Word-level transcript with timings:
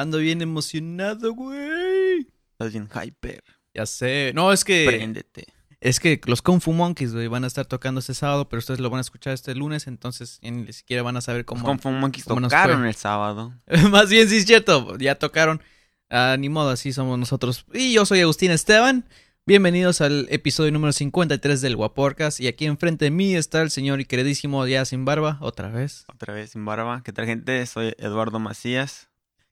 Ando 0.00 0.16
bien 0.16 0.40
emocionado, 0.40 1.34
güey. 1.34 2.26
Estás 2.52 2.72
bien 2.72 2.88
hyper. 2.88 3.44
Ya 3.74 3.84
sé. 3.84 4.32
No, 4.34 4.50
es 4.50 4.64
que. 4.64 4.86
Préndete. 4.86 5.44
Es 5.78 6.00
que 6.00 6.18
los 6.24 6.40
Kung 6.40 6.62
Fu 6.62 6.72
Monkeys, 6.72 7.12
güey, 7.12 7.26
van 7.28 7.44
a 7.44 7.46
estar 7.46 7.66
tocando 7.66 8.00
este 8.00 8.14
sábado, 8.14 8.48
pero 8.48 8.60
ustedes 8.60 8.80
lo 8.80 8.88
van 8.88 8.98
a 8.98 9.00
escuchar 9.02 9.34
este 9.34 9.54
lunes, 9.54 9.86
entonces 9.86 10.38
ni 10.42 10.72
siquiera 10.72 11.02
van 11.02 11.18
a 11.18 11.20
saber 11.20 11.44
cómo. 11.44 11.66
Kung 11.66 11.78
Fu 11.78 11.90
Monkeys 11.90 12.24
tocaron 12.24 12.86
el 12.86 12.94
sábado. 12.94 13.52
Más 13.90 14.08
bien, 14.08 14.26
sí 14.26 14.38
es 14.38 14.46
cierto. 14.46 14.96
Ya 14.96 15.16
tocaron. 15.16 15.62
Ah, 16.08 16.36
ni 16.38 16.48
modo, 16.48 16.70
así 16.70 16.94
somos 16.94 17.18
nosotros. 17.18 17.66
Y 17.74 17.92
yo 17.92 18.06
soy 18.06 18.20
Agustín 18.20 18.52
Esteban. 18.52 19.06
Bienvenidos 19.44 20.00
al 20.00 20.28
episodio 20.30 20.72
número 20.72 20.94
53 20.94 21.60
del 21.60 21.76
Guaporcas. 21.76 22.40
Y 22.40 22.46
aquí 22.46 22.64
enfrente 22.64 23.04
de 23.04 23.10
mí 23.10 23.34
está 23.34 23.60
el 23.60 23.70
señor 23.70 24.00
y 24.00 24.06
queridísimo 24.06 24.66
ya 24.66 24.86
sin 24.86 25.04
barba, 25.04 25.36
otra 25.42 25.68
vez. 25.68 26.06
Otra 26.08 26.32
vez 26.32 26.52
sin 26.52 26.64
barba. 26.64 27.02
¿Qué 27.04 27.12
tal, 27.12 27.26
gente? 27.26 27.66
Soy 27.66 27.94
Eduardo 27.98 28.38
Macías. 28.38 29.09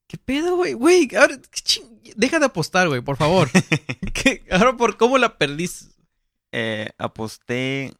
¿Qué 0.08 0.16
pedo, 0.18 0.56
güey? 0.56 0.72
Güey, 0.72 1.08
ahora, 1.16 1.36
ching- 1.36 2.00
deja 2.16 2.38
de 2.38 2.46
apostar, 2.46 2.88
güey, 2.88 3.00
por 3.02 3.16
favor. 3.16 3.48
¿Qué? 4.14 4.44
Ahora, 4.50 4.76
¿por 4.76 4.96
cómo 4.96 5.18
la 5.18 5.36
perdiste? 5.38 5.94
Eh, 6.52 6.90
aposté 6.98 7.92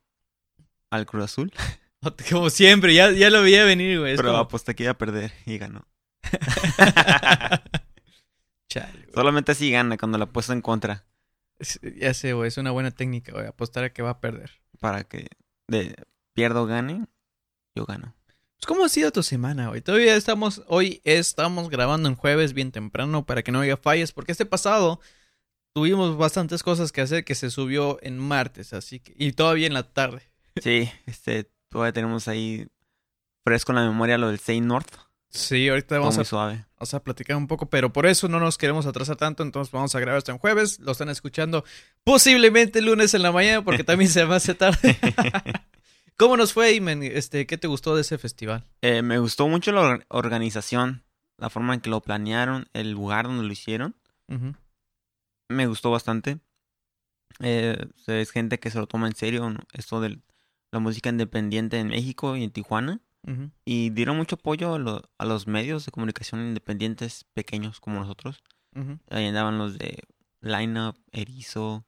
al 0.91 1.05
Cruz 1.07 1.25
Azul, 1.25 1.53
Como 2.31 2.49
siempre, 2.49 2.95
ya, 2.95 3.11
ya 3.11 3.29
lo 3.29 3.43
veía 3.43 3.65
venir, 3.65 3.99
güey. 4.01 4.17
pero 4.17 4.29
como- 4.29 4.39
aposté 4.41 4.75
que 4.75 4.85
iba 4.85 4.93
a 4.93 4.99
perder 4.99 5.33
y 5.47 5.59
ganó. 5.59 5.87
Chale, 8.71 8.93
güey. 9.03 9.15
Solamente 9.15 9.53
así 9.53 9.71
gana 9.71 9.97
cuando 9.97 10.19
la 10.19 10.25
apuesto 10.25 10.53
en 10.53 10.61
contra. 10.63 11.05
Es- 11.59 11.81
Ya 11.83 12.15
sé, 12.15 12.33
güey, 12.33 12.49
es 12.49 12.57
una 12.59 12.71
buena 12.71 12.91
técnica, 12.91 13.33
güey, 13.33 13.47
apostar 13.47 13.85
a 13.85 13.93
que 13.93 14.03
va 14.03 14.11
a 14.11 14.21
perder. 14.21 14.61
Para 14.81 15.05
que 15.05 15.27
de 15.69 15.95
pierdo 16.35 16.63
o 16.63 16.67
gane, 16.67 17.07
yo 17.77 17.85
gano. 17.85 18.15
Pues, 18.59 18.67
¿cómo 18.67 18.85
ha 18.85 18.89
sido 18.89 19.13
tu 19.13 19.23
semana, 19.23 19.69
güey? 19.69 19.81
Todavía 19.81 20.17
estamos, 20.17 20.63
hoy 20.67 21.01
estamos 21.05 21.71
grabando 21.71 22.09
en 22.09 22.17
jueves 22.17 22.55
bien 22.55 22.73
temprano 22.73 23.25
para 23.25 23.45
que 23.45 23.53
no 23.53 23.61
haya 23.61 23.77
fallas, 23.77 24.11
porque 24.11 24.33
este 24.33 24.47
pasado 24.47 25.01
tuvimos 25.73 26.17
bastantes 26.17 26.65
cosas 26.65 26.91
que 26.91 27.01
hacer 27.01 27.25
que 27.25 27.37
se 27.37 27.51
subió 27.51 27.99
en 28.03 28.19
martes, 28.19 28.73
así 28.73 28.99
que, 28.99 29.15
y 29.17 29.31
todavía 29.33 29.67
en 29.67 29.75
la 29.75 29.85
tarde. 29.85 30.23
Sí, 30.61 30.91
este, 31.07 31.49
todavía 31.69 31.93
tenemos 31.93 32.27
ahí 32.27 32.67
fresco 33.45 33.71
en 33.71 33.77
la 33.77 33.87
memoria 33.87 34.19
lo 34.19 34.27
del 34.27 34.41
Say 34.41 34.61
North. 34.61 34.93
Sí, 35.29 35.69
ahorita 35.69 36.01
vamos 36.01 36.19
a, 36.19 36.25
suave. 36.25 36.67
vamos 36.77 36.95
a 36.95 37.01
platicar 37.05 37.37
un 37.37 37.47
poco, 37.47 37.67
pero 37.71 37.93
por 37.93 38.07
eso 38.07 38.27
no 38.27 38.41
nos 38.41 38.59
queremos 38.59 38.85
atrasar 38.85 39.15
tanto, 39.15 39.45
entonces 39.45 39.71
vamos 39.71 39.95
a 39.95 40.01
grabar 40.01 40.19
esto 40.19 40.33
en 40.33 40.39
jueves, 40.39 40.81
lo 40.81 40.91
están 40.91 41.11
escuchando 41.11 41.65
posiblemente 42.03 42.83
lunes 42.83 43.15
en 43.15 43.23
la 43.23 43.31
mañana, 43.31 43.63
porque 43.63 43.85
también 43.85 44.11
se 44.11 44.27
me 44.27 44.35
hace 44.35 44.55
tarde. 44.55 44.99
¿Cómo 46.19 46.37
nos 46.37 46.53
fue, 46.53 46.73
Imen? 46.75 47.03
Este, 47.03 47.47
¿Qué 47.47 47.59
te 47.59 47.69
gustó 47.69 47.95
de 47.95 48.01
ese 48.03 48.19
festival? 48.19 48.67
Eh, 48.83 49.03
me 49.03 49.19
gustó 49.19 49.47
mucho 49.49 49.71
la 49.73 49.81
or- 49.83 50.07
organización, 50.09 51.05
la 51.37 51.49
forma 51.49 51.75
en 51.75 51.81
que 51.81 51.91
lo 51.91 52.01
planearon, 52.01 52.67
el 52.73 52.91
lugar 52.91 53.27
donde 53.27 53.45
lo 53.45 53.53
hicieron. 53.53 53.95
Me 55.49 55.67
gustó 55.67 55.91
bastante. 55.91 56.41
Eh, 57.41 57.87
es 58.09 58.31
gente 58.33 58.59
que 58.59 58.71
se 58.71 58.79
lo 58.79 58.87
toma 58.87 59.07
en 59.07 59.15
serio, 59.15 59.49
¿no? 59.49 59.61
esto 59.73 60.01
de 60.01 60.21
la 60.73 60.81
música 60.81 61.09
independiente 61.09 61.79
en 61.79 61.89
México 61.89 62.37
y 62.37 62.45
en 62.45 62.51
Tijuana. 62.51 63.01
Y 63.67 63.91
dieron 63.91 64.17
mucho 64.17 64.37
apoyo 64.37 64.75
a, 64.75 64.79
lo- 64.79 65.03
a 65.19 65.25
los 65.27 65.47
medios 65.47 65.85
de 65.85 65.93
comunicación 65.93 66.41
independientes 66.41 67.27
pequeños 67.35 67.79
como 67.79 68.01
nosotros. 68.01 68.43
Ujú. 68.75 68.99
Ahí 69.11 69.27
andaban 69.27 69.59
los 69.59 69.77
de 69.79 70.03
Lineup, 70.41 70.97
Erizo, 71.13 71.87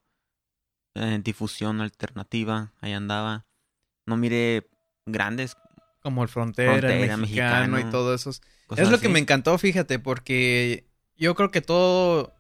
eh, 0.95 1.19
Difusión 1.23 1.81
Alternativa, 1.81 2.73
ahí 2.81 2.93
andaba. 2.93 3.47
No 4.11 4.17
miré 4.17 4.69
grandes 5.07 5.57
Como 6.03 6.23
el 6.23 6.29
Frontera, 6.29 6.93
el 6.93 7.19
mexicano, 7.19 7.79
y 7.79 7.85
todo 7.85 8.15
eso. 8.15 8.31
cosas 8.67 8.85
Es 8.85 8.91
lo 8.91 8.99
que 9.01 9.09
me 9.09 9.19
encantó, 9.19 9.57
fíjate, 9.57 9.99
porque 9.99 10.91
yo 11.17 11.35
creo 11.35 11.51
que 11.51 11.61
todo 11.61 12.35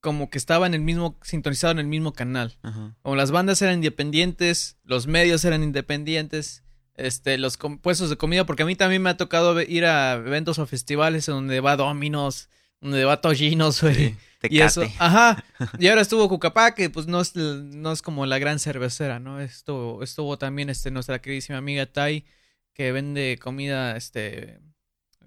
como 0.00 0.30
que 0.30 0.38
estaba 0.38 0.66
en 0.66 0.74
el 0.74 0.80
mismo, 0.80 1.18
sintonizado 1.22 1.72
en 1.72 1.80
el 1.80 1.86
mismo 1.86 2.12
canal. 2.12 2.56
Ajá. 2.62 2.96
Como 3.02 3.16
las 3.16 3.30
bandas 3.30 3.60
eran 3.62 3.76
independientes, 3.76 4.78
los 4.84 5.06
medios 5.06 5.44
eran 5.44 5.62
independientes, 5.62 6.62
este, 6.94 7.36
los 7.36 7.58
puestos 7.82 8.08
de 8.10 8.16
comida, 8.16 8.46
porque 8.46 8.62
a 8.62 8.66
mí 8.66 8.76
también 8.76 9.02
me 9.02 9.10
ha 9.10 9.16
tocado 9.16 9.60
ir 9.60 9.84
a 9.84 10.14
eventos 10.14 10.58
o 10.58 10.66
festivales 10.66 11.28
en 11.28 11.34
donde 11.34 11.60
va 11.60 11.76
Dominos, 11.76 12.48
donde 12.80 13.04
va 13.04 13.20
Tollinos, 13.20 13.82
güey. 13.82 13.94
Sí, 13.94 14.16
Y 14.50 14.60
eso, 14.60 14.82
ajá. 14.98 15.44
Y 15.78 15.88
ahora 15.88 16.02
estuvo 16.02 16.28
Cucapá, 16.28 16.74
que 16.74 16.90
pues 16.90 17.06
no 17.06 17.20
es, 17.20 17.34
no 17.34 17.92
es 17.92 18.02
como 18.02 18.24
la 18.26 18.38
gran 18.38 18.58
cervecera, 18.58 19.18
¿no? 19.18 19.40
Estuvo, 19.40 20.02
estuvo 20.02 20.38
también 20.38 20.70
este, 20.70 20.90
nuestra 20.90 21.20
queridísima 21.20 21.58
amiga 21.58 21.86
Tai, 21.86 22.24
que 22.72 22.92
vende 22.92 23.38
comida 23.40 23.96
este 23.96 24.60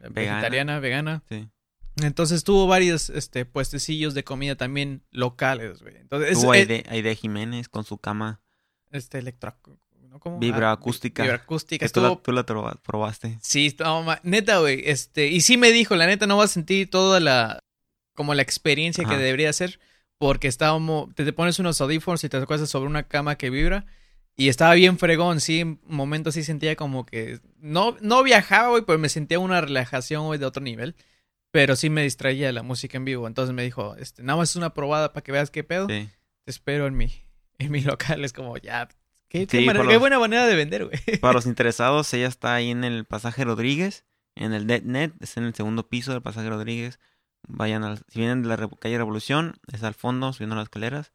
vegetariana, 0.09 0.79
vegana. 0.79 1.23
Sí. 1.27 1.49
Entonces 1.97 2.43
tuvo 2.43 2.67
varios 2.67 3.09
este 3.09 3.45
puestecillos 3.45 4.13
de 4.13 4.23
comida 4.23 4.55
también 4.55 5.03
locales, 5.11 5.81
güey. 5.81 5.97
Entonces, 5.97 6.39
Tuvo 6.39 6.53
es, 6.53 6.61
Aide, 6.61 6.85
Aide 6.87 7.15
Jiménez 7.15 7.67
con 7.67 7.83
su 7.83 7.97
cama 7.97 8.41
este 8.91 9.19
electro 9.19 9.55
¿no? 10.11 10.19
¿Cómo? 10.19 10.37
Vibroacústica. 10.39 11.23
vi- 11.23 11.29
Vibroacústica. 11.29 11.85
que 11.85 11.91
tú 11.91 12.01
la, 12.01 12.07
Estuvo 12.09 12.21
tú 12.21 12.31
la 12.33 12.45
proba- 12.45 12.79
probaste. 12.83 13.37
Sí, 13.41 13.75
no, 13.79 14.03
ma- 14.03 14.19
neta, 14.23 14.59
güey. 14.59 14.83
Este, 14.85 15.27
y 15.27 15.41
sí 15.41 15.57
me 15.57 15.71
dijo, 15.71 15.95
la 15.95 16.05
neta, 16.05 16.27
no 16.27 16.37
vas 16.37 16.51
a 16.51 16.53
sentir 16.53 16.89
toda 16.89 17.19
la, 17.19 17.59
como 18.15 18.33
la 18.35 18.41
experiencia 18.41 19.05
que 19.05 19.17
debería 19.17 19.51
ser, 19.53 19.79
porque 20.17 20.47
estábamos, 20.47 21.13
te, 21.15 21.25
te 21.25 21.33
pones 21.33 21.57
unos 21.59 21.79
audífonos 21.81 22.23
y 22.23 22.29
te 22.29 22.37
acuestas 22.37 22.69
sobre 22.69 22.87
una 22.89 23.03
cama 23.07 23.37
que 23.37 23.49
vibra, 23.49 23.85
y 24.35 24.49
estaba 24.49 24.73
bien 24.75 24.97
fregón, 24.99 25.39
sí, 25.41 25.61
en 25.61 25.79
momentos 25.87 26.33
sí 26.35 26.43
sentía 26.43 26.75
como 26.75 27.05
que, 27.05 27.39
no, 27.57 27.97
no 28.01 28.21
viajaba, 28.23 28.69
güey, 28.69 28.83
pero 28.85 28.99
me 28.99 29.09
sentía 29.09 29.39
una 29.39 29.61
relajación, 29.61 30.25
güey, 30.25 30.39
de 30.39 30.45
otro 30.45 30.61
nivel, 30.61 30.95
pero 31.51 31.75
sí 31.75 31.89
me 31.89 32.03
distraía 32.03 32.47
de 32.47 32.53
la 32.53 32.63
música 32.63 32.97
en 32.97 33.05
vivo, 33.05 33.27
entonces 33.27 33.53
me 33.55 33.63
dijo, 33.63 33.95
este, 33.97 34.23
nada 34.23 34.37
más 34.37 34.51
es 34.51 34.55
una 34.57 34.73
probada 34.73 35.11
para 35.13 35.23
que 35.23 35.31
veas 35.31 35.51
qué 35.51 35.63
pedo, 35.63 35.87
Sí. 35.89 36.09
te 36.45 36.51
espero 36.51 36.85
en 36.87 36.95
mi, 36.97 37.11
en 37.59 37.71
mi 37.71 37.81
local, 37.81 38.23
es 38.25 38.33
como, 38.33 38.57
ya, 38.57 38.87
qué, 39.31 39.65
manera- 39.65 39.97
buena 39.97 40.19
manera 40.19 40.45
de 40.45 40.55
vender, 40.55 40.85
güey. 40.85 41.17
Para 41.19 41.33
los 41.33 41.45
interesados, 41.47 42.13
ella 42.13 42.27
está 42.27 42.53
ahí 42.55 42.69
en 42.71 42.83
el 42.83 43.05
pasaje 43.05 43.43
Rodríguez, 43.45 44.05
en 44.35 44.53
el 44.53 44.67
DeadNet, 44.67 45.13
está 45.21 45.39
en 45.41 45.47
el 45.47 45.55
segundo 45.55 45.87
piso 45.89 46.11
del 46.11 46.21
pasaje 46.21 46.49
Rodríguez. 46.49 46.99
Vayan 47.47 47.83
al, 47.83 47.97
si 48.07 48.19
vienen 48.19 48.43
de 48.43 48.49
la 48.49 48.57
calle 48.57 48.97
Revolución, 48.97 49.55
es 49.71 49.83
al 49.83 49.93
fondo, 49.95 50.31
subiendo 50.33 50.55
las 50.55 50.63
escaleras, 50.63 51.11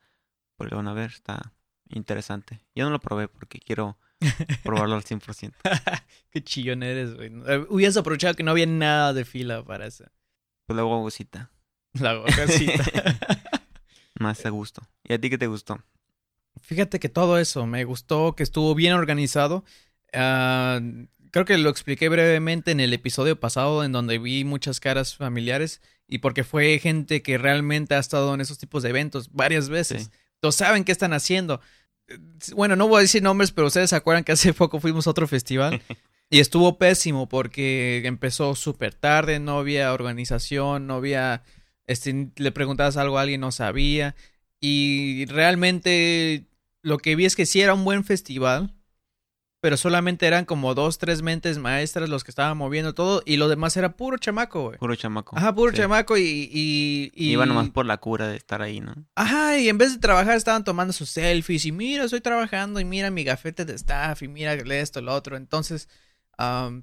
pues 0.57 0.71
lo 0.71 0.77
van 0.77 0.89
a 0.89 0.93
ver, 0.93 1.11
está 1.11 1.53
interesante. 1.89 2.61
Yo 2.75 2.85
no 2.85 2.91
lo 2.91 2.99
probé 3.01 3.29
porque 3.29 3.61
quiero 3.61 3.97
probarlo 4.65 4.97
al 4.97 5.05
100%. 5.05 5.53
Qué 6.31 6.43
chillón 6.43 6.83
eres, 6.83 7.15
güey. 7.15 7.31
Hubieras 7.69 7.97
aprovechado 7.97 8.35
que 8.35 8.43
no 8.43 8.51
había 8.51 8.67
nada 8.67 9.13
de 9.13 9.25
fila 9.25 9.63
para 9.65 9.87
esa. 9.87 10.11
Pues 10.67 10.75
luego 10.75 11.01
gocita, 11.01 11.51
La 11.93 12.15
bocacita. 12.15 12.83
más 14.19 14.45
a 14.45 14.51
gusto. 14.51 14.83
¿Y 15.05 15.13
a 15.13 15.21
ti 15.21 15.31
qué 15.31 15.39
te 15.39 15.47
gustó? 15.47 15.79
Fíjate 16.61 16.99
que 16.99 17.09
todo 17.09 17.39
eso 17.39 17.67
me 17.67 17.85
gustó, 17.85 18.35
que 18.35 18.43
estuvo 18.43 18.75
bien 18.75 18.93
organizado. 18.93 19.65
Ah, 20.13 20.81
creo 21.31 21.45
que 21.45 21.59
lo 21.59 21.71
expliqué 21.71 22.09
brevemente 22.09 22.71
en 22.71 22.81
el 22.81 22.93
episodio 22.93 23.39
pasado, 23.39 23.85
en 23.85 23.93
donde 23.93 24.19
vi 24.19 24.45
muchas 24.45 24.81
caras 24.81 25.17
familiares 25.17 25.81
y 26.09 26.19
porque 26.19 26.45
fue 26.45 26.79
gente 26.79 27.23
que 27.23 27.39
realmente 27.39 27.95
ha 27.95 27.99
estado 27.99 28.33
en 28.35 28.41
esos 28.41 28.59
tipos 28.59 28.83
de 28.83 28.91
eventos 28.91 29.33
varias 29.33 29.69
veces. 29.69 30.05
Sí. 30.05 30.11
Entonces 30.35 30.59
saben 30.59 30.85
qué 30.85 30.93
están 30.93 31.13
haciendo. 31.13 31.61
Bueno, 32.55 32.77
no 32.77 32.89
voy 32.89 32.99
a 32.99 33.03
decir 33.03 33.23
nombres, 33.23 33.51
pero 33.51 33.67
ustedes 33.67 33.91
se 33.91 33.97
acuerdan 33.97 34.25
que 34.25 34.33
hace 34.33 34.53
poco 34.55 34.81
fuimos 34.81 35.07
a 35.07 35.11
otro 35.11 35.27
festival 35.27 35.83
y 36.31 36.41
estuvo 36.41 36.79
pésimo 36.79 37.29
porque 37.29 38.03
empezó 38.05 38.55
súper 38.55 38.95
tarde, 38.95 39.41
no 39.41 39.59
había 39.59 39.93
organización, 39.93 40.87
no 40.87 40.95
había, 40.95 41.43
este, 41.87 42.31
le 42.37 42.53
preguntabas 42.53 42.97
algo 42.97 43.19
a 43.19 43.23
alguien, 43.23 43.41
no 43.41 43.53
sabía. 43.53 44.15
Y 44.61 45.27
realmente 45.27 46.47
lo 46.83 46.99
que 46.99 47.17
vi 47.17 47.25
es 47.27 47.37
que 47.37 47.47
sí 47.47 47.61
era 47.61 47.75
un 47.75 47.85
buen 47.85 48.05
festival, 48.05 48.73
pero 49.61 49.77
solamente 49.77 50.27
eran 50.27 50.45
como 50.45 50.75
dos, 50.75 50.99
tres 50.99 51.23
mentes 51.23 51.59
maestras 51.59 52.09
los 52.09 52.23
que 52.25 52.31
estaban 52.31 52.57
moviendo 52.57 52.95
todo 52.95 53.23
y 53.27 53.37
lo 53.37 53.49
demás 53.49 53.77
era 53.77 53.97
puro 53.97 54.17
chamaco, 54.19 54.63
güey. 54.65 54.79
Puro 54.79 54.95
chamaco. 54.95 55.37
Ajá, 55.37 55.55
puro 55.55 55.73
Sí. 55.73 55.79
chamaco 55.79 56.17
y... 56.17 56.23
y, 56.53 57.11
y- 57.15 57.33
Iba 57.33 57.47
nomás 57.47 57.71
por 57.71 57.85
la 57.87 57.97
cura 57.99 58.29
de 58.29 58.37
estar 58.37 58.63
ahí, 58.63 58.81
¿no? 58.81 58.95
Ajá, 59.17 59.59
y 59.59 59.69
en 59.69 59.79
vez 59.79 59.93
de 59.95 59.99
trabajar 59.99 60.37
estaban 60.37 60.63
tomando 60.63 60.93
sus 60.93 61.11
selfies 61.11 61.65
y 61.67 61.73
mira, 61.73 62.05
estoy 62.05 62.21
trabajando 62.21 62.79
y 62.81 62.85
mira 62.85 63.11
mi 63.11 63.25
gafete 63.25 63.65
de 63.65 63.75
staff 63.75 64.23
y 64.23 64.29
mira 64.29 64.55
esto, 64.55 65.01
lo 65.01 65.13
otro. 65.15 65.37
Entonces, 65.37 65.89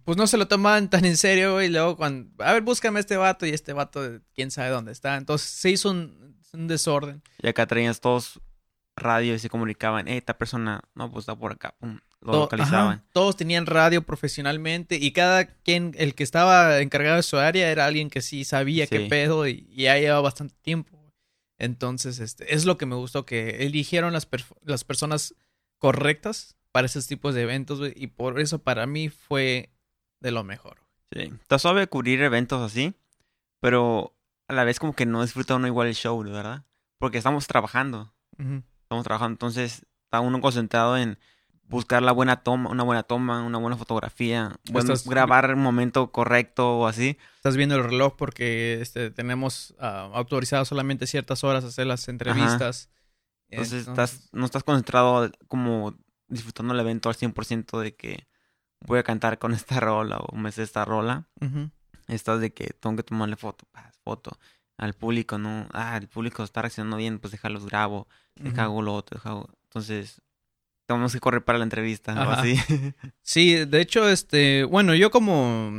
pues 0.04 0.18
no 0.18 0.28
se 0.28 0.38
lo 0.38 0.48
tomaban 0.48 0.90
tan 0.90 1.06
en 1.06 1.16
serio 1.16 1.62
y 1.62 1.70
luego 1.70 1.96
cuando, 1.96 2.30
a 2.44 2.54
ver, 2.54 2.64
búscame 2.64 3.00
a 3.00 3.02
este 3.02 3.16
vato 3.18 3.46
y 3.46 3.52
este 3.52 3.72
vato, 3.72 4.20
quién 4.36 4.52
sabe 4.52 4.70
dónde 4.70 4.92
está. 4.92 5.16
Entonces 5.16 5.48
se 5.50 5.70
hizo 5.70 5.92
un, 5.92 6.36
un 6.54 6.68
desorden. 6.68 7.22
Y 7.42 7.48
acá 7.48 7.68
traías 7.68 8.00
todos 8.00 8.40
radio 8.96 9.34
y 9.34 9.40
se 9.40 9.50
comunicaban, 9.50 10.08
eh, 10.08 10.18
esta 10.18 10.38
persona, 10.38 10.82
no, 10.94 11.12
pues 11.12 11.24
está 11.24 11.36
por 11.36 11.52
acá, 11.52 11.76
pum, 11.80 12.00
lo 12.22 12.34
localizaban. 12.34 13.00
ajá, 13.00 13.06
todos 13.12 13.36
tenían 13.36 13.66
radio 13.66 14.04
profesionalmente 14.04 14.98
y 14.98 15.12
cada 15.12 15.46
quien, 15.46 15.96
el 15.98 16.14
que 16.14 16.24
estaba 16.24 16.80
encargado 16.80 17.18
de 17.18 17.24
su 17.24 17.38
área 17.38 17.72
era 17.72 17.86
alguien 17.86 18.10
que 18.10 18.22
sí 18.22 18.44
sabía 18.44 18.86
qué 18.86 19.02
pedo 19.02 19.48
y, 19.48 19.68
y 19.72 19.84
ya 19.84 19.98
llevaba 19.98 20.22
bastante 20.22 20.56
tiempo. 20.62 21.04
Entonces, 21.58 22.20
este, 22.20 22.54
es 22.54 22.66
lo 22.66 22.78
que 22.78 22.86
me 22.86 22.96
gustó, 22.96 23.26
que 23.26 23.66
eligieron 23.66 24.14
las, 24.14 24.28
las 24.64 24.84
personas 24.84 25.36
correctas 25.78 26.56
para 26.72 26.88
esos 26.88 27.08
tipos 27.08 27.36
de 27.36 27.44
eventos, 27.44 27.80
y 27.96 28.08
por 28.08 28.40
eso 28.40 28.60
para 28.60 28.88
mí 28.88 29.10
fue 29.10 29.70
de 30.20 30.32
lo 30.32 30.44
mejor. 30.44 30.82
Sí. 31.12 31.32
Está 31.42 31.60
suave 31.60 31.88
cubrir 31.88 32.22
eventos 32.22 32.62
así, 32.62 32.94
pero 33.60 34.13
a 34.48 34.54
la 34.54 34.64
vez 34.64 34.80
como 34.80 34.94
que 34.94 35.06
no 35.06 35.22
disfruta 35.22 35.56
uno 35.56 35.68
igual 35.68 35.88
el 35.88 35.96
show, 35.96 36.22
¿verdad? 36.24 36.66
Porque 37.00 37.18
estamos 37.18 37.48
trabajando. 37.48 38.14
Estamos 38.84 39.04
trabajando, 39.04 39.34
entonces 39.34 39.86
está 40.06 40.20
uno 40.20 40.40
concentrado 40.42 40.98
en 40.98 41.18
buscar 41.64 42.04
la 42.04 42.12
buena 42.12 42.44
toma, 42.44 42.70
una 42.70 42.84
buena 42.84 43.04
toma, 43.04 43.42
una 43.44 43.58
buena 43.58 43.78
fotografía, 43.78 44.50
buen- 44.72 44.86
Estás- 44.94 45.08
grabar 45.10 45.46
el 45.50 45.56
momento 45.56 46.12
correcto 46.12 46.78
o 46.78 46.88
así. 46.88 47.18
Estás 47.38 47.56
viendo 47.58 47.76
el 47.76 47.84
reloj 47.84 48.16
porque 48.18 48.80
este, 48.82 49.10
tenemos 49.12 49.74
ah, 49.80 50.10
autorizado 50.14 50.66
solamente 50.66 51.08
ciertas 51.08 51.44
horas 51.44 51.64
a 51.64 51.68
hacer 51.68 51.88
las 51.88 52.08
entrevistas. 52.10 52.90
Entonces 53.50 53.88
estás, 53.88 54.30
no 54.34 54.46
estás 54.46 54.64
concentrado 54.64 55.32
como 55.48 55.96
disfrutando 56.28 56.74
el 56.74 56.80
evento 56.80 57.10
al 57.10 57.16
100% 57.16 57.80
de 57.80 57.96
que 57.96 58.28
voy 58.82 59.00
a 59.00 59.04
cantar 59.04 59.40
con 59.40 59.54
esta 59.54 59.80
rola 59.80 60.18
o 60.18 60.36
me 60.36 60.52
sé 60.52 60.64
esta 60.64 60.86
rola. 60.86 61.28
Estás 62.08 62.40
de 62.42 62.54
que 62.54 62.74
tengo 62.80 62.96
que 62.96 63.04
tomarle 63.04 63.36
foto, 63.36 63.68
foto 64.04 64.38
al 64.78 64.94
público, 64.94 65.38
¿no? 65.38 65.68
Ah, 65.72 65.98
el 65.98 66.08
público 66.08 66.44
está 66.44 66.62
reaccionando 66.62 66.98
bien, 66.98 67.20
pues 67.20 67.32
déjalos 67.32 67.66
grabo, 67.66 68.08
deja 68.36 68.68
lo 68.68 68.94
otro, 68.94 69.18
deja 69.18 69.44
Entonces, 69.64 70.22
tenemos 70.86 71.14
que 71.14 71.20
correr 71.20 71.44
para 71.44 71.60
la 71.60 71.64
entrevista 71.64 72.14
o 72.14 72.32
así. 72.32 72.56
Sí, 73.22 73.66
de 73.66 73.82
hecho, 73.82 74.10
este, 74.10 74.64
bueno, 74.64 74.96
yo 74.96 75.12
como 75.12 75.72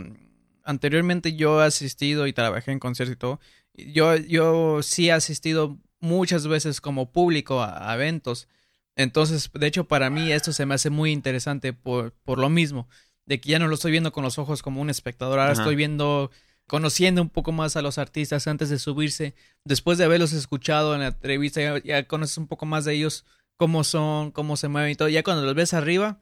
anteriormente 0.65 1.37
yo 1.37 1.63
he 1.63 1.67
asistido 1.67 2.27
y 2.27 2.33
trabajé 2.33 2.73
en 2.73 2.79
conciertos 2.79 3.15
y 3.15 3.19
todo, 3.19 3.41
yo, 3.75 4.17
yo 4.17 4.83
sí 4.83 5.09
he 5.09 5.13
asistido 5.13 5.79
muchas 6.01 6.47
veces 6.47 6.81
como 6.81 7.13
público 7.13 7.61
a, 7.61 7.91
a 7.91 7.95
eventos. 7.95 8.49
Entonces, 8.97 9.51
de 9.53 9.67
hecho, 9.67 9.85
para 9.85 10.09
mí 10.11 10.33
esto 10.33 10.53
se 10.53 10.67
me 10.67 10.75
hace 10.75 10.91
muy 10.91 11.11
interesante 11.11 11.73
por, 11.73 12.13
por 12.25 12.39
lo 12.39 12.49
mismo, 12.49 12.89
de 13.27 13.41
que 13.41 13.51
ya 13.51 13.59
no 13.59 13.69
lo 13.69 13.75
estoy 13.75 13.93
viendo 13.93 14.13
con 14.13 14.25
los 14.25 14.39
ojos 14.39 14.63
como 14.63 14.81
un 14.81 14.91
espectador, 14.91 15.39
ahora 15.39 15.53
Ajá. 15.53 15.63
estoy 15.63 15.77
viendo, 15.77 16.31
conociendo 16.67 17.23
un 17.23 17.31
poco 17.31 17.53
más 17.53 17.77
a 17.77 17.83
los 17.83 17.99
artistas 17.99 18.47
antes 18.47 18.69
de 18.69 18.79
subirse, 18.79 19.35
después 19.65 19.99
de 19.99 20.05
haberlos 20.05 20.33
escuchado 20.33 20.95
en 20.95 21.01
la 21.01 21.09
entrevista, 21.09 21.61
ya, 21.61 21.83
ya 21.83 22.07
conoces 22.07 22.39
un 22.39 22.47
poco 22.47 22.67
más 22.67 22.85
de 22.85 22.95
ellos, 22.95 23.25
cómo 23.57 23.85
son, 23.85 24.31
cómo 24.31 24.57
se 24.57 24.69
mueven 24.69 24.91
y 24.91 24.95
todo, 24.95 25.09
ya 25.09 25.23
cuando 25.23 25.45
los 25.45 25.55
ves 25.55 25.75
arriba, 25.75 26.21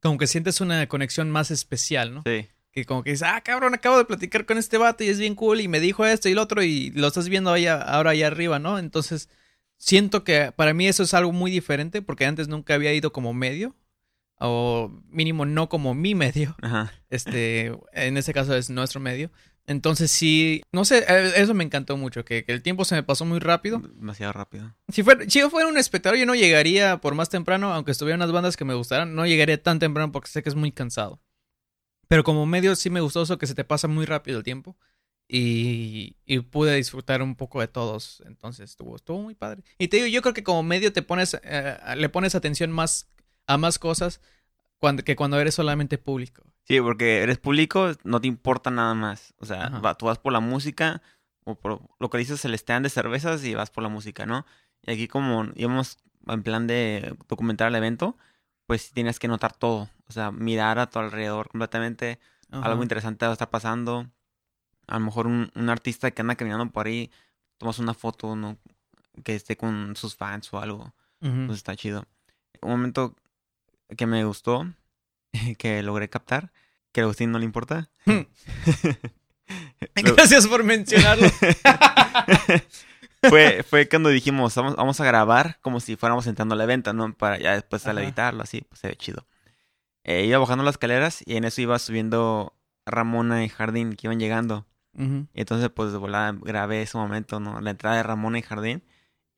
como 0.00 0.18
que 0.18 0.26
sientes 0.26 0.60
una 0.60 0.86
conexión 0.88 1.30
más 1.30 1.50
especial, 1.50 2.14
¿no? 2.14 2.22
sí. 2.26 2.46
Que 2.70 2.84
como 2.84 3.02
que 3.02 3.10
dices, 3.10 3.26
ah, 3.26 3.40
cabrón, 3.40 3.74
acabo 3.74 3.96
de 3.96 4.04
platicar 4.04 4.44
con 4.44 4.58
este 4.58 4.76
vato 4.76 5.02
y 5.02 5.08
es 5.08 5.18
bien 5.18 5.34
cool 5.34 5.62
y 5.62 5.68
me 5.68 5.80
dijo 5.80 6.04
esto 6.04 6.28
y 6.28 6.34
lo 6.34 6.42
otro 6.42 6.62
y 6.62 6.90
lo 6.90 7.08
estás 7.08 7.28
viendo 7.30 7.50
allá, 7.50 7.80
ahora 7.80 8.10
allá 8.10 8.26
arriba, 8.26 8.58
¿no? 8.58 8.78
Entonces, 8.78 9.30
siento 9.78 10.22
que 10.22 10.52
para 10.52 10.74
mí 10.74 10.86
eso 10.86 11.02
es 11.02 11.14
algo 11.14 11.32
muy 11.32 11.50
diferente 11.50 12.02
porque 12.02 12.26
antes 12.26 12.46
nunca 12.46 12.74
había 12.74 12.92
ido 12.92 13.10
como 13.10 13.32
medio 13.32 13.74
o 14.40 14.90
mínimo 15.08 15.44
no 15.44 15.68
como 15.68 15.94
mi 15.94 16.14
medio. 16.14 16.56
Ajá. 16.62 16.92
Este, 17.10 17.72
en 17.92 18.16
este 18.16 18.32
caso 18.32 18.54
es 18.54 18.70
nuestro 18.70 19.00
medio. 19.00 19.30
Entonces 19.66 20.10
sí, 20.10 20.62
no 20.72 20.86
sé, 20.86 21.04
eh, 21.06 21.32
eso 21.36 21.52
me 21.52 21.62
encantó 21.62 21.98
mucho, 21.98 22.24
que, 22.24 22.42
que 22.42 22.52
el 22.52 22.62
tiempo 22.62 22.86
se 22.86 22.94
me 22.94 23.02
pasó 23.02 23.26
muy 23.26 23.38
rápido. 23.38 23.80
Demasiado 23.80 24.32
rápido. 24.32 24.74
Si, 24.88 25.02
fuera, 25.02 25.28
si 25.28 25.40
yo 25.40 25.50
fuera 25.50 25.68
un 25.68 25.76
espectador, 25.76 26.18
yo 26.18 26.24
no 26.24 26.34
llegaría 26.34 27.02
por 27.02 27.14
más 27.14 27.28
temprano, 27.28 27.74
aunque 27.74 27.90
estuvieran 27.90 28.20
unas 28.20 28.32
bandas 28.32 28.56
que 28.56 28.64
me 28.64 28.72
gustaran, 28.72 29.14
no 29.14 29.26
llegaría 29.26 29.62
tan 29.62 29.78
temprano 29.78 30.10
porque 30.10 30.30
sé 30.30 30.42
que 30.42 30.48
es 30.48 30.54
muy 30.54 30.72
cansado. 30.72 31.20
Pero 32.08 32.24
como 32.24 32.46
medio 32.46 32.74
sí 32.76 32.88
me 32.88 33.02
gustó 33.02 33.22
eso 33.22 33.36
que 33.36 33.46
se 33.46 33.54
te 33.54 33.64
pasa 33.64 33.88
muy 33.88 34.06
rápido 34.06 34.38
el 34.38 34.44
tiempo. 34.44 34.78
Y, 35.30 36.16
y 36.24 36.38
pude 36.38 36.74
disfrutar 36.74 37.20
un 37.20 37.36
poco 37.36 37.60
de 37.60 37.68
todos. 37.68 38.22
Entonces 38.24 38.70
estuvo, 38.70 38.96
estuvo 38.96 39.20
muy 39.20 39.34
padre. 39.34 39.62
Y 39.76 39.88
te 39.88 39.98
digo, 39.98 40.08
yo 40.08 40.22
creo 40.22 40.32
que 40.32 40.42
como 40.42 40.62
medio 40.62 40.94
te 40.94 41.02
pones, 41.02 41.38
eh, 41.42 41.76
le 41.94 42.08
pones 42.08 42.34
atención 42.34 42.72
más 42.72 43.10
a 43.48 43.56
más 43.58 43.78
cosas 43.80 44.20
cuando, 44.78 45.02
que 45.02 45.16
cuando 45.16 45.40
eres 45.40 45.54
solamente 45.56 45.98
público. 45.98 46.44
Sí, 46.64 46.80
porque 46.80 47.22
eres 47.22 47.38
público, 47.38 47.92
no 48.04 48.20
te 48.20 48.28
importa 48.28 48.70
nada 48.70 48.94
más. 48.94 49.34
O 49.40 49.46
sea, 49.46 49.68
va- 49.70 49.96
tú 49.96 50.06
vas 50.06 50.18
por 50.18 50.32
la 50.32 50.40
música, 50.40 51.02
o 51.44 51.54
por 51.56 51.80
lo 51.98 52.10
que 52.10 52.18
dices 52.18 52.44
el 52.44 52.54
stand 52.54 52.84
de 52.84 52.90
cervezas 52.90 53.42
y 53.44 53.54
vas 53.54 53.70
por 53.70 53.82
la 53.82 53.88
música, 53.88 54.26
¿no? 54.26 54.44
Y 54.82 54.92
aquí 54.92 55.08
como 55.08 55.48
íbamos 55.56 55.96
en 56.26 56.42
plan 56.42 56.66
de 56.66 57.16
documentar 57.28 57.68
el 57.68 57.74
evento, 57.74 58.16
pues 58.66 58.92
tienes 58.92 59.18
que 59.18 59.28
notar 59.28 59.56
todo. 59.56 59.88
O 60.08 60.12
sea, 60.12 60.30
mirar 60.30 60.78
a 60.78 60.90
tu 60.90 60.98
alrededor 60.98 61.48
completamente. 61.48 62.18
Ajá. 62.50 62.66
Algo 62.66 62.82
interesante 62.82 63.24
va 63.24 63.30
a 63.30 63.32
estar 63.32 63.48
pasando. 63.50 64.06
A 64.86 64.98
lo 64.98 65.04
mejor 65.06 65.26
un, 65.26 65.50
un 65.54 65.70
artista 65.70 66.10
que 66.10 66.20
anda 66.22 66.34
caminando 66.36 66.70
por 66.70 66.86
ahí, 66.86 67.10
tomas 67.56 67.78
una 67.78 67.94
foto, 67.94 68.36
¿no? 68.36 68.58
Que 69.24 69.34
esté 69.34 69.56
con 69.56 69.96
sus 69.96 70.14
fans 70.16 70.52
o 70.52 70.60
algo. 70.60 70.94
Ujú. 71.22 71.46
Pues 71.46 71.56
está 71.58 71.74
chido. 71.76 72.04
Un 72.60 72.70
momento 72.72 73.16
que 73.96 74.06
me 74.06 74.24
gustó, 74.24 74.66
que 75.58 75.82
logré 75.82 76.08
captar, 76.08 76.52
que 76.92 77.00
a 77.00 77.04
Agustín 77.04 77.30
no 77.32 77.38
le 77.38 77.44
importa. 77.44 77.88
Lo- 78.06 78.26
Gracias 80.16 80.46
por 80.46 80.62
mencionarlo. 80.64 81.28
fue, 83.28 83.62
fue 83.62 83.88
cuando 83.88 84.08
dijimos, 84.10 84.54
vamos, 84.54 84.76
vamos 84.76 85.00
a 85.00 85.04
grabar 85.04 85.58
como 85.62 85.80
si 85.80 85.96
fuéramos 85.96 86.26
entrando 86.26 86.54
a 86.54 86.58
la 86.58 86.66
venta, 86.66 86.92
¿no? 86.92 87.12
Para 87.14 87.38
ya 87.38 87.54
después 87.54 87.86
al 87.86 87.98
editarlo, 87.98 88.42
así, 88.42 88.62
pues 88.62 88.80
se 88.80 88.88
ve 88.88 88.96
chido. 88.96 89.26
Eh, 90.04 90.24
iba 90.26 90.38
bajando 90.38 90.64
las 90.64 90.74
escaleras 90.74 91.22
y 91.26 91.36
en 91.36 91.44
eso 91.44 91.60
iba 91.60 91.78
subiendo 91.78 92.54
Ramona 92.86 93.44
y 93.44 93.48
Jardín 93.48 93.94
que 93.94 94.06
iban 94.06 94.18
llegando. 94.20 94.66
Y 95.32 95.40
entonces, 95.40 95.70
pues, 95.70 95.92
de 95.92 95.98
volada 95.98 96.32
grabé 96.40 96.82
ese 96.82 96.98
momento, 96.98 97.38
¿no? 97.38 97.60
La 97.60 97.70
entrada 97.70 97.96
de 97.98 98.02
Ramona 98.02 98.40
y 98.40 98.42
Jardín. 98.42 98.82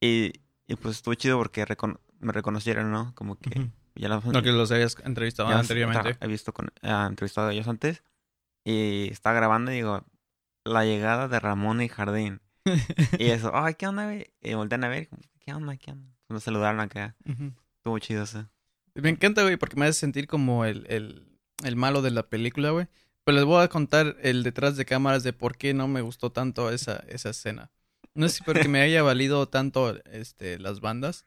Y, 0.01 0.33
y 0.67 0.77
pues 0.77 0.97
estuvo 0.97 1.13
chido 1.15 1.37
porque 1.37 1.67
recono- 1.67 2.01
me 2.19 2.33
reconocieron, 2.33 2.91
¿no? 2.91 3.15
Como 3.15 3.37
que. 3.39 3.51
Ya 3.95 4.09
los, 4.09 4.25
No 4.25 4.43
que 4.43 4.53
los 4.53 4.71
habías 4.71 4.97
entrevistado 5.05 5.51
ya 5.51 5.59
anteriormente. 5.59 6.17
He 6.21 6.27
visto 6.27 6.53
con, 6.53 6.73
ah, 6.83 7.07
entrevistado 7.09 7.49
a 7.49 7.53
ellos 7.53 7.69
antes. 7.69 8.03
Y 8.65 9.09
estaba 9.11 9.35
grabando 9.37 9.73
y 9.73 9.77
digo, 9.77 10.05
la 10.65 10.85
llegada 10.85 11.29
de 11.29 11.41
Ramona 11.41 11.85
y 11.85 11.89
Jardín. 11.89 12.41
y 12.65 12.65
eso, 13.31 13.53
ay, 13.55 13.75
¿qué 13.75 13.87
onda, 13.87 14.05
güey? 14.05 14.33
Y 14.43 14.55
voltean 14.55 14.85
a 14.85 14.89
ver, 14.89 15.09
¿qué 15.39 15.53
onda, 15.53 15.77
qué 15.77 15.93
onda? 15.93 16.15
Nos 16.29 16.45
saludaron 16.45 16.81
acá. 16.81 17.17
Ujú. 17.29 17.53
Estuvo 17.77 17.99
chido 17.99 18.25
eso. 18.25 18.49
Me 18.95 19.09
encanta, 19.09 19.43
güey, 19.43 19.57
porque 19.57 19.77
me 19.77 19.87
hace 19.87 20.01
sentir 20.01 20.27
como 20.27 20.65
el, 20.65 20.87
el, 20.89 21.27
el 21.65 21.77
malo 21.77 22.03
de 22.03 22.11
la 22.11 22.29
película, 22.29 22.71
güey. 22.71 22.87
Pero 23.25 23.37
les 23.37 23.45
voy 23.45 23.63
a 23.63 23.69
contar 23.69 24.17
el 24.23 24.43
detrás 24.43 24.77
de 24.77 24.85
cámaras 24.85 25.23
de 25.23 25.33
por 25.33 25.57
qué 25.57 25.75
no 25.75 25.89
me 25.89 26.01
gustó 26.01 26.33
tanto 26.33 26.71
esa, 26.71 27.05
esa 27.09 27.31
escena. 27.31 27.71
No 28.15 28.27
es 28.27 28.41
porque 28.45 28.69
me 28.69 28.81
haya 28.81 29.03
valido 29.03 29.49
tanto 29.49 29.97
este, 30.07 30.59
las 30.59 30.81
bandas, 30.81 31.27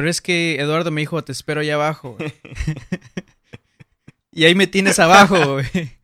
pero 0.00 0.08
es 0.08 0.22
que 0.22 0.56
Eduardo 0.58 0.90
me 0.90 1.02
dijo, 1.02 1.22
te 1.22 1.30
espero 1.30 1.60
allá 1.60 1.74
abajo. 1.74 2.16
güey". 2.18 2.32
y 4.32 4.44
ahí 4.46 4.54
me 4.54 4.66
tienes 4.66 4.98
abajo, 4.98 5.52
güey. 5.54 5.66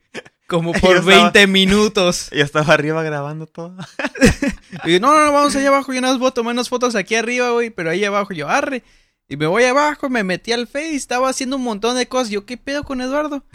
Como 0.47 0.75
Yo 0.75 0.81
por 0.81 0.97
estaba- 0.99 1.23
20 1.33 1.47
minutos. 1.47 2.29
Y 2.33 2.41
estaba 2.43 2.75
arriba 2.75 3.03
grabando 3.03 3.47
todo. 3.47 3.75
Y 4.85 4.93
yo, 4.93 5.01
no, 5.01 5.15
no, 5.15 5.25
no, 5.25 5.33
vamos 5.33 5.57
allá 5.57 5.69
abajo. 5.69 5.95
Yo 5.95 6.03
nada 6.03 6.13
más 6.13 6.21
voy 6.21 6.29
a 6.29 6.33
tomar 6.33 6.53
unas 6.53 6.69
fotos 6.69 6.95
aquí 6.95 7.15
arriba, 7.15 7.53
güey. 7.53 7.71
Pero 7.71 7.89
ahí 7.89 8.05
abajo, 8.05 8.35
yo, 8.35 8.51
arre. 8.51 8.83
Y 9.29 9.39
me 9.39 9.47
voy 9.47 9.65
abajo, 9.65 10.11
me 10.11 10.25
metí 10.25 10.53
al 10.53 10.67
Face, 10.67 10.95
estaba 10.95 11.31
haciendo 11.31 11.57
un 11.57 11.63
montón 11.65 11.97
de 11.97 12.07
cosas. 12.07 12.29
Yo, 12.29 12.45
¿qué 12.45 12.59
pedo 12.59 12.85
con 12.85 13.01
Eduardo? 13.01 13.47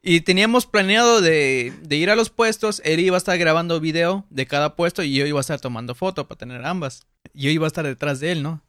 Y 0.00 0.20
teníamos 0.20 0.64
planeado 0.64 1.20
de, 1.20 1.72
de 1.82 1.96
ir 1.96 2.08
a 2.08 2.14
los 2.14 2.30
puestos. 2.30 2.80
Él 2.84 3.00
iba 3.00 3.16
a 3.16 3.18
estar 3.18 3.36
grabando 3.36 3.80
video 3.80 4.24
de 4.30 4.46
cada 4.46 4.76
puesto 4.76 5.02
y 5.02 5.12
yo 5.12 5.26
iba 5.26 5.40
a 5.40 5.42
estar 5.42 5.58
tomando 5.60 5.96
foto 5.96 6.28
para 6.28 6.38
tener 6.38 6.64
ambas. 6.64 7.04
Yo 7.34 7.50
iba 7.50 7.66
a 7.66 7.68
estar 7.68 7.84
detrás 7.84 8.20
de 8.20 8.30
él, 8.32 8.42
¿no? 8.44 8.62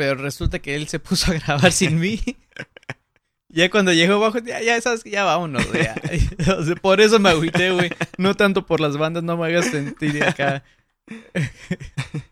Pero 0.00 0.14
resulta 0.14 0.60
que 0.60 0.76
él 0.76 0.88
se 0.88 0.98
puso 0.98 1.30
a 1.30 1.34
grabar 1.34 1.72
sin 1.72 2.00
mí. 2.00 2.18
Ya 3.52 3.68
cuando 3.68 3.92
llegó 3.92 4.14
abajo, 4.14 4.38
ya, 4.38 4.62
ya 4.62 4.80
sabes 4.80 5.02
que 5.02 5.10
ya 5.10 5.24
vámonos, 5.24 5.66
güey, 5.66 5.82
ya. 5.82 5.96
O 6.56 6.62
sea, 6.62 6.76
por 6.76 7.00
eso 7.00 7.18
me 7.18 7.30
agüité, 7.30 7.72
güey. 7.72 7.90
No 8.16 8.36
tanto 8.36 8.64
por 8.64 8.78
las 8.78 8.96
bandas, 8.96 9.24
no 9.24 9.36
me 9.36 9.46
hagas 9.46 9.66
sentir 9.66 10.22
acá. 10.22 10.62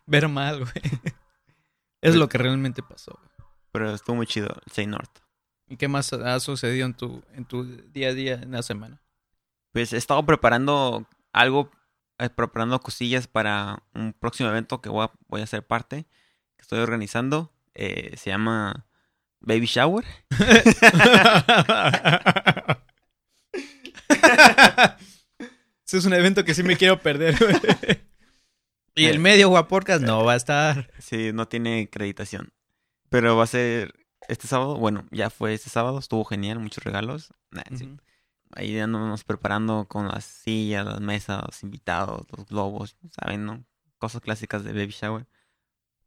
ver 0.05 0.29
mal, 0.29 0.59
güey. 0.59 1.01
Es 1.99 2.15
lo 2.15 2.29
que 2.29 2.37
realmente 2.37 2.81
pasó. 2.81 3.19
güey. 3.21 3.49
Pero 3.73 3.93
estuvo 3.93 4.15
muy 4.15 4.27
chido, 4.27 4.47
el 4.65 4.71
Say 4.71 4.87
North. 4.87 5.11
¿Y 5.67 5.75
qué 5.75 5.89
más 5.89 6.13
ha 6.13 6.39
sucedido 6.39 6.85
en 6.85 6.93
tu, 6.93 7.21
en 7.33 7.43
tu 7.43 7.65
día 7.65 8.07
a 8.07 8.13
día 8.13 8.35
en 8.35 8.53
la 8.53 8.63
semana? 8.63 9.01
Pues 9.73 9.91
he 9.91 9.97
estado 9.97 10.25
preparando 10.25 11.05
algo, 11.33 11.69
eh, 12.17 12.29
preparando 12.29 12.79
cosillas 12.79 13.27
para 13.27 13.83
un 13.93 14.13
próximo 14.13 14.47
evento 14.47 14.79
que 14.79 14.87
voy 14.87 15.03
a, 15.03 15.11
voy 15.27 15.41
a 15.41 15.47
ser 15.47 15.67
parte, 15.67 16.05
que 16.55 16.61
estoy 16.61 16.79
organizando. 16.79 17.51
Eh, 17.73 18.15
se 18.17 18.29
llama 18.29 18.85
Baby 19.39 19.65
Shower. 19.65 20.05
Ese 25.85 25.97
es 25.97 26.05
un 26.05 26.13
evento 26.13 26.45
que 26.45 26.53
sí 26.53 26.63
me 26.63 26.77
quiero 26.77 26.99
perder. 26.99 27.35
Y 28.95 29.05
el 29.05 29.19
medio 29.19 29.49
Guaporcas 29.49 30.01
no 30.01 30.25
va 30.25 30.33
a 30.33 30.35
estar. 30.35 30.91
Sí, 30.99 31.31
no 31.33 31.47
tiene 31.47 31.83
acreditación. 31.83 32.51
Pero 33.09 33.37
va 33.37 33.45
a 33.45 33.47
ser 33.47 33.93
este 34.27 34.47
sábado. 34.47 34.77
Bueno, 34.77 35.05
ya 35.11 35.29
fue 35.29 35.53
este 35.53 35.69
sábado. 35.69 35.99
Estuvo 35.99 36.25
genial, 36.25 36.59
muchos 36.59 36.83
regalos. 36.83 37.33
Nah, 37.51 37.63
sí. 37.77 37.97
Ahí 38.51 38.77
andamos 38.79 39.23
preparando 39.23 39.85
con 39.87 40.07
las 40.07 40.25
sillas, 40.25 40.85
las 40.85 40.99
mesas, 40.99 41.41
los 41.45 41.63
invitados, 41.63 42.27
los 42.35 42.47
globos, 42.47 42.97
¿saben? 43.11 43.45
no? 43.45 43.63
Cosas 43.99 44.21
clásicas 44.21 44.63
de 44.63 44.73
baby 44.73 44.91
shower. 44.91 45.27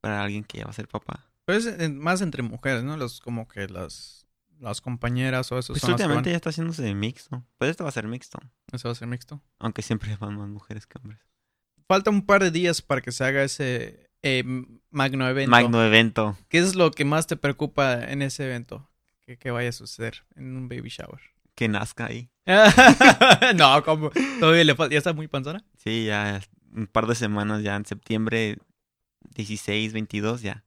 Para 0.00 0.22
alguien 0.22 0.44
que 0.44 0.58
ya 0.58 0.64
va 0.64 0.70
a 0.70 0.74
ser 0.74 0.88
papá. 0.88 1.31
Pero 1.44 1.58
es 1.58 1.66
en- 1.66 1.98
más 1.98 2.20
entre 2.20 2.42
mujeres, 2.42 2.82
¿no? 2.84 2.96
Los, 2.96 3.20
como 3.20 3.48
que 3.48 3.66
las, 3.68 4.26
las 4.60 4.80
compañeras 4.80 5.50
o 5.52 5.58
eso 5.58 5.72
Pues 5.72 5.80
son 5.82 5.92
últimamente 5.92 6.28
van. 6.28 6.32
ya 6.32 6.36
está 6.36 6.50
haciéndose 6.50 6.94
mixto. 6.94 7.44
Pues 7.58 7.70
esto 7.70 7.84
va 7.84 7.90
a 7.90 7.92
ser 7.92 8.06
mixto. 8.06 8.38
Eso 8.72 8.88
va 8.88 8.92
a 8.92 8.96
ser 8.96 9.08
mixto. 9.08 9.40
Aunque 9.58 9.82
siempre 9.82 10.16
van 10.20 10.36
más 10.36 10.48
mujeres 10.48 10.86
que 10.86 10.98
hombres. 10.98 11.20
Falta 11.88 12.10
un 12.10 12.24
par 12.24 12.42
de 12.42 12.50
días 12.50 12.80
para 12.80 13.00
que 13.02 13.12
se 13.12 13.24
haga 13.24 13.42
ese 13.42 14.08
eh, 14.22 14.44
magno 14.90 15.28
evento. 15.28 15.50
Magno 15.50 15.84
evento. 15.84 16.38
¿Qué 16.48 16.58
es 16.58 16.74
lo 16.76 16.90
que 16.92 17.04
más 17.04 17.26
te 17.26 17.36
preocupa 17.36 18.02
en 18.04 18.22
ese 18.22 18.44
evento? 18.44 18.88
Que, 19.20 19.36
que 19.36 19.50
vaya 19.50 19.68
a 19.68 19.72
suceder 19.72 20.24
en 20.36 20.56
un 20.56 20.68
baby 20.68 20.88
shower. 20.88 21.20
Que 21.54 21.68
nazca 21.68 22.06
ahí. 22.06 22.30
no, 23.56 23.82
como 23.84 24.10
todavía 24.40 24.64
le 24.64 24.74
falta. 24.74 24.92
¿Ya 24.92 24.98
está 24.98 25.12
muy 25.12 25.28
panzona? 25.28 25.64
Sí, 25.76 26.06
ya 26.06 26.40
un 26.74 26.86
par 26.86 27.06
de 27.06 27.14
semanas 27.14 27.62
ya 27.62 27.76
en 27.76 27.84
septiembre 27.84 28.58
16, 29.34 29.92
22 29.92 30.42
ya. 30.42 30.64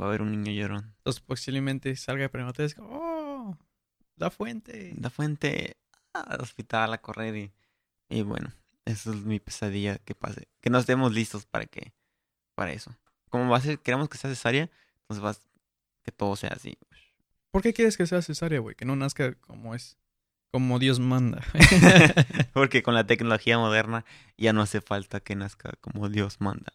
Va 0.00 0.06
a 0.06 0.08
haber 0.08 0.22
un 0.22 0.30
niño 0.32 0.52
llorón. 0.52 0.94
Entonces 0.98 1.20
posiblemente 1.20 1.94
salga 1.96 2.28
prematuro 2.28 2.64
y 2.64 2.66
es 2.66 2.74
como, 2.74 2.88
oh, 2.98 3.58
la 4.16 4.30
fuente. 4.30 4.94
La 4.98 5.10
fuente 5.10 5.76
al 6.14 6.40
hospital 6.40 6.92
a 6.94 6.98
correr 6.98 7.36
y, 7.36 7.52
y 8.08 8.22
bueno, 8.22 8.50
eso 8.84 9.12
es 9.12 9.20
mi 9.24 9.40
pesadilla 9.40 9.98
que 9.98 10.14
pase. 10.14 10.48
Que 10.60 10.70
no 10.70 10.78
estemos 10.78 11.12
listos 11.12 11.44
para 11.46 11.66
que 11.66 11.92
para 12.54 12.72
eso. 12.72 12.94
Como 13.28 13.48
va 13.50 13.58
a 13.58 13.60
ser, 13.60 13.78
queremos 13.78 14.08
que 14.08 14.18
sea 14.18 14.30
cesárea, 14.30 14.70
entonces 15.02 15.24
va 15.24 15.30
a- 15.30 15.50
que 16.02 16.12
todo 16.12 16.34
sea 16.36 16.50
así. 16.50 16.78
¿Por 17.50 17.62
qué 17.62 17.72
quieres 17.74 17.96
que 17.96 18.06
sea 18.06 18.22
cesárea, 18.22 18.60
güey? 18.60 18.74
Que 18.74 18.84
no 18.84 18.96
nazca 18.96 19.34
como 19.34 19.74
es. 19.74 19.98
Como 20.52 20.78
Dios 20.78 20.98
manda. 20.98 21.42
Porque 22.52 22.82
con 22.82 22.94
la 22.94 23.06
tecnología 23.06 23.58
moderna 23.58 24.04
ya 24.36 24.52
no 24.52 24.62
hace 24.62 24.80
falta 24.80 25.20
que 25.20 25.36
nazca 25.36 25.72
como 25.80 26.08
Dios 26.08 26.40
manda. 26.40 26.72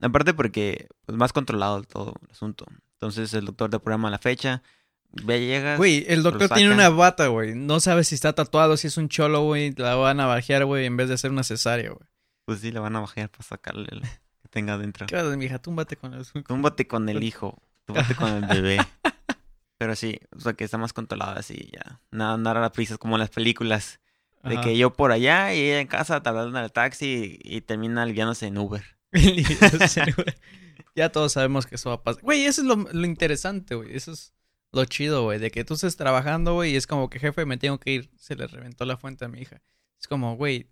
Aparte 0.00 0.34
porque 0.34 0.88
pues 1.04 1.18
más 1.18 1.32
controlado 1.32 1.82
todo 1.82 2.14
el 2.22 2.30
asunto. 2.30 2.66
Entonces 2.92 3.34
el 3.34 3.46
doctor 3.46 3.70
te 3.70 3.80
programa 3.80 4.10
la 4.10 4.18
fecha, 4.18 4.62
ve 5.10 5.44
llegas. 5.44 5.78
Güey, 5.78 6.04
el 6.08 6.22
doctor 6.22 6.48
lo 6.48 6.54
tiene 6.54 6.72
una 6.72 6.88
bata, 6.88 7.26
güey. 7.28 7.54
No 7.54 7.80
sabe 7.80 8.04
si 8.04 8.14
está 8.14 8.32
tatuado, 8.32 8.76
si 8.76 8.86
es 8.86 8.96
un 8.96 9.08
cholo, 9.08 9.42
güey. 9.42 9.72
La 9.76 9.94
van 9.94 10.20
a 10.20 10.26
bajear, 10.26 10.64
güey, 10.64 10.86
en 10.86 10.96
vez 10.96 11.08
de 11.08 11.14
hacer 11.14 11.30
una 11.30 11.42
cesárea, 11.42 11.90
güey. 11.90 12.08
Pues 12.44 12.60
sí, 12.60 12.70
le 12.70 12.80
van 12.80 12.96
a 12.96 13.00
bajar 13.00 13.28
para 13.28 13.42
sacarle 13.42 13.88
el 13.90 14.00
que 14.02 14.48
tenga 14.50 14.74
adentro. 14.74 15.06
¿Qué 15.06 15.16
haces, 15.16 15.36
mija? 15.36 15.58
Túmbate 15.58 15.96
con 15.96 16.14
el... 16.14 16.26
Túmbate 16.44 16.86
con 16.86 17.08
el 17.08 17.22
hijo, 17.22 17.60
túmbate 17.84 18.14
con 18.14 18.28
el 18.28 18.46
bebé. 18.46 18.78
Pero 19.78 19.94
sí, 19.94 20.18
o 20.36 20.40
sea 20.40 20.54
que 20.54 20.64
está 20.64 20.76
más 20.76 20.92
controlado 20.92 21.38
así 21.38 21.70
ya. 21.72 22.00
Nada, 22.10 22.36
nada 22.36 22.64
a 22.64 22.72
prisas 22.72 22.98
como 22.98 23.14
en 23.14 23.20
las 23.20 23.30
películas. 23.30 24.00
De 24.42 24.54
Ajá. 24.54 24.64
que 24.64 24.76
yo 24.76 24.92
por 24.92 25.12
allá 25.12 25.52
y 25.54 25.60
ella 25.60 25.80
en 25.80 25.88
casa 25.88 26.22
hablando 26.24 26.58
en 26.58 26.64
el 26.64 26.72
taxi 26.72 27.38
y, 27.42 27.56
y 27.56 27.60
termina 27.60 28.02
aliviándose 28.02 28.46
en 28.46 28.58
Uber. 28.58 28.97
ya 30.94 31.10
todos 31.10 31.32
sabemos 31.32 31.66
que 31.66 31.76
eso 31.76 31.90
va 31.90 31.96
a 31.96 32.02
pasar. 32.02 32.22
Güey, 32.22 32.44
eso 32.44 32.60
es 32.62 32.66
lo, 32.66 32.76
lo 32.76 33.06
interesante, 33.06 33.74
güey. 33.74 33.94
Eso 33.94 34.12
es 34.12 34.32
lo 34.72 34.84
chido, 34.84 35.24
güey. 35.24 35.38
De 35.38 35.50
que 35.50 35.64
tú 35.64 35.74
estés 35.74 35.96
trabajando, 35.96 36.54
güey, 36.54 36.72
y 36.72 36.76
es 36.76 36.86
como 36.86 37.08
que, 37.10 37.18
jefe, 37.18 37.46
me 37.46 37.56
tengo 37.56 37.78
que 37.78 37.92
ir. 37.92 38.10
Se 38.16 38.36
le 38.36 38.46
reventó 38.46 38.84
la 38.84 38.96
fuente 38.96 39.24
a 39.24 39.28
mi 39.28 39.40
hija. 39.40 39.60
Es 39.98 40.06
como, 40.06 40.36
güey, 40.36 40.68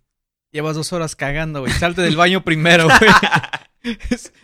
llevas 0.51 0.75
dos 0.75 0.93
horas 0.93 1.15
cagando, 1.15 1.61
güey. 1.61 1.71
Salte 1.73 2.01
del 2.01 2.15
baño 2.15 2.43
primero, 2.43 2.87
güey. 2.99 3.97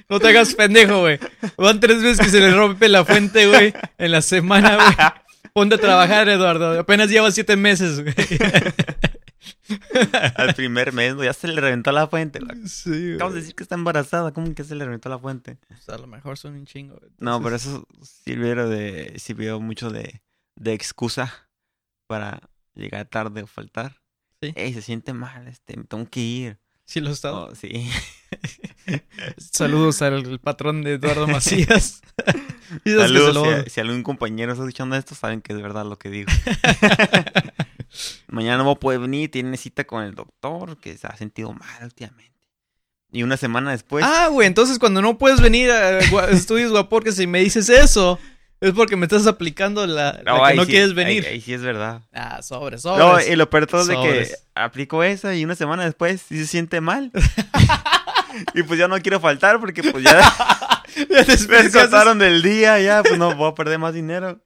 No 0.10 0.20
te 0.20 0.30
hagas 0.30 0.56
pendejo, 0.56 1.02
güey. 1.02 1.20
Van 1.58 1.80
tres 1.80 2.02
veces 2.02 2.26
que 2.26 2.32
se 2.32 2.40
le 2.40 2.52
rompe 2.52 2.88
la 2.90 3.06
fuente, 3.06 3.48
güey, 3.48 3.74
en 3.98 4.12
la 4.12 4.22
semana, 4.22 4.76
güey. 4.76 4.96
Ponte 5.54 5.76
a 5.76 5.78
trabajar, 5.78 6.30
Eduardo. 6.30 6.80
Apenas 6.80 7.10
llevas 7.10 7.36
siete 7.36 7.56
meses, 7.56 8.02
güey. 8.02 8.16
Al 10.36 10.54
primer 10.56 10.94
mes 10.94 11.16
ya 11.22 11.34
se 11.34 11.48
le 11.48 11.60
reventó 11.60 11.92
la 11.92 12.08
fuente. 12.08 12.40
Sí, 12.66 12.90
güey. 12.90 13.16
Acabas 13.16 13.34
de 13.34 13.40
decir 13.42 13.56
que 13.56 13.64
está 13.64 13.76
embarazada, 13.76 14.32
¿cómo 14.32 14.54
que 14.54 14.64
se 14.64 14.76
le 14.76 14.86
reventó 14.86 15.10
la 15.10 15.20
fuente? 15.20 15.58
Pues 15.68 15.88
a 15.90 15.98
lo 15.98 16.08
mejor 16.08 16.38
son 16.38 16.54
un 16.56 16.66
chingo. 16.66 17.00
No, 17.20 17.42
pero 17.42 17.56
eso 17.56 17.86
sirvió 18.02 18.68
de 18.68 19.14
sirvió 19.20 19.60
mucho 19.60 19.90
de, 19.90 20.22
de 20.56 20.74
excusa 20.74 21.48
para 22.08 22.40
llegar 22.76 23.06
tarde 23.08 23.44
o 23.44 23.48
faltar. 23.48 24.02
Sí. 24.42 24.52
Ey, 24.56 24.74
se 24.74 24.82
siente 24.82 25.14
mal, 25.14 25.48
este, 25.48 25.78
me 25.78 25.84
tengo 25.86 26.06
que 26.10 26.20
ir. 26.20 26.60
Sí 26.86 27.00
lo 27.00 27.10
he 27.10 27.14
estado. 27.14 27.48
Oh, 27.52 27.56
sí. 27.56 27.90
Saludos 29.38 30.02
al 30.02 30.40
patrón 30.40 30.82
de 30.84 30.96
Eduardo 30.96 31.28
Macías. 31.28 32.02
Saludos, 32.86 33.34
lo- 33.36 33.64
si, 33.64 33.70
si 33.70 33.80
algún 33.80 34.04
compañero 34.04 34.52
está 34.52 34.64
escuchando 34.64 34.96
esto, 34.98 35.16
saben 35.16 35.42
que 35.42 35.54
es 35.54 35.62
verdad 35.62 35.86
lo 35.86 35.98
que 35.98 36.10
digo. 36.10 36.30
Mañana 38.28 38.58
no 38.58 38.64
voy 38.66 38.74
a 38.76 38.80
poder 38.80 39.00
venir, 39.00 39.30
tiene 39.32 39.56
cita 39.58 39.84
con 39.86 40.04
el 40.04 40.16
doctor, 40.16 40.78
que 40.78 40.98
se 40.98 41.08
ha 41.08 41.16
sentido 41.16 41.54
mal 41.54 41.84
últimamente. 41.84 42.32
Y 43.12 43.22
una 43.24 43.38
semana 43.38 43.72
después, 43.72 44.04
Ah, 44.08 44.28
güey, 44.32 44.48
entonces 44.48 44.80
cuando 44.80 45.02
no 45.02 45.18
puedes 45.18 45.40
venir 45.40 45.70
a 45.72 46.00
Estudios 46.32 46.72
Guaporques 46.72 47.20
y 47.20 47.28
me 47.28 47.40
dices 47.42 47.70
eso, 47.70 48.18
es 48.60 48.72
porque 48.72 48.96
me 48.96 49.06
estás 49.06 49.28
aplicando 49.28 49.86
la, 49.86 50.20
la 50.24 50.50
que 50.50 50.56
no 50.56 50.66
sí- 50.66 50.72
quieres 50.72 50.94
venir. 50.96 51.26
Ahí, 51.28 51.40
sí 51.42 51.54
es 51.54 51.62
verdad. 51.62 52.02
Ah, 52.12 52.42
sobres, 52.42 52.84
No, 52.84 52.98
sobres. 52.98 53.30
y 53.30 53.36
lo 53.36 53.50
peor 53.50 53.68
todo 53.68 53.82
es 53.82 53.88
de 53.88 53.96
que 53.96 54.32
aplico 54.56 55.04
esa 55.04 55.36
y 55.36 55.44
una 55.46 55.54
semana 55.56 55.84
después 55.86 56.22
sí 56.28 56.38
se 56.40 56.48
siente 56.48 56.82
mal. 56.82 57.12
y 58.56 58.64
pues 58.64 58.80
ya 58.80 58.88
no 58.88 59.00
quiero 59.00 59.20
faltar 59.20 59.60
porque 59.60 59.84
pues 59.84 60.04
ya 60.04 60.20
Ya 61.10 62.16
me 62.16 62.26
del 62.26 62.42
día, 62.42 62.80
ya 62.80 63.02
pues 63.04 63.18
no 63.18 63.36
voy 63.36 63.50
a 63.52 63.56
perder 63.56 63.80
más 63.80 63.94
dinero. 63.94 64.40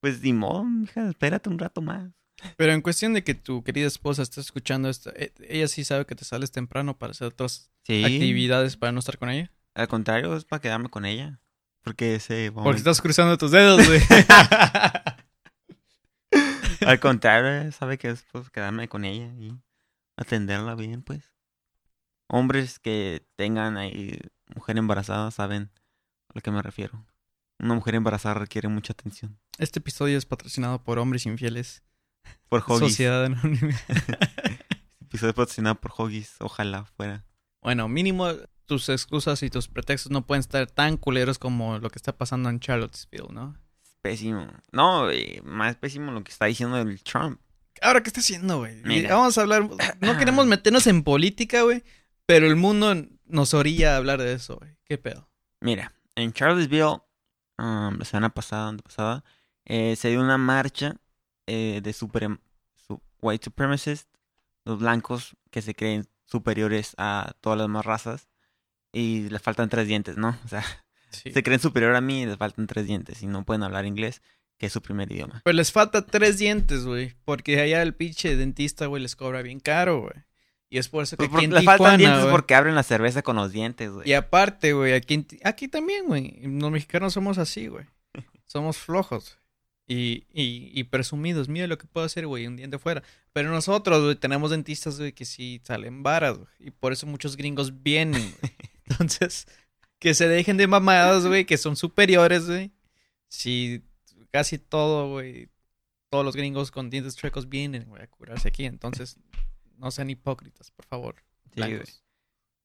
Pues 0.00 0.20
ni 0.20 0.32
modo, 0.32 0.64
mija, 0.64 1.08
espérate 1.08 1.48
un 1.48 1.58
rato 1.58 1.80
más. 1.80 2.10
Pero 2.56 2.72
en 2.72 2.82
cuestión 2.82 3.14
de 3.14 3.24
que 3.24 3.34
tu 3.34 3.62
querida 3.64 3.86
esposa 3.86 4.22
esté 4.22 4.40
escuchando 4.40 4.88
esto, 4.88 5.10
eh, 5.16 5.32
ella 5.48 5.68
sí 5.68 5.84
sabe 5.84 6.06
que 6.06 6.14
te 6.14 6.24
sales 6.24 6.50
temprano 6.52 6.98
para 6.98 7.12
hacer 7.12 7.28
otras 7.28 7.70
Sí. 7.84 8.04
actividades 8.04 8.76
para 8.76 8.92
no 8.92 9.00
estar 9.00 9.18
con 9.18 9.30
ella. 9.30 9.52
Al 9.74 9.88
contrario, 9.88 10.36
es 10.36 10.44
para 10.44 10.60
quedarme 10.60 10.88
con 10.88 11.04
ella. 11.04 11.40
Porque 11.82 12.16
ese 12.16 12.50
Porque 12.52 12.78
estás 12.78 13.00
cruzando 13.00 13.38
tus 13.38 13.52
dedos, 13.52 13.86
güey. 13.86 14.00
Al 16.86 17.00
contrario, 17.00 17.70
sabe 17.72 17.98
que 17.98 18.10
es 18.10 18.24
pues 18.32 18.50
quedarme 18.50 18.88
con 18.88 19.04
ella 19.04 19.32
y 19.38 19.52
atenderla 20.16 20.74
bien, 20.74 21.02
pues. 21.02 21.32
Hombres 22.28 22.78
que 22.78 23.26
tengan 23.36 23.76
ahí 23.76 24.18
mujer 24.54 24.76
embarazada 24.78 25.30
saben 25.30 25.70
a 26.28 26.32
lo 26.34 26.40
que 26.40 26.50
me 26.50 26.62
refiero. 26.62 27.04
Una 27.58 27.74
mujer 27.74 27.94
embarazada 27.94 28.34
requiere 28.34 28.68
mucha 28.68 28.92
atención. 28.92 29.38
Este 29.58 29.78
episodio 29.78 30.18
es 30.18 30.26
patrocinado 30.26 30.82
por 30.82 30.98
Hombres 30.98 31.24
Infieles. 31.26 31.82
Por 32.48 32.60
Hoggies. 32.60 32.90
Sociedad 32.90 33.24
Anónima. 33.24 33.74
Episodio 35.00 35.34
patrocinado 35.34 35.74
por 35.76 35.92
Hoggies. 35.96 36.36
Ojalá 36.40 36.84
fuera. 36.84 37.24
Bueno, 37.62 37.88
mínimo 37.88 38.28
tus 38.66 38.88
excusas 38.88 39.42
y 39.42 39.50
tus 39.50 39.68
pretextos 39.68 40.12
no 40.12 40.26
pueden 40.26 40.40
estar 40.40 40.66
tan 40.66 40.96
culeros 40.96 41.38
como 41.38 41.78
lo 41.78 41.90
que 41.90 41.98
está 41.98 42.16
pasando 42.16 42.48
en 42.48 42.60
Charlottesville, 42.60 43.32
¿no? 43.32 43.56
Pésimo. 44.02 44.46
No, 44.72 45.10
eh, 45.10 45.40
más 45.44 45.76
pésimo 45.76 46.12
lo 46.12 46.22
que 46.22 46.30
está 46.30 46.46
diciendo 46.46 46.78
el 46.78 47.02
Trump. 47.02 47.40
Ahora, 47.82 48.02
¿qué 48.02 48.08
está 48.08 48.20
haciendo, 48.20 48.58
güey? 48.58 48.80
Mira. 48.84 49.16
Vamos 49.16 49.36
a 49.36 49.42
hablar. 49.42 49.68
No 50.00 50.16
queremos 50.16 50.46
meternos 50.46 50.86
en 50.86 51.02
política, 51.02 51.62
güey. 51.62 51.82
Pero 52.26 52.46
el 52.46 52.56
mundo 52.56 52.94
nos 53.26 53.54
orilla 53.54 53.94
a 53.94 53.96
hablar 53.96 54.20
de 54.20 54.32
eso, 54.32 54.56
güey. 54.56 54.76
¿Qué 54.84 54.98
pedo? 54.98 55.28
Mira, 55.60 55.92
en 56.14 56.32
Charlottesville, 56.32 57.02
um, 57.58 57.96
la 57.98 58.04
semana 58.04 58.30
pasada, 58.30 58.68
antepasada, 58.68 59.24
eh, 59.64 59.96
se 59.96 60.08
dio 60.08 60.20
una 60.20 60.38
marcha 60.38 60.96
eh, 61.46 61.80
de 61.82 61.92
super, 61.92 62.28
su- 62.74 63.00
white 63.20 63.44
supremacists, 63.44 64.08
los 64.64 64.78
blancos 64.78 65.36
que 65.50 65.62
se 65.62 65.74
creen 65.74 66.06
superiores 66.24 66.94
a 66.98 67.34
todas 67.40 67.56
las 67.58 67.66
demás 67.66 67.86
razas 67.86 68.28
y 68.92 69.28
les 69.28 69.40
faltan 69.42 69.68
tres 69.68 69.86
dientes, 69.88 70.16
¿no? 70.16 70.38
O 70.44 70.48
sea, 70.48 70.64
Sí. 71.10 71.30
se 71.32 71.42
creen 71.42 71.60
superior 71.60 71.94
a 71.94 72.00
mí 72.00 72.22
y 72.22 72.26
les 72.26 72.36
faltan 72.36 72.66
tres 72.66 72.86
dientes 72.86 73.22
y 73.22 73.26
no 73.26 73.44
pueden 73.44 73.62
hablar 73.62 73.86
inglés, 73.86 74.20
que 74.58 74.66
es 74.66 74.72
su 74.72 74.82
primer 74.82 75.10
idioma. 75.10 75.40
Pues 75.44 75.54
les 75.56 75.72
falta 75.72 76.04
tres 76.04 76.36
dientes, 76.38 76.84
güey. 76.84 77.14
Porque 77.24 77.58
allá 77.60 77.80
el 77.80 77.94
pinche 77.94 78.36
dentista, 78.36 78.86
güey, 78.86 79.02
les 79.02 79.16
cobra 79.16 79.40
bien 79.40 79.60
caro, 79.60 80.00
güey. 80.02 80.24
Y 80.68 80.78
es 80.78 80.88
por 80.88 81.04
eso 81.04 81.16
que 81.16 81.28
Pues 81.28 81.44
aquí 81.44 81.44
en 81.56 81.64
faltan 81.64 81.96
dientes 81.98 82.20
güey, 82.22 82.32
porque 82.32 82.54
abren 82.54 82.74
la 82.74 82.82
cerveza 82.82 83.22
con 83.22 83.36
los 83.36 83.52
dientes, 83.52 83.90
güey. 83.92 84.06
Y 84.10 84.12
aparte, 84.14 84.72
güey, 84.74 84.92
aquí, 84.94 85.24
aquí 85.44 85.68
también, 85.68 86.06
güey. 86.06 86.38
Los 86.42 86.70
mexicanos 86.70 87.14
somos 87.14 87.38
así, 87.38 87.68
güey. 87.68 87.86
Somos 88.46 88.76
flojos. 88.76 89.38
Y, 89.88 90.26
y, 90.32 90.72
y 90.74 90.84
presumidos. 90.84 91.48
Mira 91.48 91.66
lo 91.66 91.78
que 91.78 91.86
puedo 91.86 92.06
hacer, 92.06 92.26
güey, 92.26 92.46
un 92.46 92.56
diente 92.56 92.78
fuera. 92.78 93.02
Pero 93.32 93.50
nosotros, 93.50 94.02
güey, 94.02 94.16
tenemos 94.16 94.50
dentistas, 94.50 94.98
güey, 94.98 95.12
que 95.12 95.24
sí 95.24 95.60
salen 95.62 96.02
varas, 96.02 96.38
güey. 96.38 96.48
Y 96.58 96.70
por 96.70 96.92
eso 96.92 97.06
muchos 97.06 97.36
gringos 97.36 97.82
vienen, 97.82 98.34
güey. 98.40 98.52
Entonces, 98.88 99.46
que 99.98 100.14
se 100.14 100.28
dejen 100.28 100.56
de 100.56 100.66
mamadas, 100.66 101.26
güey, 101.26 101.44
que 101.44 101.56
son 101.56 101.76
superiores, 101.76 102.46
güey. 102.46 102.72
Si 103.28 103.82
casi 104.30 104.58
todo, 104.58 105.10
güey, 105.10 105.48
todos 106.10 106.24
los 106.24 106.36
gringos 106.36 106.70
con 106.70 106.90
dientes 106.90 107.16
chuecos 107.16 107.48
vienen, 107.48 107.84
güey, 107.84 108.02
a 108.02 108.06
curarse 108.08 108.48
aquí. 108.48 108.64
Entonces, 108.64 109.18
no 109.78 109.90
sean 109.90 110.10
hipócritas, 110.10 110.70
por 110.70 110.86
favor. 110.86 111.16
Sí. 111.54 111.62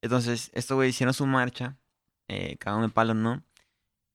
Entonces, 0.01 0.50
estos 0.54 0.75
güey 0.75 0.90
hicieron 0.90 1.13
su 1.13 1.25
marcha, 1.25 1.78
eh, 2.28 2.58
cada 2.58 2.78
uno 2.78 2.88
de 2.88 2.94
palo, 2.94 3.13
¿no? 3.13 3.44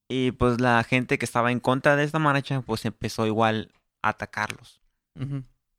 Y 0.09 0.33
pues 0.33 0.61
la 0.61 0.83
gente 0.85 1.19
que 1.19 1.25
estaba 1.25 1.51
en 1.53 1.61
contra 1.61 1.97
de 1.97 2.05
esta 2.05 2.19
marcha, 2.19 2.61
pues 2.63 2.85
empezó 2.85 3.27
igual 3.27 3.73
a 4.03 4.11
atacarlos. 4.11 4.81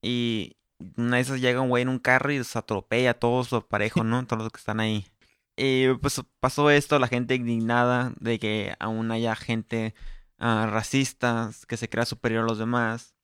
Y 0.02 0.58
una 0.96 1.18
de 1.18 1.22
esas 1.22 1.40
llega 1.42 1.62
un 1.62 1.70
güey 1.70 1.84
en 1.84 1.90
un 1.90 2.00
carro 2.00 2.32
y 2.32 2.38
los 2.38 2.56
atropella 2.56 3.12
a 3.12 3.14
todos 3.20 3.52
los 3.52 3.64
parejos, 3.64 4.04
¿no? 4.06 4.26
Todos 4.26 4.44
los 4.44 4.52
que 4.52 4.60
están 4.60 4.80
ahí. 4.80 5.08
Y 5.56 5.94
pues 5.96 6.22
pasó 6.40 6.70
esto, 6.70 7.00
la 7.00 7.08
gente 7.08 7.36
indignada 7.36 8.14
de 8.20 8.38
que 8.40 8.76
aún 8.80 9.12
haya 9.12 9.36
gente 9.36 9.96
ah, 10.40 10.68
racistas, 10.70 11.66
que 11.66 11.78
se 11.78 11.90
crea 11.90 12.06
superior 12.06 12.44
a 12.44 12.48
los 12.48 12.60
demás. 12.60 13.16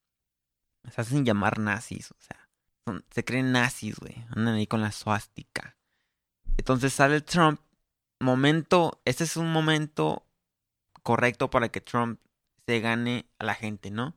Se 0.92 1.02
hacen 1.02 1.26
llamar 1.26 1.60
nazis, 1.60 2.12
o 2.12 2.16
sea, 2.20 2.50
son- 2.86 3.06
se 3.12 3.24
creen 3.24 3.52
nazis, 3.52 4.00
güey. 4.00 4.16
Andan 4.36 4.56
ahí 4.56 4.68
con 4.68 4.82
la 4.82 4.92
suástica. 4.92 5.78
Entonces 6.58 6.94
sale 6.94 7.22
Trump. 7.22 7.60
Momento, 8.20 9.02
este 9.06 9.26
es 9.26 9.38
un 9.38 9.52
momento 9.52 10.26
correcto 11.04 11.50
para 11.50 11.70
que 11.70 11.82
Trump 11.82 12.20
se 12.66 12.80
gane 12.80 13.28
a 13.40 13.46
la 13.46 13.56
gente, 13.56 13.92
¿no? 13.92 14.16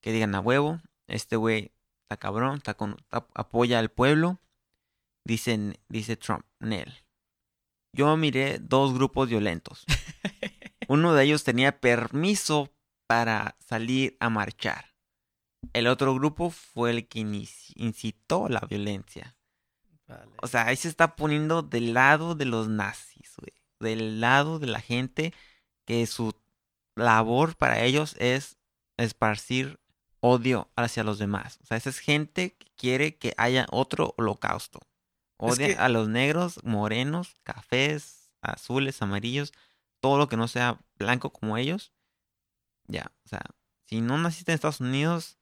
Que 0.00 0.12
digan 0.12 0.34
a 0.34 0.40
huevo, 0.40 0.80
este 1.06 1.36
güey 1.36 1.72
está 2.02 2.16
cabrón, 2.16 2.56
está 2.56 2.74
con, 2.74 2.96
está- 2.98 3.26
apoya 3.34 3.78
al 3.78 3.90
pueblo. 3.90 4.40
Dicen, 5.24 5.78
dice 5.88 6.16
Trump, 6.16 6.44
Nel. 6.58 7.04
Yo 7.92 8.16
miré 8.16 8.58
dos 8.58 8.94
grupos 8.94 9.28
violentos. 9.28 9.84
Uno 10.88 11.14
de 11.14 11.24
ellos 11.24 11.44
tenía 11.44 11.80
permiso 11.80 12.72
para 13.06 13.56
salir 13.60 14.16
a 14.18 14.30
marchar. 14.30 14.86
El 15.74 15.86
otro 15.86 16.14
grupo 16.14 16.50
fue 16.50 16.90
el 16.90 17.06
que 17.06 17.20
incitó 17.20 18.48
la 18.48 18.60
violencia. 18.60 19.36
Vale. 20.08 20.32
O 20.42 20.48
sea, 20.48 20.66
ahí 20.66 20.76
se 20.76 20.88
está 20.88 21.14
poniendo 21.14 21.62
del 21.62 21.94
lado 21.94 22.34
de 22.34 22.46
los 22.46 22.68
nazis, 22.68 23.34
güey. 23.36 23.52
Del 23.78 24.20
lado 24.20 24.58
de 24.58 24.66
la 24.66 24.80
gente 24.80 25.32
que 25.84 26.06
su 26.06 26.34
labor 26.96 27.56
para 27.56 27.82
ellos 27.82 28.14
es 28.18 28.56
esparcir 28.96 29.80
odio 30.20 30.70
hacia 30.76 31.04
los 31.04 31.18
demás. 31.18 31.58
O 31.62 31.66
sea, 31.66 31.76
esa 31.76 31.90
es 31.90 31.98
gente 31.98 32.54
que 32.56 32.70
quiere 32.76 33.16
que 33.16 33.34
haya 33.36 33.66
otro 33.70 34.14
holocausto. 34.16 34.80
Es 35.40 35.54
Odia 35.54 35.66
que- 35.68 35.76
a 35.76 35.88
los 35.88 36.08
negros, 36.08 36.62
morenos, 36.62 37.36
cafés, 37.42 38.30
azules, 38.42 39.02
amarillos, 39.02 39.52
todo 40.00 40.18
lo 40.18 40.28
que 40.28 40.36
no 40.36 40.46
sea 40.48 40.80
blanco 40.96 41.32
como 41.32 41.56
ellos. 41.56 41.92
Ya, 42.86 43.10
o 43.24 43.28
sea, 43.28 43.42
si 43.86 44.00
no 44.00 44.18
naciste 44.18 44.52
en 44.52 44.54
Estados 44.54 44.80
Unidos, 44.80 45.38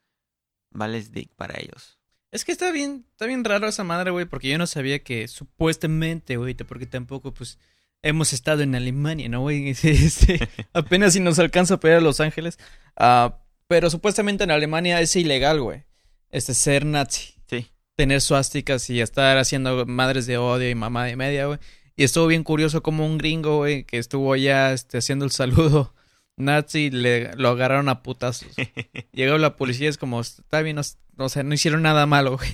vales 0.70 1.12
dick 1.12 1.34
para 1.34 1.58
ellos. 1.60 1.98
Es 2.30 2.44
que 2.44 2.52
está 2.52 2.70
bien, 2.70 3.04
está 3.10 3.26
bien 3.26 3.42
raro 3.44 3.66
esa 3.66 3.82
madre, 3.84 4.10
güey, 4.12 4.24
porque 4.24 4.48
yo 4.48 4.56
no 4.56 4.66
sabía 4.66 5.02
que 5.02 5.26
supuestamente, 5.28 6.36
güey, 6.36 6.54
porque 6.54 6.86
tampoco, 6.86 7.34
pues, 7.34 7.58
hemos 8.02 8.32
estado 8.32 8.62
en 8.62 8.74
Alemania, 8.74 9.28
¿no, 9.28 9.40
güey? 9.40 9.70
Este, 9.82 10.48
apenas 10.72 11.12
si 11.12 11.20
nos 11.20 11.38
alcanza 11.38 11.74
a 11.74 11.80
pegar 11.80 11.98
a 11.98 12.02
Los 12.02 12.20
Ángeles. 12.20 12.58
Ah, 12.96 13.38
pero 13.68 13.90
supuestamente 13.90 14.44
en 14.44 14.50
Alemania 14.50 15.00
es 15.00 15.14
ilegal, 15.16 15.60
güey, 15.60 15.84
este, 16.30 16.54
ser 16.54 16.84
nazi. 16.84 17.34
Sí. 17.48 17.68
Tener 17.96 18.20
suásticas 18.20 18.88
y 18.90 19.00
estar 19.00 19.38
haciendo 19.38 19.86
madres 19.86 20.26
de 20.26 20.38
odio 20.38 20.68
y 20.68 20.74
mamá 20.74 21.04
de 21.04 21.16
media, 21.16 21.46
güey. 21.46 21.58
Y 21.96 22.04
estuvo 22.04 22.26
bien 22.26 22.44
curioso 22.44 22.82
como 22.82 23.04
un 23.04 23.18
gringo, 23.18 23.58
güey, 23.58 23.84
que 23.84 23.98
estuvo 23.98 24.32
allá, 24.32 24.72
este, 24.72 24.98
haciendo 24.98 25.24
el 25.24 25.30
saludo 25.30 25.94
nazi, 26.36 26.90
le, 26.90 27.32
lo 27.34 27.50
agarraron 27.50 27.88
a 27.88 28.02
putazos. 28.02 28.48
Llegó 29.12 29.38
la 29.38 29.56
policía, 29.56 29.88
es 29.88 29.98
como, 29.98 30.20
está 30.20 30.62
bien, 30.62 30.76
no, 30.76 30.82
o 31.24 31.28
sea, 31.28 31.42
no 31.42 31.54
hicieron 31.54 31.82
nada 31.82 32.06
malo, 32.06 32.38
güey. 32.38 32.50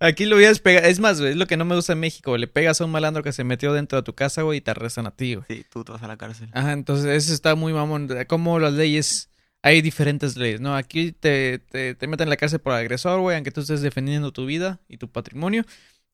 Aquí 0.00 0.24
lo 0.26 0.36
hubieras 0.36 0.58
pegado. 0.60 0.86
Es 0.86 1.00
más, 1.00 1.20
güey, 1.20 1.32
es 1.32 1.36
lo 1.36 1.46
que 1.46 1.56
no 1.56 1.64
me 1.64 1.74
gusta 1.74 1.92
en 1.92 2.00
México. 2.00 2.36
Le 2.36 2.46
pegas 2.48 2.80
a 2.80 2.84
un 2.84 2.90
malandro 2.90 3.22
que 3.22 3.32
se 3.32 3.44
metió 3.44 3.72
dentro 3.72 3.96
de 3.98 4.02
tu 4.02 4.14
casa, 4.14 4.42
güey, 4.42 4.58
y 4.58 4.60
te 4.60 4.70
arrestan 4.70 5.06
a 5.06 5.10
ti, 5.10 5.34
güey. 5.34 5.46
Sí, 5.48 5.64
tú 5.70 5.84
te 5.84 5.92
vas 5.92 6.02
a 6.02 6.08
la 6.08 6.16
cárcel. 6.16 6.48
Ajá, 6.52 6.72
entonces 6.72 7.06
eso 7.24 7.32
está 7.34 7.54
muy 7.54 7.72
mamón. 7.72 8.08
Como 8.28 8.58
las 8.58 8.72
leyes, 8.72 9.30
hay 9.62 9.82
diferentes 9.82 10.36
leyes, 10.36 10.60
¿no? 10.60 10.74
Aquí 10.76 11.12
te, 11.12 11.58
te, 11.58 11.94
te 11.94 12.06
meten 12.06 12.26
en 12.26 12.30
la 12.30 12.36
cárcel 12.36 12.60
por 12.60 12.72
agresor, 12.72 13.20
güey, 13.20 13.36
aunque 13.36 13.50
tú 13.52 13.60
estés 13.60 13.80
defendiendo 13.82 14.32
tu 14.32 14.46
vida 14.46 14.80
y 14.88 14.96
tu 14.98 15.08
patrimonio. 15.10 15.64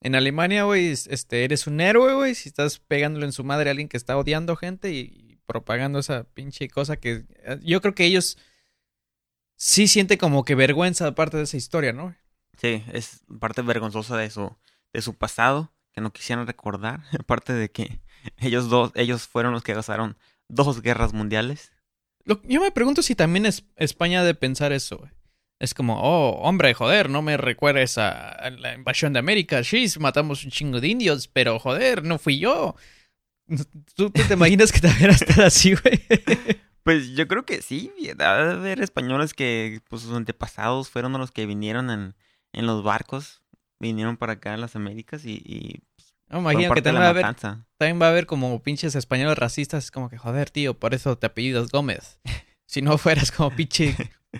En 0.01 0.15
Alemania, 0.15 0.65
güey, 0.65 0.89
es- 0.89 1.07
este, 1.09 1.45
eres 1.45 1.67
un 1.67 1.81
héroe, 1.81 2.15
güey, 2.15 2.35
si 2.35 2.49
estás 2.49 2.79
pegándole 2.79 3.27
en 3.27 3.33
su 3.33 3.43
madre 3.45 3.69
a 3.69 3.73
alguien 3.73 3.89
que 3.89 3.97
está 3.97 4.17
odiando 4.17 4.55
gente 4.57 4.93
y, 4.93 4.99
y 5.01 5.39
propagando 5.47 5.99
esa 5.99 6.25
pinche 6.25 6.69
cosa 6.69 6.97
que 6.99 7.25
eh, 7.45 7.59
yo 7.63 7.81
creo 7.81 7.95
que 7.95 8.05
ellos 8.05 8.37
sí 9.57 9.89
sienten 9.89 10.19
como 10.19 10.45
que 10.45 10.55
vergüenza 10.55 11.07
aparte 11.07 11.37
de 11.37 11.43
esa 11.45 11.57
historia, 11.57 11.93
¿no? 11.93 12.15
Sí, 12.61 12.85
es 12.93 13.23
parte 13.41 13.63
vergonzosa 13.63 14.17
de 14.17 14.31
su, 14.31 14.55
de 14.93 15.03
su 15.03 15.15
pasado, 15.15 15.73
que 15.93 16.01
no 16.01 16.13
quisieran 16.13 16.47
recordar. 16.47 17.01
Aparte 17.19 17.53
de 17.53 17.71
que 17.71 18.01
ellos 18.39 18.69
dos, 18.69 18.93
ellos 18.95 19.27
fueron 19.29 19.53
los 19.53 19.63
que 19.63 19.73
causaron 19.75 20.17
dos 20.49 20.83
guerras 20.83 21.13
mundiales. 21.13 21.73
Lo- 22.25 22.43
yo 22.43 22.61
me 22.61 22.71
pregunto 22.73 23.03
si 23.03 23.15
también 23.15 23.47
es 23.47 23.65
España 23.77 24.25
de 24.25 24.35
pensar 24.35 24.73
eso, 24.73 24.99
güey. 24.99 25.11
Es 25.61 25.75
como, 25.75 26.01
oh, 26.01 26.41
hombre, 26.43 26.73
joder, 26.73 27.11
no 27.11 27.21
me 27.21 27.37
recuerdes 27.37 27.99
a, 27.99 28.29
a 28.31 28.51
la 28.51 28.75
invasión 28.75 29.13
de 29.13 29.19
América. 29.19 29.65
Sí, 29.65 29.87
matamos 29.99 30.45
un 30.45 30.53
chingo 30.53 30.81
de 30.81 30.87
indios, 30.87 31.27
pero 31.27 31.59
joder, 31.59 32.05
no 32.05 32.19
fui 32.19 32.39
yo. 32.39 32.77
¿Tú, 33.97 34.11
tú 34.11 34.11
te 34.11 34.35
imaginas 34.35 34.71
que 34.73 34.81
también 34.81 35.11
estar 35.11 35.43
así, 35.43 35.75
güey? 35.75 36.03
Pues 36.85 37.11
yo 37.11 37.29
creo 37.29 37.45
que 37.45 37.61
sí, 37.61 37.93
haber 38.19 38.81
españoles 38.81 39.35
que 39.35 39.83
pues 39.91 40.01
sus 40.01 40.15
antepasados 40.15 40.89
fueron 40.89 41.13
los 41.13 41.31
que 41.31 41.45
vinieron 41.45 41.91
en, 41.91 42.15
en 42.59 42.67
los 42.67 42.83
barcos, 42.83 43.41
vinieron 43.79 44.17
para 44.17 44.35
acá 44.35 44.55
a 44.55 44.57
las 44.57 44.75
Américas 44.75 45.25
y, 45.25 45.35
y 45.45 45.81
No, 46.29 46.41
fueron 46.43 46.53
imagino 46.53 46.75
que 46.75 46.83
también 46.83 47.03
va, 47.03 47.07
a 47.07 47.11
haber, 47.11 47.37
también 47.77 48.03
va 48.03 48.07
a 48.07 48.11
haber 48.11 48.27
como 48.27 48.61
pinches 48.63 48.97
españoles 48.97 49.39
racistas. 49.39 49.85
Es 49.85 49.91
como 49.91 50.11
que, 50.11 50.19
joder, 50.19 50.51
tío, 50.51 50.75
por 50.75 50.93
eso 50.93 51.17
te 51.17 51.27
apellidas 51.27 51.69
Gómez. 51.69 52.19
Si 52.67 52.83
no 52.83 52.99
fueras 52.99 53.31
como 53.33 53.55
pinche... 53.55 53.97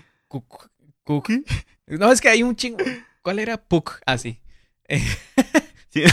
No, 1.87 2.11
es 2.11 2.21
que 2.21 2.29
hay 2.29 2.43
un 2.43 2.55
chingo... 2.55 2.77
¿Cuál 3.23 3.39
era? 3.39 3.57
Puc. 3.57 3.99
Ah, 4.05 4.19
sí. 4.19 4.39
Eh, 4.87 5.03
Sí. 5.89 6.03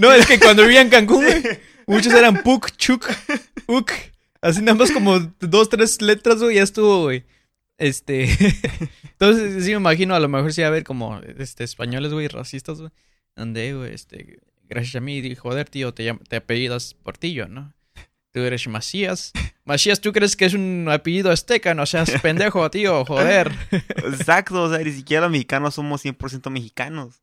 No, 0.00 0.12
es 0.12 0.26
que 0.26 0.40
cuando 0.40 0.64
vivía 0.64 0.80
en 0.80 0.88
Cancún, 0.88 1.24
güey, 1.24 1.42
muchos 1.86 2.12
eran 2.12 2.42
Puc, 2.42 2.76
Chuc, 2.76 3.08
Uc. 3.68 3.92
Así 4.40 4.60
nada 4.60 4.76
más 4.76 4.90
como 4.90 5.20
dos, 5.38 5.68
tres 5.68 6.02
letras, 6.02 6.42
güey, 6.42 6.56
ya 6.56 6.64
estuvo, 6.64 7.02
güey. 7.02 7.24
Este. 7.80 8.24
Entonces, 9.12 9.64
sí 9.64 9.70
me 9.70 9.78
imagino, 9.78 10.14
a 10.14 10.20
lo 10.20 10.28
mejor 10.28 10.52
sí 10.52 10.60
va 10.60 10.66
a 10.66 10.70
haber 10.70 10.84
como 10.84 11.18
este, 11.38 11.64
españoles, 11.64 12.12
güey, 12.12 12.28
racistas, 12.28 12.78
güey. 12.78 12.92
Donde, 13.34 13.74
güey, 13.74 13.94
este. 13.94 14.38
Gracias 14.68 14.96
a 14.96 15.00
mí, 15.00 15.34
joder, 15.34 15.68
tío, 15.68 15.92
te, 15.92 16.14
te 16.28 16.36
apellidas 16.36 16.94
Portillo, 16.94 17.48
¿no? 17.48 17.74
Tú 18.32 18.40
eres 18.40 18.68
Macías. 18.68 19.32
Macías, 19.64 20.00
¿tú 20.00 20.12
crees 20.12 20.36
que 20.36 20.44
es 20.44 20.54
un 20.54 20.86
apellido 20.88 21.32
azteca? 21.32 21.74
No 21.74 21.86
seas 21.86 22.10
pendejo, 22.20 22.70
tío, 22.70 23.04
joder. 23.04 23.50
Exacto, 23.70 24.62
o 24.62 24.68
sea, 24.68 24.78
ni 24.78 24.92
siquiera 24.92 25.22
los 25.22 25.32
mexicanos 25.32 25.74
somos 25.74 26.04
100% 26.04 26.48
mexicanos. 26.50 27.22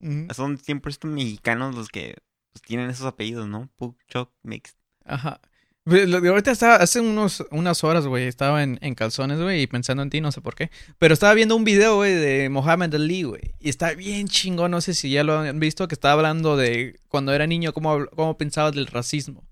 Ujú. 0.00 0.28
Son 0.32 0.58
100% 0.58 1.06
mexicanos 1.08 1.74
los 1.74 1.88
que 1.88 2.16
pues, 2.52 2.62
tienen 2.62 2.88
esos 2.88 3.04
apellidos, 3.04 3.48
¿no? 3.48 3.68
Puck, 3.76 3.98
Choc, 4.06 4.32
Mix. 4.42 4.76
Ajá. 5.04 5.40
Ahorita 5.90 6.50
estaba, 6.50 6.76
hace 6.76 7.00
unos, 7.00 7.44
unas 7.50 7.82
horas, 7.84 8.06
güey, 8.06 8.26
estaba 8.26 8.62
en, 8.62 8.78
en 8.82 8.94
calzones, 8.94 9.40
güey, 9.40 9.62
y 9.62 9.66
pensando 9.66 10.02
en 10.02 10.10
ti, 10.10 10.20
no 10.20 10.32
sé 10.32 10.40
por 10.40 10.54
qué. 10.54 10.70
Pero 10.98 11.14
estaba 11.14 11.34
viendo 11.34 11.56
un 11.56 11.64
video, 11.64 11.96
güey, 11.96 12.14
de 12.14 12.48
Mohamed 12.48 12.94
Ali, 12.94 13.22
güey. 13.22 13.54
Y 13.60 13.68
está 13.68 13.94
bien 13.94 14.28
chingón, 14.28 14.70
no 14.72 14.80
sé 14.80 14.92
si 14.94 15.10
ya 15.10 15.24
lo 15.24 15.38
han 15.38 15.60
visto, 15.60 15.88
que 15.88 15.94
estaba 15.94 16.14
hablando 16.14 16.56
de 16.56 16.98
cuando 17.08 17.32
era 17.32 17.46
niño, 17.46 17.72
cómo, 17.72 18.06
cómo 18.14 18.36
pensaba 18.36 18.70
del 18.70 18.86
racismo. 18.86 19.44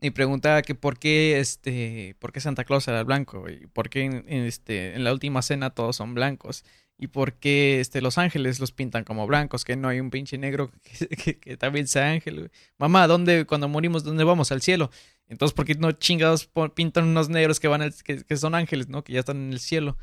Y 0.00 0.10
preguntaba 0.10 0.62
que 0.62 0.74
por 0.74 0.98
qué, 0.98 1.38
este, 1.40 2.14
por 2.20 2.32
qué 2.32 2.40
Santa 2.40 2.64
Claus 2.64 2.86
era 2.88 3.02
blanco, 3.04 3.40
güey. 3.40 3.66
¿Por 3.66 3.90
qué 3.90 4.02
en, 4.04 4.24
este, 4.28 4.94
en 4.94 5.04
la 5.04 5.12
última 5.12 5.42
cena 5.42 5.70
todos 5.70 5.96
son 5.96 6.14
blancos? 6.14 6.64
¿Y 6.96 7.08
por 7.08 7.34
qué, 7.34 7.80
este, 7.80 8.00
los 8.00 8.16
ángeles 8.18 8.58
los 8.60 8.72
pintan 8.72 9.04
como 9.04 9.26
blancos? 9.26 9.64
Que 9.64 9.76
no 9.76 9.88
hay 9.88 10.00
un 10.00 10.10
pinche 10.10 10.38
negro 10.38 10.70
que, 10.82 11.08
que- 11.08 11.38
que 11.38 11.56
también 11.56 11.86
sea 11.88 12.10
ángel, 12.10 12.36
güey. 12.38 12.50
Mamá, 12.78 13.06
¿dónde, 13.08 13.44
cuando 13.44 13.68
morimos, 13.68 14.02
dónde 14.04 14.24
vamos? 14.24 14.50
Al 14.52 14.62
cielo. 14.62 14.90
Entonces, 15.28 15.54
¿por 15.54 15.64
qué 15.66 15.74
no 15.74 15.92
chingados 15.92 16.50
pintan 16.74 17.04
unos 17.04 17.28
negros 17.28 17.60
que 17.60 17.68
van 17.68 17.82
al- 17.82 17.94
que, 18.02 18.24
que 18.24 18.36
son 18.36 18.54
ángeles, 18.54 18.88
¿no? 18.88 19.04
Que 19.04 19.12
ya 19.12 19.20
están 19.20 19.36
en 19.36 19.52
el 19.52 19.60
cielo. 19.60 19.98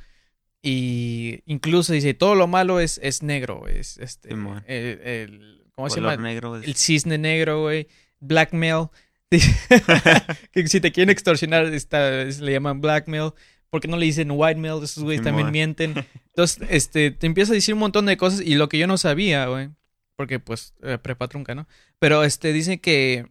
Y 0.62 1.42
incluso 1.46 1.94
dice, 1.94 2.14
todo 2.14 2.36
lo 2.36 2.48
malo 2.48 2.80
es, 2.80 3.00
es 3.04 3.22
negro, 3.24 3.68
es 3.68 3.98
este 3.98 4.30
el, 4.34 4.40
el- 4.68 5.64
¿cómo 5.76 5.90
se 5.90 6.00
llama? 6.02 6.18
negro. 6.18 6.58
es- 6.58 6.68
El 6.68 6.76
cisne 6.76 7.18
negro, 7.18 7.62
güey. 7.62 7.88
Blackmail. 8.20 8.88
que 10.52 10.68
si 10.68 10.80
te 10.80 10.92
quieren 10.92 11.10
extorsionar, 11.10 11.66
está, 11.74 12.32
se 12.32 12.42
le 12.42 12.52
llaman 12.54 12.82
blackmail. 12.82 13.32
porque 13.70 13.88
no 13.88 13.98
le 13.98 14.06
dicen 14.06 14.30
white 14.32 14.60
mail? 14.60 14.82
Esos 14.84 15.04
güeyes 15.04 15.24
también 15.24 15.52
mienten. 15.52 15.94
Entonces, 16.28 16.66
este, 16.70 17.12
te 17.12 17.28
empieza 17.28 17.52
a 17.52 17.56
decir 17.56 17.74
un 17.74 17.80
montón 17.82 18.06
de 18.06 18.16
cosas 18.18 18.42
y 18.42 18.56
lo 18.56 18.70
que 18.70 18.78
yo 18.78 18.88
no 18.88 18.98
sabía, 18.98 19.48
güey. 19.48 19.70
Porque, 20.16 20.40
pues, 20.40 20.74
eh, 20.82 20.98
prepa 20.98 21.28
trunca, 21.28 21.56
¿no? 21.56 21.68
Pero, 22.00 22.24
este, 22.24 22.54
dice 22.54 22.80
que 22.80 23.28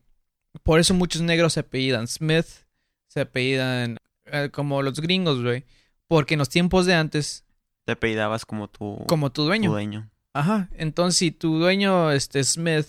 por 0.62 0.80
eso 0.80 0.94
muchos 0.94 1.22
negros 1.22 1.54
se 1.54 1.60
apellidan 1.60 2.06
Smith, 2.08 2.46
se 3.08 3.20
apellidan 3.20 3.98
eh, 4.26 4.50
como 4.52 4.82
los 4.82 5.00
gringos, 5.00 5.42
güey. 5.42 5.64
Porque 6.06 6.34
en 6.34 6.38
los 6.38 6.48
tiempos 6.48 6.86
de 6.86 6.94
antes, 6.94 7.44
Te 7.84 7.92
apellidabas 7.92 8.44
como 8.46 8.68
tu, 8.68 9.04
como 9.06 9.30
tu 9.30 9.42
tu 9.42 9.46
dueño. 9.46 9.70
dueño. 9.70 10.10
Ajá. 10.32 10.68
Entonces, 10.76 11.18
si 11.18 11.30
tu 11.30 11.58
dueño, 11.58 12.10
este, 12.12 12.42
Smith, 12.44 12.86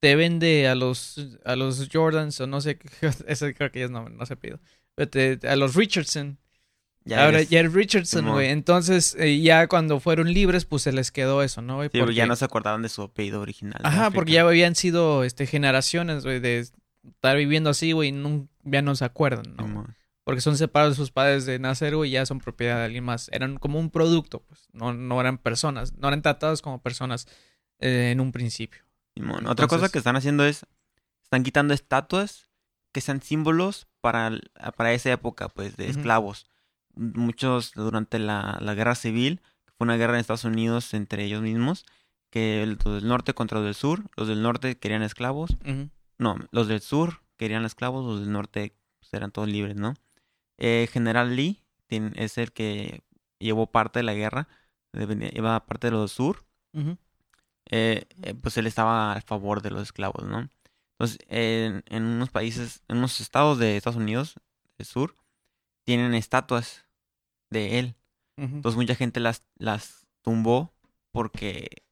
te 0.00 0.16
vende 0.16 0.68
a 0.68 0.74
los, 0.74 1.38
a 1.44 1.54
los 1.56 1.88
Jordans 1.92 2.40
o 2.40 2.46
no 2.46 2.60
sé, 2.60 2.78
qué- 2.78 2.88
eso 3.26 3.46
creo 3.56 3.70
que 3.72 3.80
ya 3.80 3.88
no, 3.88 4.08
no 4.08 4.26
se 4.26 4.36
pido. 4.36 4.58
A 5.48 5.56
los 5.56 5.74
Richardson. 5.74 6.38
Ya 7.04 7.24
Ahora 7.24 7.38
eres- 7.38 7.48
ya 7.48 7.60
es 7.60 7.72
Richardson, 7.72 8.28
güey. 8.28 8.48
Entonces, 8.50 9.16
eh, 9.18 9.40
ya 9.40 9.66
cuando 9.68 9.98
fueron 10.00 10.32
libres, 10.32 10.64
pues 10.66 10.82
se 10.82 10.92
les 10.92 11.10
quedó 11.10 11.42
eso, 11.42 11.62
¿no, 11.62 11.76
güey? 11.76 11.88
Sí, 11.92 11.98
porque 11.98 12.14
ya 12.14 12.26
no 12.26 12.36
se 12.36 12.44
acordaban 12.44 12.82
de 12.82 12.88
su 12.90 13.02
apellido 13.02 13.40
original. 13.40 13.80
Ajá, 13.84 14.10
porque 14.10 14.32
ya 14.32 14.42
habían 14.42 14.74
sido 14.74 15.24
este, 15.24 15.46
generaciones, 15.46 16.24
güey, 16.24 16.40
de 16.40 16.66
estar 17.10 17.36
viviendo 17.36 17.70
así, 17.70 17.92
güey, 17.92 18.12
ya 18.64 18.82
no 18.82 18.94
se 18.96 19.04
acuerdan, 19.04 19.56
¿no? 19.56 19.86
Porque 20.24 20.42
son 20.42 20.58
separados 20.58 20.92
de 20.94 20.96
sus 20.96 21.10
padres 21.10 21.46
de 21.46 21.58
nacer, 21.58 21.96
güey, 21.96 22.10
ya 22.10 22.26
son 22.26 22.38
propiedad 22.38 22.76
de 22.76 22.84
alguien 22.84 23.04
más. 23.04 23.30
Eran 23.32 23.56
como 23.56 23.78
un 23.78 23.90
producto, 23.90 24.40
pues, 24.40 24.68
no, 24.72 24.92
no 24.92 25.20
eran 25.20 25.38
personas, 25.38 25.94
no 25.94 26.08
eran 26.08 26.20
tratados 26.20 26.60
como 26.60 26.82
personas 26.82 27.26
eh, 27.78 28.10
en 28.12 28.20
un 28.20 28.30
principio. 28.32 28.82
Otra 29.46 29.66
cosa 29.66 29.88
que 29.88 29.98
están 29.98 30.16
haciendo 30.16 30.44
es, 30.44 30.66
están 31.22 31.42
quitando 31.42 31.72
estatuas 31.72 32.50
que 32.92 33.00
sean 33.00 33.22
símbolos 33.22 33.86
para, 34.00 34.30
para 34.76 34.92
esa 34.92 35.10
época, 35.12 35.48
pues, 35.48 35.76
de 35.76 35.88
esclavos. 35.88 36.46
Muchos 36.94 37.72
durante 37.74 38.18
la, 38.18 38.58
la 38.60 38.74
guerra 38.74 38.94
civil, 38.96 39.40
que 39.64 39.72
fue 39.78 39.86
una 39.86 39.96
guerra 39.96 40.14
en 40.14 40.20
Estados 40.20 40.44
Unidos 40.44 40.92
entre 40.92 41.24
ellos 41.24 41.42
mismos, 41.42 41.86
que 42.30 42.66
los 42.66 42.94
del 42.94 43.08
norte 43.08 43.34
contra 43.34 43.58
los 43.58 43.64
del 43.64 43.74
sur, 43.74 44.04
los 44.16 44.28
del 44.28 44.42
norte 44.42 44.78
querían 44.78 45.02
esclavos, 45.02 45.56
Ujú. 45.64 45.88
No, 46.18 46.36
los 46.50 46.68
del 46.68 46.80
sur 46.80 47.22
querían 47.36 47.64
esclavos, 47.64 48.04
los 48.04 48.20
del 48.20 48.32
norte 48.32 48.74
pues, 48.98 49.14
eran 49.14 49.30
todos 49.30 49.48
libres, 49.48 49.76
¿no? 49.76 49.94
Eh, 50.58 50.88
General 50.92 51.34
Lee 51.34 51.62
es 51.88 52.36
el 52.36 52.52
que 52.52 53.02
llevó 53.38 53.70
parte 53.70 54.00
de 54.00 54.02
la 54.02 54.14
guerra, 54.14 54.48
llevaba 54.92 55.64
parte 55.66 55.86
de 55.86 55.90
los 55.92 56.02
del 56.02 56.08
sur, 56.08 56.44
eh, 57.70 58.04
eh, 58.22 58.34
pues 58.34 58.56
él 58.56 58.66
estaba 58.66 59.12
a 59.12 59.20
favor 59.20 59.62
de 59.62 59.70
los 59.70 59.82
esclavos, 59.82 60.24
¿no? 60.24 60.48
Entonces, 60.98 61.18
en, 61.28 61.84
en 61.86 62.04
unos 62.04 62.30
países, 62.30 62.82
en 62.88 62.98
unos 62.98 63.20
estados 63.20 63.58
de 63.58 63.76
Estados 63.76 63.96
Unidos, 63.96 64.34
del 64.76 64.86
sur, 64.86 65.16
tienen 65.84 66.14
estatuas 66.14 66.84
de 67.50 67.78
él. 67.78 67.94
Entonces, 68.36 68.76
mucha 68.76 68.94
gente 68.94 69.20
las, 69.20 69.44
las 69.56 70.06
tumbó 70.22 70.72
porque 71.12 71.84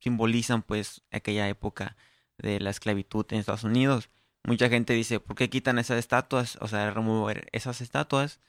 simbolizan, 0.00 0.62
pues, 0.62 1.02
aquella 1.10 1.48
época 1.48 1.96
de 2.42 2.60
la 2.60 2.70
esclavitud 2.70 3.24
en 3.30 3.38
Estados 3.38 3.64
Unidos. 3.64 4.10
Mucha 4.44 4.68
gente 4.68 4.92
dice, 4.92 5.20
¿por 5.20 5.36
qué 5.36 5.48
quitan 5.48 5.78
esas 5.78 5.98
estatuas? 5.98 6.58
O 6.60 6.68
sea, 6.68 6.90
remover 6.90 7.48
esas 7.52 7.80
estatuas 7.80 8.40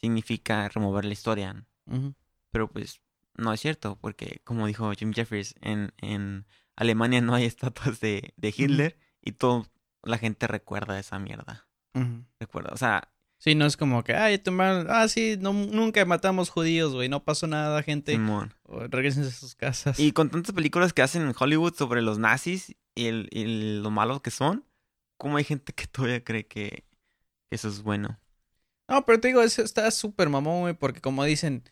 significa 0.00 0.68
remover 0.68 1.04
la 1.04 1.12
historia. 1.12 1.66
Pero 2.50 2.68
pues 2.68 3.00
no 3.36 3.52
es 3.52 3.60
cierto, 3.60 3.96
porque 4.00 4.40
como 4.44 4.66
dijo 4.66 4.90
Jim 4.92 5.12
Jeffries, 5.12 5.54
en, 5.60 5.92
en 5.98 6.46
Alemania 6.76 7.20
no 7.20 7.34
hay 7.34 7.44
estatuas 7.44 8.00
de, 8.00 8.32
de 8.36 8.54
Hitler 8.56 8.98
y 9.20 9.32
todo 9.32 9.66
la 10.02 10.18
gente 10.18 10.46
recuerda 10.46 10.98
esa 10.98 11.18
mierda. 11.18 11.66
Recuerda, 12.40 12.70
o 12.72 12.76
sea, 12.76 13.14
Sí, 13.44 13.54
no 13.54 13.66
es 13.66 13.76
como 13.76 14.02
que, 14.04 14.14
ay, 14.14 14.38
tomaron, 14.38 14.86
ah, 14.88 15.06
sí, 15.06 15.36
no, 15.38 15.52
nunca 15.52 16.02
matamos 16.06 16.48
judíos, 16.48 16.94
güey, 16.94 17.10
no 17.10 17.24
pasó 17.24 17.46
nada, 17.46 17.82
gente. 17.82 18.18
Regresen 18.66 19.24
a 19.24 19.30
sus 19.30 19.54
casas. 19.54 20.00
Y 20.00 20.12
con 20.12 20.30
tantas 20.30 20.54
películas 20.54 20.94
que 20.94 21.02
hacen 21.02 21.20
en 21.20 21.34
Hollywood 21.38 21.74
sobre 21.74 22.00
los 22.00 22.18
nazis 22.18 22.74
y, 22.94 23.06
el, 23.06 23.28
y 23.32 23.80
lo 23.80 23.90
malos 23.90 24.20
que 24.22 24.30
son, 24.30 24.64
¿cómo 25.18 25.36
hay 25.36 25.44
gente 25.44 25.72
que 25.72 25.86
todavía 25.88 26.22
cree 26.22 26.46
que, 26.46 26.84
eso 27.50 27.68
es 27.68 27.82
bueno? 27.82 28.20
No, 28.88 29.04
pero 29.04 29.20
te 29.20 29.28
digo, 29.28 29.42
eso 29.42 29.62
está 29.62 29.90
súper 29.90 30.28
mamón, 30.28 30.60
güey, 30.60 30.74
porque 30.74 31.00
como 31.00 31.24
dicen 31.24 31.64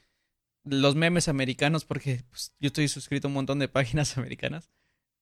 los 0.64 0.94
memes 0.94 1.28
americanos, 1.28 1.85
porque 1.85 2.24
pues, 2.30 2.54
yo 2.61 2.68
estoy 2.68 2.88
suscrito 2.88 3.26
a 3.26 3.30
un 3.30 3.35
montón 3.35 3.58
de 3.58 3.68
páginas 3.68 4.16
americanas, 4.18 4.70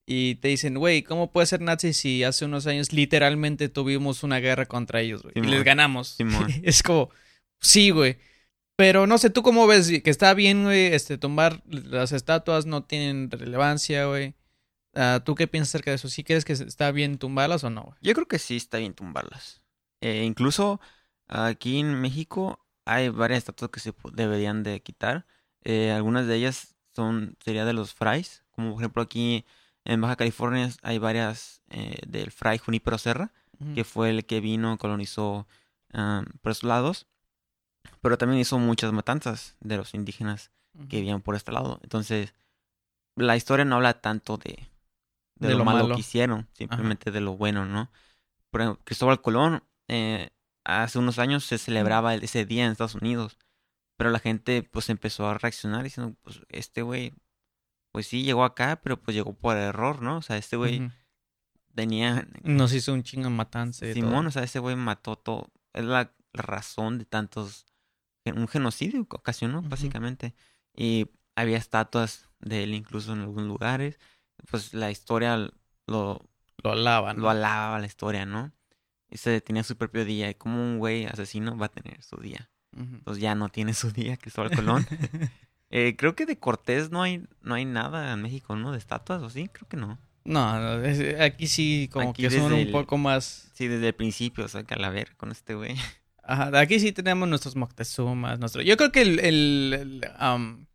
y 0.07 0.35
te 0.35 0.47
dicen, 0.49 0.75
güey, 0.77 1.03
¿cómo 1.03 1.31
puede 1.31 1.47
ser 1.47 1.61
nazi 1.61 1.93
si 1.93 2.23
hace 2.23 2.45
unos 2.45 2.67
años 2.67 2.91
literalmente 2.91 3.69
tuvimos 3.69 4.23
una 4.23 4.39
guerra 4.39 4.65
contra 4.65 5.01
ellos, 5.01 5.21
güey? 5.23 5.33
Y 5.35 5.41
les 5.41 5.63
ganamos. 5.63 6.17
Es 6.63 6.83
como, 6.83 7.11
sí, 7.59 7.91
güey. 7.91 8.17
Pero 8.75 9.05
no 9.05 9.17
sé, 9.17 9.29
¿tú 9.29 9.43
cómo 9.43 9.67
ves? 9.67 9.89
Que 10.03 10.09
está 10.09 10.33
bien, 10.33 10.63
güey, 10.63 10.87
este, 10.87 11.17
tumbar 11.17 11.61
las 11.65 12.13
estatuas 12.13 12.65
no 12.65 12.83
tienen 12.83 13.29
relevancia, 13.29 14.05
güey. 14.05 14.33
Ah, 14.93 15.21
¿Tú 15.23 15.35
qué 15.35 15.47
piensas 15.47 15.71
acerca 15.71 15.91
de 15.91 15.95
eso? 15.95 16.09
¿Sí 16.09 16.23
crees 16.23 16.45
que 16.45 16.53
está 16.53 16.91
bien 16.91 17.17
tumbarlas 17.17 17.63
o 17.63 17.69
no, 17.69 17.83
güey? 17.83 17.95
Yo 18.01 18.13
creo 18.13 18.27
que 18.27 18.39
sí 18.39 18.57
está 18.57 18.77
bien 18.77 18.93
tumbarlas. 18.93 19.61
Eh, 20.01 20.23
incluso 20.25 20.81
aquí 21.27 21.79
en 21.79 22.01
México 22.01 22.59
hay 22.85 23.09
varias 23.09 23.39
estatuas 23.39 23.71
que 23.71 23.79
se 23.79 23.93
deberían 24.13 24.63
de 24.63 24.81
quitar. 24.81 25.25
Eh, 25.63 25.91
algunas 25.91 26.27
de 26.27 26.35
ellas 26.35 26.75
son 26.93 27.37
sería 27.43 27.63
de 27.65 27.73
los 27.73 27.93
frays, 27.93 28.43
como 28.51 28.71
por 28.71 28.81
ejemplo 28.81 29.03
aquí 29.03 29.45
en 29.85 30.01
Baja 30.01 30.15
California 30.15 30.69
hay 30.81 30.97
varias 30.97 31.61
eh, 31.69 31.99
del 32.07 32.31
fray 32.31 32.57
Junípero 32.57 32.97
Serra, 32.97 33.31
que 33.75 33.83
fue 33.83 34.09
el 34.09 34.25
que 34.25 34.39
vino, 34.39 34.79
colonizó 34.79 35.47
por 36.41 36.51
estos 36.51 36.63
lados, 36.63 37.05
pero 38.01 38.17
también 38.17 38.41
hizo 38.41 38.57
muchas 38.57 38.91
matanzas 38.91 39.55
de 39.59 39.77
los 39.77 39.93
indígenas 39.93 40.49
que 40.89 40.97
vivían 40.97 41.21
por 41.21 41.35
este 41.35 41.51
lado. 41.51 41.79
Entonces, 41.83 42.33
la 43.15 43.35
historia 43.35 43.63
no 43.63 43.75
habla 43.75 44.01
tanto 44.01 44.37
de, 44.37 44.67
de, 45.41 45.47
De 45.49 45.53
lo, 45.53 45.59
lo 45.59 45.65
malo, 45.65 45.83
malo. 45.83 45.95
que 45.95 46.01
hicieron, 46.01 46.47
simplemente 46.53 47.11
de 47.11 47.19
lo 47.19 47.35
bueno, 47.35 47.65
¿no? 47.65 47.91
Por 48.49 48.61
ejemplo, 48.61 48.81
Cristóbal 48.85 49.21
Colón, 49.21 49.63
eh, 49.87 50.29
hace 50.63 50.99
unos 50.99 51.19
años 51.19 51.43
se 51.45 51.57
celebraba 51.57 52.13
el- 52.13 52.23
ese 52.23 52.45
día 52.45 52.65
en 52.65 52.71
Estados 52.71 52.95
Unidos, 52.95 53.37
pero 53.97 54.09
la 54.09 54.19
gente 54.19 54.63
pues 54.63 54.89
empezó 54.89 55.27
a 55.27 55.37
reaccionar 55.37 55.83
diciendo, 55.83 56.15
pues 56.21 56.41
este 56.49 56.81
güey, 56.81 57.13
pues 57.91 58.07
sí, 58.07 58.23
llegó 58.23 58.43
acá, 58.45 58.79
pero 58.81 58.97
pues 59.01 59.15
llegó 59.15 59.33
por 59.33 59.57
error, 59.57 60.01
¿no? 60.01 60.17
O 60.17 60.21
sea, 60.21 60.37
este 60.37 60.55
güey 60.55 60.89
tenía... 61.75 62.27
Nos 62.43 62.73
hizo 62.73 62.93
un 62.93 63.03
chingo 63.03 63.29
matanza 63.29 63.91
Simón, 63.93 64.27
o 64.27 64.31
sea, 64.31 64.43
ese 64.43 64.59
güey 64.59 64.75
mató 64.75 65.17
todo. 65.17 65.51
Es 65.73 65.83
la, 65.83 66.13
razón 66.33 66.97
de 66.97 67.05
tantos. 67.05 67.65
Un 68.25 68.47
genocidio 68.47 69.05
que 69.07 69.17
ocasionó, 69.17 69.61
básicamente. 69.61 70.33
Y 70.75 71.09
había 71.35 71.57
estatuas 71.57 72.29
de 72.39 72.63
él 72.63 72.73
incluso 72.73 73.13
en 73.13 73.21
algunos 73.21 73.47
lugares. 73.47 73.99
Pues 74.49 74.73
la 74.73 74.89
historia 74.91 75.37
lo, 75.87 76.29
Lo 76.63 76.71
alaban. 76.71 77.19
lo 77.19 77.29
alaba 77.29 77.79
la 77.79 77.85
historia, 77.85 78.25
¿no? 78.25 78.51
Y 79.09 79.17
se 79.17 79.41
tenía 79.41 79.63
su 79.63 79.75
propio 79.77 80.05
día. 80.05 80.29
Y 80.29 80.35
como 80.35 80.61
un 80.61 80.79
güey 80.79 81.05
asesino 81.05 81.57
va 81.57 81.67
a 81.67 81.69
tener 81.69 82.01
su 82.03 82.17
día. 82.17 82.49
Entonces 82.77 83.21
ya 83.21 83.35
no 83.35 83.49
tiene 83.49 83.73
su 83.73 83.91
día, 83.91 84.15
Cristóbal 84.17 84.51
Colón. 84.55 84.87
Eh, 85.69 85.95
creo 85.97 86.15
que 86.15 86.25
de 86.25 86.37
Cortés 86.39 86.89
no 86.91 87.01
hay, 87.03 87.23
no 87.41 87.55
hay 87.55 87.65
nada 87.65 88.13
en 88.13 88.21
México, 88.21 88.55
¿no? 88.55 88.71
De 88.71 88.77
estatuas, 88.77 89.21
¿o 89.21 89.29
sí? 89.29 89.49
Creo 89.51 89.67
que 89.67 89.77
no. 89.77 89.99
no, 90.23 90.59
no, 90.59 90.83
es- 90.85 91.19
aquí 91.19 91.47
sí 91.47 91.89
como 91.91 92.11
Aquí 92.11 92.23
que 92.23 92.29
son 92.29 92.53
un 92.53 92.59
el- 92.59 92.71
poco 92.71 92.97
más... 92.97 93.49
Sí, 93.53 93.67
desde 93.67 93.87
el 93.89 93.93
principio, 93.95 94.45
o 94.45 94.47
sea, 94.47 94.63
que 94.63 94.73
a 94.73 94.77
la 94.77 94.89
ver 94.89 95.15
con 95.17 95.31
este 95.31 95.53
güey. 95.55 95.75
Ajá, 96.23 96.57
aquí 96.59 96.79
sí 96.79 96.91
tenemos 96.91 97.27
nuestros 97.27 97.55
Moctezumas, 97.55 98.39
nuestro... 98.39 98.61
Yo 98.61 98.77
creo 98.77 98.91
que 98.91 99.01
el, 99.01 99.19
el, 99.19 99.73
el, 99.79 100.01
am, 100.17 100.67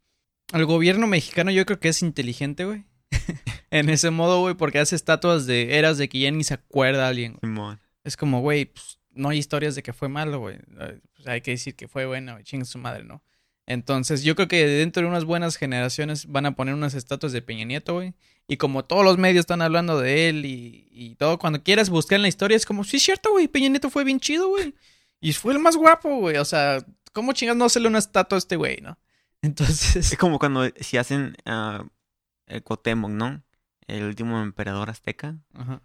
el 0.53 0.65
gobierno 0.67 1.07
mexicano 1.07 1.51
yo 1.51 1.65
creo 1.65 1.79
que 1.81 1.89
es 1.89 2.03
inteligente, 2.03 2.65
güey. 2.67 2.85
en 3.71 3.89
ese 3.89 4.11
modo, 4.11 4.41
güey, 4.41 4.55
porque 4.55 4.79
hace 4.79 4.97
estatuas 4.97 5.47
de 5.47 5.79
eras 5.79 5.99
de 5.99 6.09
que 6.09 6.21
ya 6.21 6.31
ni 6.31 6.45
se 6.45 6.55
acuerda 6.55 7.09
alguien, 7.09 7.39
güey. 7.41 7.77
Es 8.05 8.17
como, 8.17 8.41
güey, 8.41 8.67
pues, 8.67 8.99
no 9.11 9.31
hay 9.31 9.39
historias 9.39 9.75
de 9.75 9.83
que 9.83 9.93
fue 9.93 10.09
malo, 10.09 10.39
güey. 10.39 10.59
Pues, 10.77 10.95
hay 11.27 11.41
que 11.41 11.53
decir 11.53 11.75
que 11.75 11.89
fue 11.89 12.07
bueno, 12.07 12.33
güey, 12.33 12.45
chingue 12.45 12.65
su 12.65 12.79
madre, 12.79 13.05
¿no? 13.05 13.23
Entonces, 13.67 14.23
yo 14.23 14.37
creo 14.37 14.47
que 14.47 14.65
dentro 14.65 15.03
de 15.03 15.09
unas 15.09 15.25
buenas 15.25 15.57
generaciones 15.57 16.27
van 16.27 16.47
a 16.47 16.55
poner 16.55 16.75
unas 16.75 16.95
estatuas 16.95 17.33
de 17.33 17.43
Peña 17.43 17.65
Nieto, 17.65 17.95
güey. 17.95 18.15
Y 18.47 18.59
como 18.59 18.85
todos 18.85 19.05
los 19.05 19.19
medios 19.19 19.41
están 19.41 19.61
hablando 19.61 19.99
de 19.99 20.29
él 20.29 20.47
y, 20.47 20.89
y 20.93 21.17
todo, 21.17 21.39
cuando 21.39 21.65
quieras 21.65 21.91
buscar 21.91 22.17
en 22.17 22.23
la 22.23 22.29
historia, 22.29 22.57
es 22.57 22.65
como, 22.65 22.85
sí, 22.85 22.99
es 22.99 23.03
cierto, 23.03 23.33
güey, 23.33 23.49
Peña 23.49 23.69
Nieto 23.69 23.91
fue 23.91 24.05
bien 24.05 24.21
chido, 24.21 24.49
güey. 24.49 24.73
Y 25.21 25.33
fue 25.33 25.53
el 25.53 25.59
más 25.59 25.77
guapo, 25.77 26.17
güey. 26.21 26.37
O 26.37 26.45
sea, 26.45 26.85
¿cómo 27.13 27.33
chingas 27.33 27.57
no 27.57 27.65
hacerle 27.65 27.89
una 27.89 27.99
estatua 27.99 28.37
a 28.37 28.39
este 28.39 28.55
güey, 28.55 28.81
no? 28.81 28.99
Entonces, 29.43 30.13
Es 30.13 30.19
como 30.19 30.39
cuando 30.39 30.65
si 30.81 30.97
hacen 30.97 31.37
ah, 31.45 31.85
el 32.47 32.63
Cuauhtémoc, 32.63 33.11
¿no? 33.11 33.43
El 33.87 34.05
último 34.05 34.43
emperador 34.43 34.91
azteca. 34.91 35.37
ajá. 35.55 35.81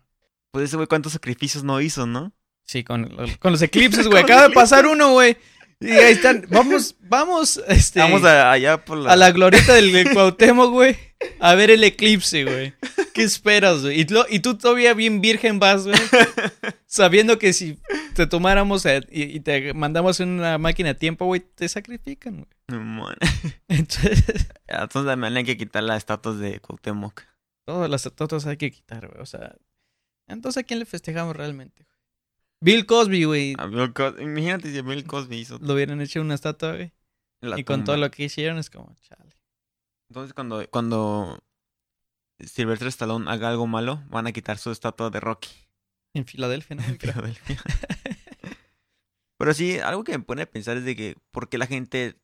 Pues 0.51 0.65
ese 0.65 0.75
güey 0.75 0.87
cuántos 0.87 1.13
sacrificios 1.13 1.63
no 1.63 1.79
hizo, 1.79 2.05
¿no? 2.05 2.33
Sí, 2.65 2.83
con, 2.83 3.09
con 3.39 3.51
los 3.53 3.61
eclipses, 3.61 4.07
güey. 4.07 4.21
Acaba 4.23 4.47
de 4.49 4.53
pasar 4.53 4.85
uno, 4.85 5.11
güey. 5.13 5.37
Y 5.79 5.89
ahí 5.91 6.13
están. 6.13 6.45
Vamos, 6.49 6.95
vamos, 6.99 7.59
este. 7.67 7.99
Vamos 7.99 8.23
a- 8.23 8.51
allá 8.51 8.83
por 8.85 8.97
la... 8.97 9.13
a 9.13 9.15
la 9.15 9.31
glorieta 9.31 9.73
del 9.73 10.09
Cuauhtémoc, 10.13 10.71
güey, 10.71 10.95
a 11.39 11.55
ver 11.55 11.71
el 11.71 11.83
eclipse, 11.83 12.43
güey. 12.43 12.73
¿Qué 13.13 13.23
esperas, 13.23 13.81
güey? 13.81 14.01
Y, 14.01 14.39
tú 14.39 14.57
todavía 14.57 14.93
bien 14.93 15.21
virgen 15.21 15.57
vas, 15.57 15.85
güey, 15.87 15.97
sabiendo 16.85 17.39
que 17.39 17.53
si 17.53 17.79
te 18.13 18.27
tomáramos 18.27 18.85
eh, 18.85 19.01
y, 19.09 19.23
y 19.23 19.39
te 19.39 19.73
mandamos 19.73 20.19
en 20.19 20.29
una 20.29 20.57
máquina 20.57 20.91
a 20.91 20.93
tiempo, 20.93 21.25
güey, 21.25 21.39
te 21.41 21.67
sacrifican, 21.67 22.45
güey. 22.67 23.15
Entonces, 23.67 24.23
Entonces 24.67 25.05
también 25.09 25.35
hay 25.37 25.43
que 25.45 25.57
quitar 25.57 25.83
las 25.83 25.97
estatuas 25.97 26.37
de 26.39 26.59
Cuauhtémoc. 26.59 27.23
Todas 27.65 27.89
las 27.89 28.05
estatuas 28.05 28.45
hay 28.45 28.57
que 28.57 28.71
quitar, 28.71 29.07
güey. 29.07 29.21
O 29.21 29.25
sea, 29.25 29.55
entonces 30.27 30.63
¿a 30.63 30.65
quién 30.65 30.79
le 30.79 30.85
festejamos 30.85 31.35
realmente? 31.35 31.83
güey? 31.83 31.97
Bill 32.63 32.85
Cosby, 32.85 33.23
güey. 33.23 33.55
A 33.57 33.65
Bill 33.65 33.93
Cos- 33.93 34.21
Imagínate 34.21 34.71
si 34.71 34.81
Bill 34.81 35.05
Cosby 35.05 35.37
hizo 35.39 35.57
Lo 35.59 35.73
hubieran 35.73 35.99
hecho 36.01 36.21
una 36.21 36.35
estatua, 36.35 36.73
güey. 36.75 36.93
la 37.41 37.59
Y 37.59 37.63
con 37.63 37.83
todo 37.83 37.97
lo 37.97 38.11
que 38.11 38.23
hicieron 38.23 38.57
es 38.59 38.69
como, 38.69 38.93
chale. 39.01 39.35
Entonces 40.09 40.33
cuando, 40.33 40.67
cuando 40.69 41.43
Sylvester 42.39 42.87
Stallone 42.89 43.29
haga 43.31 43.49
algo 43.49 43.65
malo, 43.67 44.03
van 44.09 44.27
a 44.27 44.31
quitar 44.31 44.57
su 44.57 44.71
estatua 44.71 45.09
de 45.09 45.19
Rocky. 45.19 45.49
En 46.13 46.25
Filadelfia, 46.25 46.75
¿no? 46.75 46.83
en 46.83 46.99
Filadelfia. 46.99 47.61
Pero 49.37 49.53
sí, 49.53 49.79
algo 49.79 50.03
que 50.03 50.17
me 50.17 50.23
pone 50.23 50.43
a 50.43 50.51
pensar 50.51 50.77
es 50.77 50.85
de 50.85 50.95
que 50.95 51.17
por 51.31 51.49
qué 51.49 51.57
la 51.57 51.65
gente 51.65 52.19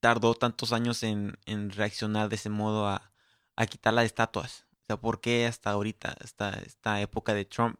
tardó 0.00 0.34
tantos 0.34 0.72
años 0.72 1.02
en, 1.02 1.38
en 1.46 1.70
reaccionar 1.70 2.28
de 2.28 2.36
ese 2.36 2.50
modo 2.50 2.86
a, 2.88 3.12
a 3.56 3.66
quitar 3.66 3.94
las 3.94 4.04
estatuas. 4.04 4.66
Sea, 4.92 5.00
por 5.00 5.20
qué 5.20 5.46
hasta 5.46 5.70
ahorita, 5.70 6.16
hasta 6.20 6.50
esta 6.60 7.00
época 7.00 7.32
de 7.32 7.46
Trump, 7.46 7.78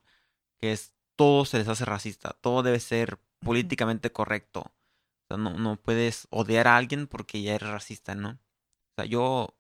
que 0.59 0.73
es 0.73 0.95
todo 1.15 1.45
se 1.45 1.59
les 1.59 1.69
hace 1.69 1.85
racista, 1.85 2.31
todo 2.41 2.63
debe 2.63 2.81
ser 2.81 3.21
políticamente 3.41 4.11
correcto. 4.13 4.61
O 4.61 5.27
sea, 5.29 5.37
no, 5.37 5.59
no 5.59 5.77
puedes 5.77 6.27
odiar 6.31 6.69
a 6.69 6.77
alguien 6.79 7.07
porque 7.07 7.43
ya 7.43 7.55
eres 7.55 7.69
racista, 7.69 8.15
¿no? 8.15 8.31
O 8.31 8.95
sea, 8.97 9.05
yo 9.05 9.55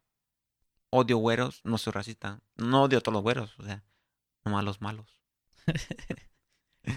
odio 0.91 1.19
güeros, 1.19 1.61
no 1.65 1.77
soy 1.77 1.93
racista. 1.93 2.41
No 2.57 2.85
odio 2.85 2.99
a 2.99 3.01
todos 3.03 3.15
los 3.15 3.23
güeros, 3.23 3.59
o 3.59 3.65
sea, 3.65 3.85
nomás 4.45 4.61
a 4.61 4.65
los 4.65 4.81
malos. 4.81 5.21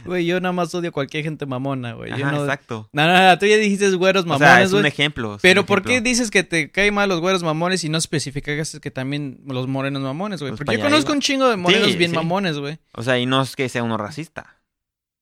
Güey, 0.05 0.25
yo 0.25 0.39
nada 0.41 0.51
más 0.51 0.73
odio 0.73 0.89
a 0.89 0.91
cualquier 0.91 1.23
gente 1.23 1.45
mamona, 1.45 1.93
güey. 1.93 2.09
Yo 2.09 2.25
Ajá, 2.25 2.31
no... 2.31 2.41
exacto. 2.43 2.89
No, 2.91 3.05
no, 3.05 3.13
no, 3.29 3.37
tú 3.37 3.45
ya 3.45 3.57
dijiste 3.57 3.91
güeros 3.91 4.25
O 4.25 4.37
sea, 4.37 4.47
mamones, 4.47 4.65
es 4.67 4.73
un 4.73 4.79
güey. 4.81 4.87
ejemplo. 4.91 5.27
es 5.29 5.35
un 5.35 5.39
Pero 5.41 5.65
¿por 5.65 5.83
qué 5.83 6.01
dices 6.01 6.31
que 6.31 6.43
te 6.43 6.71
caen 6.71 6.93
mal 6.93 7.07
los 7.07 7.19
güeros 7.21 7.43
mamones 7.43 7.83
y 7.83 7.89
no 7.89 7.97
especificas 7.99 8.79
que 8.81 8.89
también 8.91 9.41
los 9.45 9.67
morenos 9.67 10.01
mamones, 10.01 10.41
güey? 10.41 10.55
Porque 10.55 10.77
yo 10.77 10.83
conozco 10.83 11.11
un 11.11 11.21
chingo 11.21 11.47
de 11.49 11.57
morenos 11.57 11.91
Sí, 11.91 11.97
bien 11.97 12.11
sí. 12.11 12.15
mamones, 12.15 12.57
güey. 12.57 12.79
O 12.93 13.03
sea, 13.03 13.19
y 13.19 13.25
no 13.27 13.41
es 13.43 13.55
que 13.55 13.69
sea 13.69 13.83
uno 13.83 13.97
racista. 13.97 14.57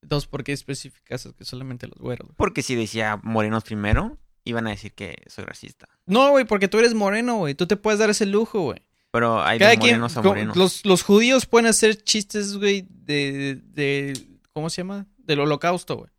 Entonces, 0.02 0.28
¿por 0.28 0.44
qué 0.44 0.54
especificas 0.54 1.28
que 1.38 1.46
solamente 1.46 1.88
los 1.88 1.98
güeros? 1.98 2.28
güey? 2.28 2.36
Porque 2.38 2.62
si 2.62 2.76
decía 2.76 3.20
morenos 3.24 3.64
primero, 3.64 4.18
iban 4.46 4.68
a 4.68 4.70
decir 4.72 4.94
que 4.94 5.24
soy 5.28 5.44
racista. 5.46 5.88
No, 6.06 6.32
güey, 6.32 6.46
porque 6.46 6.68
tú 6.70 6.80
eres 6.80 6.94
moreno, 6.94 7.36
güey. 7.38 7.54
Tú 7.56 7.68
te 7.68 7.76
puedes 7.78 8.00
dar 8.00 8.10
ese 8.10 8.26
lujo, 8.26 8.62
güey. 8.62 8.80
Pero 9.12 9.44
hay 9.44 9.60
Cada 9.60 9.72
de 9.72 9.78
quien, 9.78 9.92
morenos 9.92 10.18
a 10.18 10.22
morenos. 10.22 10.56
los, 10.58 10.86
los 10.86 11.04
judíos 11.04 11.46
pueden 11.46 11.68
hacer 11.68 12.02
chistes, 12.04 12.58
güey, 12.58 12.86
de, 12.90 13.62
de, 13.74 14.14
¿cómo 14.54 14.70
se 14.70 14.78
llama? 14.82 15.08
Del 15.18 15.40
holocausto, 15.40 15.98
güey. 15.98 16.10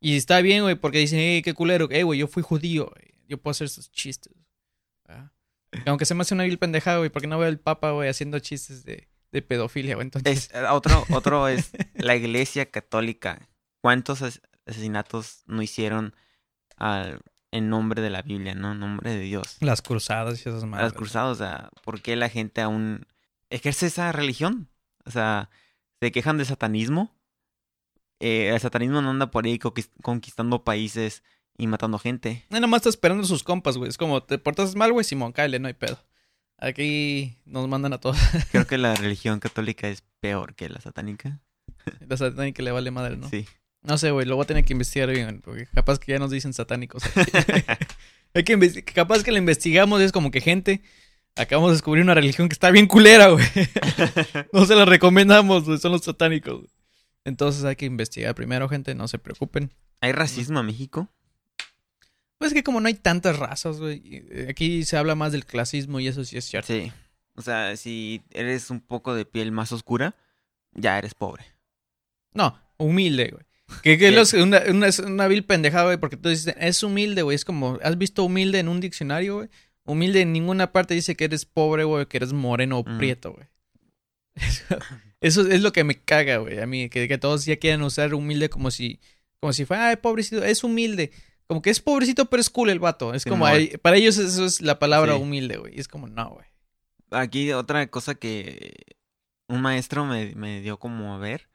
Y 0.00 0.16
está 0.16 0.40
bien, 0.40 0.62
güey, 0.62 0.74
porque 0.74 0.98
dicen, 0.98 1.18
hey, 1.20 1.42
qué 1.42 1.54
culero, 1.54 1.88
eh, 1.90 2.02
güey, 2.02 2.18
yo 2.20 2.26
fui 2.28 2.42
judío, 2.42 2.90
güey. 2.94 3.14
Yo 3.26 3.38
puedo 3.38 3.52
hacer 3.52 3.66
esos 3.66 3.90
chistes. 3.90 4.32
Ah. 5.08 5.30
Aunque 5.86 6.04
se 6.04 6.14
me 6.14 6.22
hace 6.22 6.34
una 6.34 6.44
vil 6.44 6.58
pendejada, 6.58 6.98
güey, 6.98 7.10
porque 7.10 7.26
no 7.26 7.38
veo 7.38 7.48
al 7.48 7.58
papa, 7.58 7.92
güey, 7.92 8.08
haciendo 8.08 8.38
chistes 8.38 8.84
de, 8.84 9.08
de 9.32 9.42
pedofilia, 9.42 9.94
güey. 9.94 10.04
Entonces, 10.06 10.50
Es, 10.50 10.54
eh, 10.54 10.66
otro, 10.70 11.04
otro 11.10 11.48
es 11.48 11.70
la 11.94 12.16
iglesia 12.16 12.70
católica. 12.70 13.48
¿Cuántos 13.80 14.20
as- 14.22 14.42
asesinatos 14.66 15.42
no 15.46 15.62
hicieron 15.62 16.14
al- 16.76 17.20
en 17.50 17.70
nombre 17.70 18.02
de 18.02 18.10
la 18.10 18.22
Biblia, 18.22 18.54
no? 18.54 18.72
En 18.72 18.80
nombre 18.80 19.10
de 19.14 19.20
Dios. 19.20 19.56
las 19.60 19.80
cruzadas 19.80 20.44
y 20.44 20.48
esas 20.48 20.64
madres. 20.64 20.86
Las 20.88 20.92
cruzadas, 20.92 21.30
o 21.32 21.34
sea, 21.36 21.70
¿por 21.82 22.02
qué 22.02 22.16
la 22.16 22.28
gente 22.28 22.60
aún 22.60 23.06
ejerce 23.48 23.86
esa 23.86 24.12
religión? 24.12 24.68
O 25.06 25.10
sea, 25.10 25.48
se 26.00 26.12
quejan 26.12 26.36
de 26.36 26.44
satanismo. 26.44 27.14
Eh, 28.20 28.50
el 28.54 28.60
satanismo 28.60 29.02
no 29.02 29.10
anda 29.10 29.30
por 29.30 29.44
ahí 29.44 29.58
conquist- 29.58 29.90
conquistando 30.02 30.64
países 30.64 31.22
y 31.58 31.66
matando 31.66 31.98
gente. 31.98 32.44
No, 32.50 32.60
nomás 32.60 32.78
está 32.80 32.88
esperando 32.90 33.24
a 33.24 33.26
sus 33.26 33.42
compas, 33.42 33.76
güey. 33.76 33.88
Es 33.88 33.98
como, 33.98 34.22
te 34.22 34.38
portas 34.38 34.74
mal, 34.76 34.92
güey, 34.92 35.04
Simón, 35.04 35.32
cáele, 35.32 35.58
no 35.58 35.68
hay 35.68 35.74
pedo. 35.74 35.98
Aquí 36.58 37.36
nos 37.44 37.68
mandan 37.68 37.92
a 37.92 37.98
todos. 38.00 38.16
Creo 38.52 38.66
que 38.66 38.78
la 38.78 38.94
religión 38.94 39.40
católica 39.40 39.88
es 39.88 40.02
peor 40.20 40.54
que 40.54 40.68
la 40.68 40.80
satánica. 40.80 41.40
La 42.08 42.16
satánica 42.16 42.62
le 42.62 42.70
vale 42.70 42.90
madre, 42.90 43.16
¿no? 43.16 43.28
Sí. 43.28 43.46
No 43.82 43.98
sé, 43.98 44.10
güey, 44.12 44.26
lo 44.26 44.36
voy 44.36 44.44
a 44.44 44.46
tener 44.46 44.64
que 44.64 44.72
investigar 44.72 45.10
bien, 45.10 45.42
porque 45.44 45.66
capaz 45.66 45.98
que 45.98 46.12
ya 46.12 46.18
nos 46.18 46.30
dicen 46.30 46.54
satánicos. 46.54 47.02
Hay 48.34 48.44
que 48.44 48.84
capaz 48.84 49.22
que 49.22 49.30
la 49.32 49.38
investigamos 49.38 50.00
y 50.00 50.04
es 50.04 50.12
como 50.12 50.30
que 50.30 50.40
gente, 50.40 50.80
acabamos 51.36 51.70
de 51.70 51.74
descubrir 51.76 52.02
una 52.02 52.14
religión 52.14 52.48
que 52.48 52.54
está 52.54 52.70
bien 52.70 52.86
culera, 52.86 53.28
güey. 53.28 53.44
No 54.52 54.64
se 54.64 54.74
la 54.74 54.84
recomendamos, 54.86 55.64
güey, 55.64 55.78
son 55.78 55.92
los 55.92 56.02
satánicos. 56.02 56.60
güey. 56.60 56.70
Entonces 57.24 57.64
hay 57.64 57.76
que 57.76 57.86
investigar 57.86 58.34
primero, 58.34 58.68
gente, 58.68 58.94
no 58.94 59.08
se 59.08 59.18
preocupen. 59.18 59.72
¿Hay 60.00 60.12
racismo 60.12 60.60
en 60.60 60.66
México? 60.66 61.08
Pues 62.38 62.52
que 62.52 62.62
como 62.62 62.80
no 62.80 62.88
hay 62.88 62.94
tantas 62.94 63.38
razas, 63.38 63.78
güey, 63.80 64.02
y- 64.04 64.48
aquí 64.50 64.84
se 64.84 64.96
habla 64.96 65.14
más 65.14 65.32
del 65.32 65.46
clasismo 65.46 66.00
y 66.00 66.08
eso 66.08 66.24
sí 66.24 66.36
es 66.36 66.44
cierto. 66.44 66.66
Sí. 66.72 66.92
O 67.36 67.42
sea, 67.42 67.76
si 67.76 68.22
eres 68.30 68.70
un 68.70 68.80
poco 68.80 69.14
de 69.14 69.24
piel 69.24 69.50
más 69.52 69.72
oscura, 69.72 70.14
ya 70.72 70.98
eres 70.98 71.14
pobre. 71.14 71.44
No, 72.34 72.60
humilde, 72.76 73.30
güey. 73.30 73.44
Que, 73.82 73.96
que 73.96 74.10
los- 74.12 74.34
una, 74.34 74.60
una, 74.68 74.86
es 74.88 74.98
una 74.98 75.26
vil 75.28 75.44
pendejada, 75.44 75.84
güey, 75.86 75.96
porque 75.96 76.16
tú 76.18 76.28
dices, 76.28 76.54
es 76.58 76.82
humilde, 76.82 77.22
güey. 77.22 77.34
Es 77.36 77.44
como, 77.44 77.78
¿has 77.82 77.96
visto 77.96 78.24
humilde 78.24 78.58
en 78.58 78.68
un 78.68 78.80
diccionario, 78.80 79.36
güey? 79.36 79.48
Humilde 79.86 80.20
en 80.22 80.32
ninguna 80.32 80.72
parte 80.72 80.94
dice 80.94 81.14
que 81.16 81.24
eres 81.24 81.44
pobre, 81.46 81.84
güey, 81.84 82.06
que 82.06 82.16
eres 82.18 82.32
moreno 82.32 82.78
o 82.80 82.84
Mm. 82.88 82.98
prieto, 82.98 83.32
güey. 83.32 83.46
Eso 85.24 85.48
es 85.48 85.62
lo 85.62 85.72
que 85.72 85.84
me 85.84 85.94
caga, 85.98 86.36
güey. 86.36 86.60
A 86.60 86.66
mí, 86.66 86.88
que, 86.90 87.08
que 87.08 87.16
todos 87.18 87.44
ya 87.46 87.56
quieran 87.56 87.82
usar 87.82 88.12
humilde 88.14 88.50
como 88.50 88.70
si, 88.70 89.00
como 89.40 89.52
si 89.54 89.64
fuera, 89.64 89.88
ay, 89.88 89.96
pobrecito, 89.96 90.44
es 90.44 90.62
humilde. 90.64 91.12
Como 91.46 91.62
que 91.62 91.70
es 91.70 91.80
pobrecito, 91.80 92.26
pero 92.26 92.40
es 92.40 92.50
cool 92.50 92.68
el 92.70 92.78
vato. 92.78 93.14
Es 93.14 93.24
como, 93.24 93.46
ay, 93.46 93.76
para 93.78 93.96
ellos 93.96 94.18
eso 94.18 94.44
es 94.44 94.60
la 94.60 94.78
palabra 94.78 95.14
Sí. 95.16 95.22
humilde, 95.22 95.56
güey. 95.56 95.78
Es 95.80 95.88
como, 95.88 96.08
no, 96.08 96.30
güey. 96.30 96.46
Aquí 97.10 97.52
otra 97.52 97.86
cosa 97.88 98.14
que 98.14 98.74
un 99.48 99.62
maestro 99.62 100.04
me, 100.04 100.34
me 100.34 100.60
dio 100.60 100.78
como 100.78 101.14
a 101.14 101.18
ver 101.18 101.48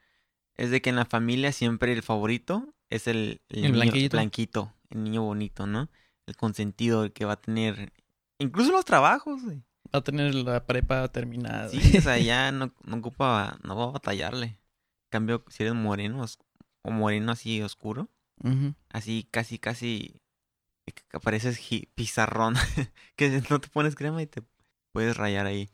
es 0.56 0.70
de 0.70 0.80
que 0.82 0.90
en 0.90 0.96
la 0.96 1.04
familia 1.06 1.52
siempre 1.52 1.92
el 1.92 2.02
favorito 2.02 2.74
es 2.88 3.06
el, 3.06 3.40
El 3.50 3.62
niño 3.62 4.08
blanquito, 4.10 4.74
el 4.90 5.02
niño 5.04 5.22
bonito, 5.22 5.66
¿no? 5.66 5.90
El 6.26 6.36
consentido, 6.36 7.04
el 7.04 7.12
que 7.12 7.24
va 7.24 7.34
a 7.34 7.40
tener 7.40 7.92
incluso 8.38 8.72
los 8.72 8.84
trabajos, 8.84 9.42
güey. 9.42 9.62
Va 9.94 9.98
a 9.98 10.02
tener 10.04 10.34
la 10.34 10.64
prepa 10.66 11.08
terminada. 11.08 11.68
Sí, 11.68 11.98
o 11.98 12.00
sea, 12.00 12.18
ya 12.18 12.52
no, 12.52 12.72
no 12.84 12.96
ocupa, 12.96 13.58
no 13.64 13.76
va 13.76 13.84
a 13.84 13.90
batallarle. 13.92 14.46
En 14.46 14.58
cambio, 15.10 15.44
si 15.48 15.62
eres 15.64 15.74
moreno 15.74 16.24
o 16.82 16.90
moreno 16.90 17.32
así 17.32 17.60
oscuro, 17.62 18.08
así 18.90 19.26
casi, 19.30 19.58
casi 19.58 20.20
que 20.86 21.20
pareces 21.20 21.58
ji- 21.58 21.88
pizarrón, 21.94 22.54
que 23.16 23.42
no 23.50 23.60
te 23.60 23.68
pones 23.68 23.94
crema 23.96 24.22
y 24.22 24.26
te 24.26 24.42
puedes 24.92 25.16
rayar 25.16 25.46
ahí. 25.46 25.70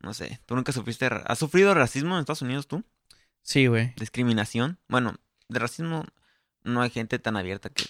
No 0.00 0.14
sé, 0.14 0.40
¿tú 0.46 0.54
nunca 0.54 0.70
sufriste, 0.72 1.06
has 1.26 1.38
sufrido 1.38 1.74
racismo 1.74 2.14
en 2.14 2.20
Estados 2.20 2.42
Unidos 2.42 2.68
tú? 2.68 2.84
Sí, 3.42 3.66
güey. 3.66 3.92
Discriminación. 3.96 4.78
Bueno, 4.88 5.16
de 5.48 5.58
racismo 5.58 6.04
no 6.62 6.82
hay 6.82 6.90
gente 6.90 7.18
tan 7.18 7.36
abierta 7.36 7.70
que, 7.70 7.84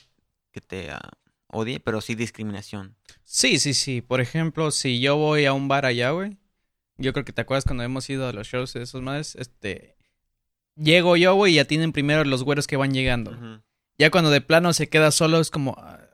que 0.52 0.61
te 0.62 0.90
ah, 0.90 1.11
odie, 1.49 1.81
pero 1.81 2.01
sí 2.01 2.15
discriminación. 2.15 2.97
Sí, 3.25 3.59
sí, 3.59 3.75
sí. 3.75 4.01
Por 4.01 4.21
ejemplo, 4.21 4.71
si 4.71 5.01
yo 5.01 5.17
voy 5.17 5.47
a 5.47 5.53
un 5.53 5.69
bar 5.69 5.87
allá, 5.87 6.11
güey. 6.11 6.37
Yo 6.97 7.13
creo 7.13 7.25
que 7.25 7.33
te 7.33 7.43
acuerdas 7.43 7.65
cuando 7.65 7.85
hemos 7.85 8.09
ido 8.11 8.27
a 8.27 8.33
los 8.33 8.49
shows 8.49 8.73
de 8.75 8.83
esos 8.83 9.03
más, 9.03 9.37
este... 9.37 9.97
Llego 10.75 11.17
yo, 11.17 11.35
güey, 11.35 11.53
y 11.53 11.57
ya 11.57 11.65
tienen 11.65 11.93
primero 11.93 12.25
los 12.25 12.45
güeros 12.45 12.67
que 12.67 12.77
van 12.77 12.93
llegando. 12.93 13.61
Ya 13.99 14.11
cuando 14.11 14.31
de 14.31 14.41
plano 14.41 14.73
se 14.73 14.89
queda 14.89 15.11
solo, 15.11 15.41
es 15.41 15.51
como... 15.51 15.75
ah. 15.79 16.05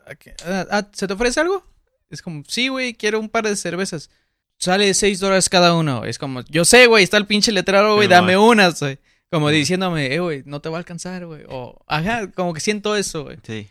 Ah, 0.44 0.66
ah, 0.70 0.88
¿Se 0.92 1.06
te 1.06 1.14
ofrece 1.14 1.40
algo? 1.40 1.64
Es 2.10 2.22
como, 2.22 2.42
sí, 2.46 2.68
güey, 2.68 2.94
quiero 2.94 3.18
un 3.18 3.28
par 3.28 3.44
de 3.44 3.56
cervezas. 3.56 4.10
Sale 4.58 4.92
seis 4.94 5.20
dólares 5.20 5.48
cada 5.48 5.74
uno. 5.74 6.04
Es 6.04 6.18
como, 6.18 6.42
yo 6.42 6.64
sé, 6.64 6.86
güey, 6.86 7.04
está 7.04 7.16
el 7.16 7.26
pinche 7.26 7.52
letrero, 7.52 7.96
güey, 7.96 8.08
dame 8.08 8.36
unas, 8.36 8.80
güey. 8.80 8.98
Como 9.30 9.50
diciéndome, 9.50 10.14
eh, 10.14 10.20
güey, 10.20 10.42
no 10.46 10.60
te 10.60 10.68
va 10.68 10.76
a 10.76 10.78
alcanzar, 10.78 11.26
güey. 11.26 11.44
O, 11.48 11.82
ajá, 11.88 12.30
como 12.30 12.54
que 12.54 12.60
siento 12.60 12.94
eso, 12.94 13.24
güey. 13.24 13.38
Sí. 13.42 13.68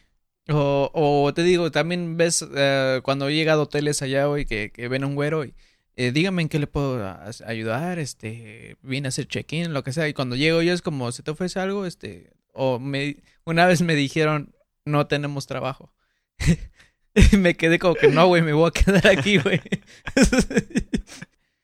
O, 0.49 0.91
o 0.93 1.34
te 1.34 1.43
digo, 1.43 1.71
también 1.71 2.17
ves 2.17 2.45
eh, 2.56 2.99
cuando 3.03 3.29
he 3.29 3.34
llegado 3.36 3.62
a 3.62 3.63
hoteles 3.63 4.01
allá, 4.01 4.25
güey, 4.25 4.45
que, 4.45 4.71
que 4.71 4.88
ven 4.89 5.03
a 5.03 5.08
un 5.08 5.15
güero 5.15 5.45
y 5.45 5.53
eh, 5.95 6.12
dígame 6.12 6.41
en 6.41 6.49
qué 6.49 6.60
le 6.60 6.67
puedo 6.67 7.01
ayudar, 7.45 7.99
este, 7.99 8.77
vine 8.82 9.08
a 9.08 9.10
hacer 9.10 9.27
check-in, 9.27 9.73
lo 9.73 9.84
que 9.84 9.93
sea. 9.93 10.08
Y 10.08 10.13
cuando 10.13 10.36
llego 10.36 10.62
yo 10.62 10.73
es 10.73 10.82
como, 10.82 11.12
¿se 11.12 11.23
te 11.23 11.32
ofrece 11.32 11.60
algo? 11.60 11.86
Este, 11.86 12.34
o 12.51 12.79
me, 12.79 13.17
una 13.45 13.65
vez 13.67 13.82
me 13.82 13.95
dijeron, 13.95 14.53
no 14.86 15.08
tenemos 15.08 15.45
trabajo. 15.47 15.93
Y 17.32 17.38
me 17.38 17.56
quedé 17.56 17.79
como 17.79 17.95
que 17.95 18.08
no, 18.10 18.27
güey, 18.27 18.41
me 18.41 18.53
voy 18.53 18.67
a 18.67 18.71
quedar 18.71 19.08
aquí, 19.08 19.38
güey. 19.38 19.62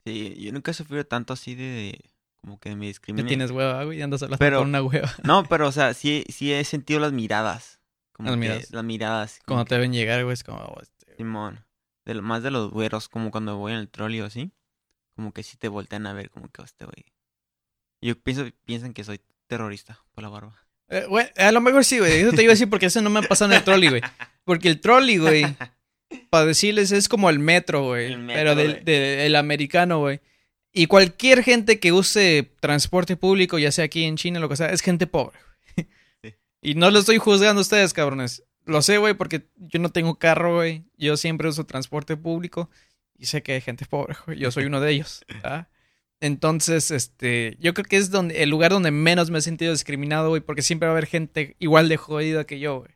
Sí, 0.05 0.35
yo 0.39 0.51
nunca 0.53 0.71
he 0.71 0.73
sufrido 0.73 1.05
tanto 1.05 1.33
así 1.33 1.55
de, 1.55 1.99
como 2.41 2.59
que 2.59 2.75
me 2.75 2.87
discriminan. 2.87 3.27
tienes 3.27 3.51
hueva, 3.51 3.83
güey, 3.83 3.99
y 3.99 4.01
andas 4.01 4.23
hablando 4.23 4.39
Pero- 4.39 4.59
con 4.59 4.69
una 4.69 4.81
hueva. 4.81 5.13
No, 5.23 5.43
pero 5.43 5.67
o 5.67 5.71
sea, 5.71 5.93
sí, 5.93 6.23
sí 6.29 6.53
he 6.53 6.63
sentido 6.63 6.99
las 6.99 7.11
miradas. 7.11 7.78
Como 8.19 8.29
Las 8.31 8.37
miradas. 8.37 8.71
Las 8.71 8.83
miradas. 8.83 9.39
Cuando 9.45 9.63
que- 9.65 9.69
te 9.69 9.77
ven 9.79 9.93
llegar, 9.93 10.21
güey, 10.25 10.33
es 10.33 10.43
como, 10.43 10.59
oh, 10.59 10.81
este, 10.81 11.15
Simón. 11.15 11.63
De 12.05 12.13
lo- 12.15 12.21
más 12.21 12.43
de 12.43 12.51
los 12.51 12.69
güeros, 12.69 13.07
como 13.07 13.31
cuando 13.31 13.55
voy 13.57 13.71
en 13.71 13.79
el 13.79 13.87
trolley 13.89 14.19
o 14.21 14.25
así. 14.25 14.51
Como 15.15 15.31
que 15.31 15.41
sí 15.43 15.55
te 15.57 15.69
voltean 15.69 16.05
a 16.05 16.11
ver, 16.13 16.29
como 16.29 16.49
que 16.49 16.61
"Oh, 16.61 16.65
este 16.65 16.83
güey. 16.85 17.05
Yo 18.01 18.19
pienso, 18.21 18.45
piensan 18.65 18.93
que 18.93 19.03
soy 19.03 19.21
terrorista 19.47 19.99
por 20.13 20.23
la 20.23 20.29
barba. 20.29 20.53
Eh, 20.89 21.05
güey, 21.07 21.27
a 21.37 21.51
lo 21.53 21.61
mejor 21.61 21.85
sí, 21.85 21.99
güey. 21.99 22.19
Eso 22.21 22.31
te 22.33 22.43
iba 22.43 22.51
a 22.51 22.55
decir 22.55 22.69
porque 22.69 22.87
eso 22.87 23.01
no 23.01 23.09
me 23.09 23.19
ha 23.19 23.23
pasado 23.23 23.51
en 23.51 23.57
el 23.57 23.63
trolley, 23.63 23.89
güey. 23.89 24.01
Porque 24.43 24.67
el 24.69 24.81
trolley, 24.81 25.17
güey, 25.17 25.43
para 26.29 26.45
decirles, 26.45 26.91
es 26.91 27.07
como 27.07 27.29
el 27.29 27.39
metro, 27.39 27.83
güey. 27.85 28.15
Pero 28.27 28.55
del, 28.55 28.83
de- 28.83 29.25
el 29.25 29.35
americano, 29.35 29.99
güey. 29.99 30.19
Y 30.73 30.85
cualquier 30.87 31.43
gente 31.43 31.79
que 31.79 31.91
use 31.91 32.51
transporte 32.59 33.15
público, 33.17 33.57
ya 33.59 33.71
sea 33.71 33.85
aquí 33.85 34.03
en 34.03 34.17
China, 34.17 34.39
lo 34.39 34.49
que 34.49 34.55
sea, 34.55 34.67
es 34.67 34.81
gente 34.81 35.07
pobre. 35.07 35.37
Y 36.61 36.75
no 36.75 36.91
lo 36.91 36.99
estoy 36.99 37.17
juzgando 37.17 37.59
a 37.59 37.61
ustedes, 37.61 37.93
cabrones. 37.93 38.43
Lo 38.65 38.81
sé, 38.81 38.97
güey, 38.97 39.13
porque 39.13 39.47
yo 39.55 39.79
no 39.79 39.89
tengo 39.89 40.19
carro, 40.19 40.55
güey. 40.55 40.83
Yo 40.97 41.17
siempre 41.17 41.47
uso 41.47 41.65
transporte 41.65 42.17
público. 42.17 42.69
Y 43.17 43.25
sé 43.25 43.41
que 43.41 43.53
hay 43.53 43.61
gente 43.61 43.85
pobre, 43.85 44.15
güey. 44.25 44.39
Yo 44.39 44.51
soy 44.51 44.65
uno 44.65 44.79
de 44.79 44.91
ellos. 44.91 45.25
¿ah? 45.43 45.67
Entonces, 46.21 46.91
este, 46.91 47.57
yo 47.59 47.73
creo 47.73 47.85
que 47.85 47.97
es 47.97 48.11
donde, 48.11 48.43
el 48.43 48.49
lugar 48.49 48.71
donde 48.71 48.91
menos 48.91 49.31
me 49.31 49.39
he 49.39 49.41
sentido 49.41 49.71
discriminado, 49.71 50.29
güey, 50.29 50.41
porque 50.41 50.61
siempre 50.61 50.87
va 50.87 50.91
a 50.91 50.97
haber 50.97 51.05
gente 51.05 51.55
igual 51.59 51.87
de 51.87 51.97
jodida 51.97 52.43
que 52.45 52.59
yo, 52.59 52.79
güey. 52.79 52.91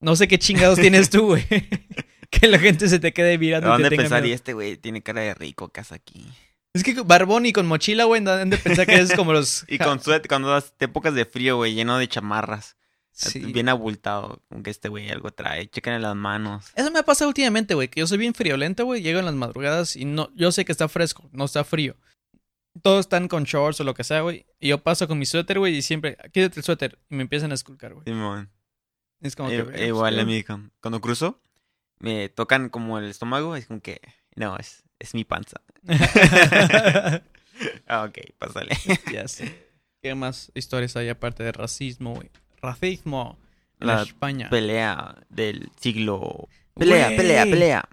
No 0.00 0.16
sé 0.16 0.28
qué 0.28 0.38
chingados 0.38 0.78
tienes 0.78 1.10
tú, 1.10 1.26
güey. 1.26 1.44
que 2.30 2.48
la 2.48 2.58
gente 2.58 2.88
se 2.88 2.98
te 2.98 3.12
quede 3.12 3.38
mirando 3.38 3.68
y 3.68 3.70
Van 3.70 3.82
te 3.82 3.90
tenga 3.90 4.02
pensar, 4.02 4.26
y 4.26 4.32
este 4.32 4.52
güey 4.52 4.76
tiene 4.76 5.02
cara 5.02 5.22
de 5.22 5.34
rico, 5.34 5.68
casa 5.68 5.94
aquí. 5.94 6.26
Es 6.74 6.82
que 6.82 6.94
barbón 7.02 7.46
y 7.46 7.52
con 7.52 7.66
mochila, 7.66 8.04
güey, 8.04 8.26
han 8.26 8.50
de 8.50 8.58
pensar 8.58 8.86
que 8.86 8.96
es 8.96 9.12
como 9.14 9.32
los... 9.32 9.64
Y 9.68 9.78
con 9.78 10.00
suéter, 10.00 10.28
cuando 10.28 10.48
das 10.48 10.74
épocas 10.80 11.14
de 11.14 11.24
frío, 11.24 11.56
güey, 11.56 11.74
lleno 11.74 11.98
de 11.98 12.08
chamarras. 12.08 12.76
Sí. 13.18 13.40
Bien 13.40 13.68
abultado, 13.68 14.42
como 14.48 14.62
que 14.62 14.70
este 14.70 14.88
güey 14.88 15.10
algo 15.10 15.32
trae. 15.32 15.68
Chequen 15.68 16.00
las 16.00 16.14
manos. 16.14 16.70
Eso 16.76 16.90
me 16.92 17.00
ha 17.00 17.02
pasado 17.02 17.28
últimamente, 17.28 17.74
güey, 17.74 17.88
que 17.88 17.98
yo 18.00 18.06
soy 18.06 18.16
bien 18.18 18.32
friolento, 18.32 18.84
güey. 18.84 19.02
Llego 19.02 19.18
en 19.18 19.24
las 19.24 19.34
madrugadas 19.34 19.96
y 19.96 20.04
no, 20.04 20.30
yo 20.36 20.52
sé 20.52 20.64
que 20.64 20.70
está 20.70 20.88
fresco, 20.88 21.28
no 21.32 21.46
está 21.46 21.64
frío. 21.64 21.96
Todos 22.80 23.00
están 23.00 23.26
con 23.26 23.42
shorts 23.42 23.80
o 23.80 23.84
lo 23.84 23.94
que 23.94 24.04
sea, 24.04 24.20
güey. 24.20 24.46
Y 24.60 24.68
yo 24.68 24.78
paso 24.84 25.08
con 25.08 25.18
mi 25.18 25.26
suéter, 25.26 25.58
güey, 25.58 25.74
y 25.76 25.82
siempre, 25.82 26.16
quítate 26.32 26.60
el 26.60 26.64
suéter. 26.64 26.98
Y 27.10 27.16
me 27.16 27.22
empiezan 27.22 27.50
a 27.50 27.54
esculcar, 27.54 27.92
güey. 27.92 28.04
Simón. 28.04 28.50
Es 29.20 29.34
como 29.34 29.50
Eh, 29.50 29.66
que. 29.74 29.86
igual 29.88 30.14
pues, 30.14 30.22
a 30.22 30.26
mí, 30.26 30.44
cuando 30.80 31.00
cruzo, 31.00 31.42
me 31.98 32.28
tocan 32.28 32.68
como 32.68 33.00
el 33.00 33.06
estómago, 33.06 33.56
es 33.56 33.66
como 33.66 33.80
que, 33.80 34.00
no, 34.36 34.56
es, 34.58 34.84
es 35.00 35.14
mi 35.14 35.24
panza. 35.24 35.60
ah, 37.88 38.04
ok, 38.08 38.18
pásale. 38.38 38.76
ya 39.12 39.26
sé. 39.26 39.66
¿Qué 40.02 40.14
más 40.14 40.52
historias 40.54 40.94
hay 40.96 41.08
aparte 41.08 41.42
de 41.42 41.50
racismo, 41.50 42.14
güey? 42.14 42.30
Racismo 42.62 43.38
en 43.80 43.86
La 43.86 44.02
España. 44.02 44.48
Pelea 44.50 45.16
del 45.28 45.70
siglo. 45.80 46.48
Pelea, 46.74 47.06
Güey. 47.06 47.16
pelea, 47.16 47.44
pelea. 47.44 47.88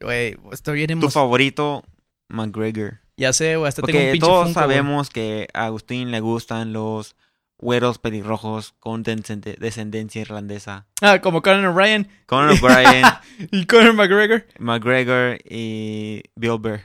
Güey, 0.00 0.36
esto 0.52 0.72
viene 0.72 0.96
Tu 0.96 1.10
favorito, 1.10 1.84
McGregor. 2.28 3.00
Ya 3.16 3.32
sé, 3.32 3.56
güey, 3.56 3.68
hasta 3.68 3.82
tengo 3.82 3.98
un 3.98 4.04
Porque 4.04 4.12
pinche 4.12 4.26
todos 4.26 4.44
Funko, 4.46 4.60
güey. 4.60 4.76
sabemos 4.76 5.10
que 5.10 5.48
a 5.54 5.66
Agustín 5.66 6.10
le 6.10 6.20
gustan 6.20 6.72
los 6.72 7.14
güeros 7.58 7.98
pelirrojos 7.98 8.72
con 8.80 9.04
descende- 9.04 9.56
descendencia 9.58 10.20
irlandesa. 10.22 10.86
Ah, 11.00 11.20
como 11.20 11.42
Conor 11.42 11.66
O'Brien 11.66 12.08
Conor 12.26 12.50
O'Brien, 12.60 13.04
y 13.52 13.66
Conor 13.66 13.94
McGregor. 13.94 14.46
McGregor 14.58 15.38
y 15.44 16.22
Bill 16.34 16.58
Burr. 16.58 16.80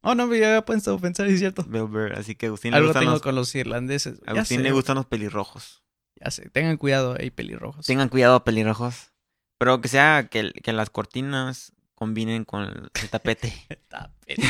Oh, 0.00 0.14
no 0.14 0.26
me 0.26 0.36
había 0.36 0.64
puesto 0.64 0.94
a 0.94 0.98
pensar, 0.98 1.26
es 1.26 1.40
cierto. 1.40 1.64
Bill 1.64 1.82
Burr. 1.84 2.12
Así 2.16 2.34
que 2.34 2.46
a 2.46 2.48
Agustín 2.48 2.70
le 2.70 2.76
Algo 2.78 2.88
gustan 2.88 3.00
tengo 3.02 3.12
los, 3.12 3.22
con 3.22 3.34
los 3.34 3.54
irlandeses. 3.54 4.20
a 4.26 4.32
Ya 4.32 4.38
Agustín 4.38 4.58
sé, 4.58 4.64
le 4.64 4.72
gustan 4.72 4.96
los 4.96 5.06
pelirrojos. 5.06 5.82
Ya 6.16 6.30
sé, 6.30 6.48
tengan 6.50 6.76
cuidado 6.76 7.16
ahí, 7.18 7.30
pelirrojos. 7.30 7.86
Tengan 7.86 8.08
cuidado, 8.08 8.44
pelirrojos. 8.44 9.12
Pero 9.58 9.80
que 9.80 9.88
sea 9.88 10.28
que, 10.30 10.52
que 10.52 10.72
las 10.72 10.90
cortinas 10.90 11.72
combinen 11.94 12.44
con 12.44 12.64
el, 12.64 12.90
el 13.02 13.08
tapete. 13.10 13.52
Tapete. 13.88 14.42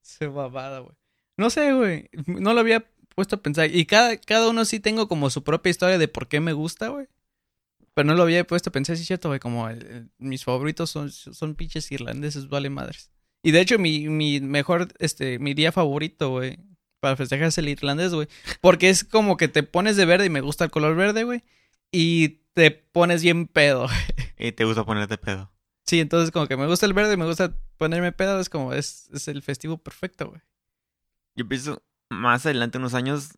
Se 0.00 0.26
babada, 0.26 0.80
güey. 0.80 0.94
No 1.36 1.50
sé, 1.50 1.72
güey. 1.72 2.08
No 2.26 2.54
lo 2.54 2.60
había 2.60 2.84
puesto 3.14 3.36
a 3.36 3.42
pensar. 3.42 3.74
Y 3.74 3.86
cada, 3.86 4.16
cada 4.18 4.48
uno 4.48 4.64
sí 4.64 4.80
tengo 4.80 5.08
como 5.08 5.30
su 5.30 5.42
propia 5.42 5.70
historia 5.70 5.98
de 5.98 6.08
por 6.08 6.28
qué 6.28 6.40
me 6.40 6.52
gusta, 6.52 6.88
güey. 6.88 7.08
Pero 7.94 8.06
no 8.06 8.14
lo 8.14 8.22
había 8.24 8.44
puesto 8.46 8.70
a 8.70 8.72
pensar, 8.72 8.96
sí 8.96 9.02
es 9.02 9.06
cierto, 9.08 9.28
güey. 9.28 9.40
Como 9.40 9.68
el- 9.68 9.86
el- 9.86 10.10
mis 10.18 10.44
favoritos 10.44 10.90
son, 10.90 11.10
son 11.10 11.54
pinches 11.54 11.90
irlandeses, 11.92 12.48
vale 12.48 12.70
madres. 12.70 13.10
Y 13.42 13.50
de 13.52 13.60
hecho, 13.60 13.78
mi, 13.78 14.08
mi 14.08 14.40
mejor, 14.40 14.88
este, 14.98 15.38
mi 15.38 15.54
día 15.54 15.70
favorito, 15.70 16.30
güey, 16.30 16.58
para 17.04 17.16
festejar 17.16 17.48
es 17.48 17.58
el 17.58 17.68
irlandés, 17.68 18.14
güey. 18.14 18.28
Porque 18.62 18.88
es 18.88 19.04
como 19.04 19.36
que 19.36 19.46
te 19.48 19.62
pones 19.62 19.96
de 19.96 20.06
verde 20.06 20.24
y 20.24 20.30
me 20.30 20.40
gusta 20.40 20.64
el 20.64 20.70
color 20.70 20.96
verde, 20.96 21.24
güey. 21.24 21.42
Y 21.92 22.40
te 22.54 22.70
pones 22.70 23.22
bien 23.22 23.46
pedo. 23.46 23.88
y 24.38 24.52
te 24.52 24.64
gusta 24.64 24.84
ponerte 24.86 25.18
pedo. 25.18 25.52
Sí, 25.84 26.00
entonces 26.00 26.30
como 26.30 26.46
que 26.46 26.56
me 26.56 26.66
gusta 26.66 26.86
el 26.86 26.94
verde 26.94 27.12
y 27.12 27.16
me 27.18 27.26
gusta 27.26 27.54
ponerme 27.76 28.10
pedo, 28.12 28.40
es 28.40 28.48
como, 28.48 28.72
es, 28.72 29.10
es 29.12 29.28
el 29.28 29.42
festivo 29.42 29.76
perfecto, 29.76 30.30
güey. 30.30 30.40
Yo 31.36 31.46
pienso, 31.46 31.82
más 32.08 32.46
adelante, 32.46 32.78
unos 32.78 32.94
años, 32.94 33.32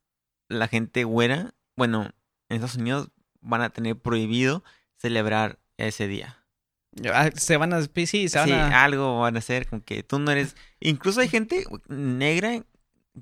la 0.48 0.68
gente 0.68 1.02
güera, 1.02 1.54
bueno, 1.74 2.12
en 2.48 2.54
Estados 2.54 2.76
Unidos 2.76 3.08
van 3.40 3.62
a 3.62 3.70
tener 3.70 3.98
prohibido 3.98 4.62
celebrar 4.96 5.58
ese 5.76 6.06
día. 6.06 6.38
Ah, 7.12 7.30
se 7.34 7.56
van 7.56 7.72
a, 7.72 7.82
sí, 7.82 8.28
se 8.28 8.38
van 8.38 8.46
Sí, 8.48 8.52
a... 8.54 8.84
algo 8.84 9.18
van 9.18 9.34
a 9.34 9.40
hacer 9.40 9.66
con 9.66 9.80
que 9.80 10.04
tú 10.04 10.20
no 10.20 10.30
eres... 10.30 10.54
Incluso 10.78 11.20
hay 11.20 11.28
gente 11.28 11.64
negra 11.88 12.64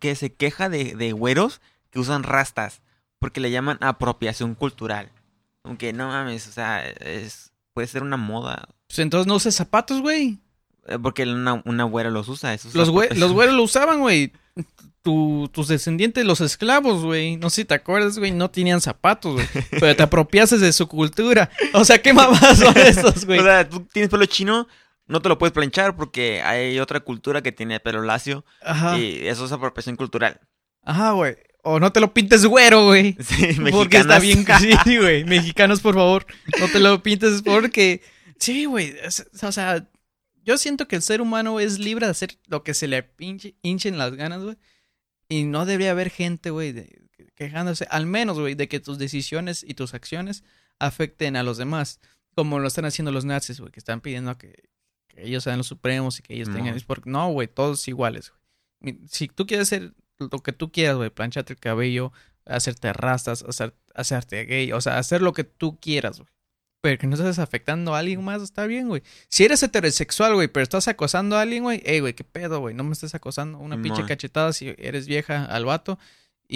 que 0.00 0.14
se 0.16 0.32
queja 0.32 0.68
de, 0.68 0.94
de 0.96 1.12
güeros 1.12 1.60
que 1.90 1.98
usan 2.00 2.22
rastas 2.22 2.82
porque 3.18 3.40
le 3.40 3.50
llaman 3.50 3.78
apropiación 3.80 4.54
cultural. 4.54 5.10
Aunque 5.62 5.92
no 5.92 6.08
mames, 6.08 6.46
o 6.48 6.52
sea, 6.52 6.86
es, 6.86 7.52
puede 7.72 7.86
ser 7.88 8.02
una 8.02 8.16
moda. 8.16 8.68
Pues 8.86 8.98
entonces 8.98 9.26
no 9.26 9.36
uses 9.36 9.54
zapatos, 9.54 10.00
güey. 10.02 10.38
eh, 10.86 10.98
Porque 11.02 11.22
una, 11.22 11.62
una 11.64 11.84
güera 11.84 12.10
los 12.10 12.28
usa. 12.28 12.52
Eso 12.52 12.68
es 12.68 12.74
Los, 12.74 12.90
güe- 12.90 13.14
los 13.14 13.32
güeros 13.34 13.54
lo 13.54 13.62
usaban, 13.62 14.00
güey. 14.00 14.32
Tu- 15.02 15.48
tus 15.52 15.68
descendientes, 15.68 16.24
los 16.24 16.40
esclavos, 16.40 17.02
güey. 17.04 17.36
No 17.36 17.50
sé 17.50 17.56
si 17.56 17.64
te 17.66 17.74
acuerdas, 17.74 18.18
güey, 18.18 18.30
no 18.30 18.50
tenían 18.50 18.80
zapatos, 18.80 19.34
güey. 19.34 19.46
Pero 19.70 19.94
te 19.96 20.02
apropiases 20.02 20.60
de 20.62 20.72
su 20.72 20.88
cultura. 20.88 21.50
O 21.74 21.84
sea, 21.84 22.00
¿qué 22.00 22.12
mamás 22.14 22.58
son 22.58 22.74
estos, 22.78 23.24
güey? 23.26 23.38
O 23.38 23.42
sea, 23.42 23.68
tú 23.68 23.80
tienes 23.92 24.10
pelo 24.10 24.24
chino, 24.26 24.66
no 25.06 25.20
te 25.20 25.28
lo 25.28 25.38
puedes 25.38 25.52
planchar 25.52 25.96
porque 25.96 26.42
hay 26.42 26.78
otra 26.80 27.00
cultura 27.00 27.42
que 27.42 27.52
tiene 27.52 27.80
pelo 27.80 28.02
lacio 28.02 28.44
Ajá. 28.62 28.98
y 28.98 29.26
eso 29.26 29.44
es 29.44 29.52
apropiación 29.52 29.96
cultural. 29.96 30.40
Ajá, 30.82 31.12
güey. 31.12 31.36
O 31.62 31.80
no 31.80 31.92
te 31.92 32.00
lo 32.00 32.12
pintes 32.12 32.44
güero, 32.44 32.84
güey. 32.86 33.16
Sí, 33.20 33.56
Porque 33.70 33.98
está 33.98 34.18
bien. 34.18 34.44
Sí, 34.84 34.98
güey. 34.98 35.24
Mexicanos, 35.24 35.80
por 35.80 35.94
favor. 35.94 36.26
No 36.60 36.68
te 36.68 36.78
lo 36.80 37.02
pintes 37.02 37.42
porque. 37.42 38.02
Sí, 38.38 38.66
güey. 38.66 38.94
O 39.42 39.52
sea, 39.52 39.88
yo 40.44 40.58
siento 40.58 40.86
que 40.88 40.96
el 40.96 41.02
ser 41.02 41.22
humano 41.22 41.60
es 41.60 41.78
libre 41.78 42.06
de 42.06 42.10
hacer 42.10 42.36
lo 42.48 42.62
que 42.64 42.74
se 42.74 42.86
le 42.86 43.02
pinche, 43.02 43.54
hinchen 43.62 43.96
las 43.96 44.14
ganas, 44.14 44.42
güey. 44.42 44.56
Y 45.28 45.44
no 45.44 45.64
debería 45.64 45.92
haber 45.92 46.10
gente, 46.10 46.50
güey, 46.50 46.72
de- 46.72 47.00
quejándose. 47.34 47.86
Al 47.90 48.04
menos, 48.04 48.38
güey, 48.38 48.54
de 48.54 48.68
que 48.68 48.78
tus 48.80 48.98
decisiones 48.98 49.64
y 49.66 49.72
tus 49.72 49.94
acciones 49.94 50.44
afecten 50.78 51.36
a 51.36 51.42
los 51.42 51.56
demás. 51.56 51.98
Como 52.34 52.58
lo 52.58 52.68
están 52.68 52.84
haciendo 52.84 53.10
los 53.10 53.24
nazis, 53.24 53.58
güey, 53.60 53.72
que 53.72 53.80
están 53.80 54.02
pidiendo 54.02 54.36
que, 54.36 54.64
que 55.14 55.26
ellos 55.26 55.44
sean 55.44 55.58
los 55.58 55.66
supremos 55.66 56.18
y 56.18 56.22
que 56.22 56.34
ellos 56.34 56.48
No. 56.48 56.56
tengan. 56.56 56.74
es 56.76 56.84
porque- 56.84 57.08
No, 57.10 57.30
güey, 57.30 57.48
todos 57.48 57.86
iguales, 57.88 58.32
güey. 58.80 58.98
Si 59.08 59.28
tú 59.28 59.46
quieres 59.46 59.68
hacer 59.72 59.92
lo 60.18 60.38
que 60.40 60.52
tú 60.52 60.70
quieras, 60.70 60.96
güey, 60.96 61.10
plancharte 61.10 61.54
el 61.54 61.58
cabello, 61.58 62.12
hacerte 62.46 62.92
rastas, 62.92 63.42
hacer, 63.42 63.74
hacerte 63.94 64.44
gay, 64.44 64.72
o 64.72 64.80
sea, 64.80 64.98
hacer 64.98 65.22
lo 65.22 65.32
que 65.32 65.44
tú 65.44 65.78
quieras, 65.80 66.18
güey. 66.18 66.28
Pero 66.82 66.98
que 66.98 67.06
no 67.06 67.14
estés 67.14 67.38
afectando 67.38 67.94
a 67.94 68.00
alguien 68.00 68.22
más, 68.22 68.42
está 68.42 68.66
bien, 68.66 68.88
güey. 68.88 69.02
Si 69.28 69.42
eres 69.44 69.62
heterosexual, 69.62 70.34
güey, 70.34 70.48
pero 70.48 70.62
estás 70.64 70.86
acosando 70.86 71.36
a 71.36 71.40
alguien, 71.40 71.62
güey, 71.62 71.82
ey, 71.86 72.00
güey, 72.00 72.12
qué 72.12 72.24
pedo, 72.24 72.60
güey, 72.60 72.74
no 72.74 72.84
me 72.84 72.92
estés 72.92 73.14
acosando. 73.14 73.58
Una 73.58 73.80
pinche 73.80 74.04
cachetada 74.04 74.52
si 74.52 74.74
eres 74.76 75.06
vieja 75.06 75.46
al 75.46 75.64
vato. 75.64 75.98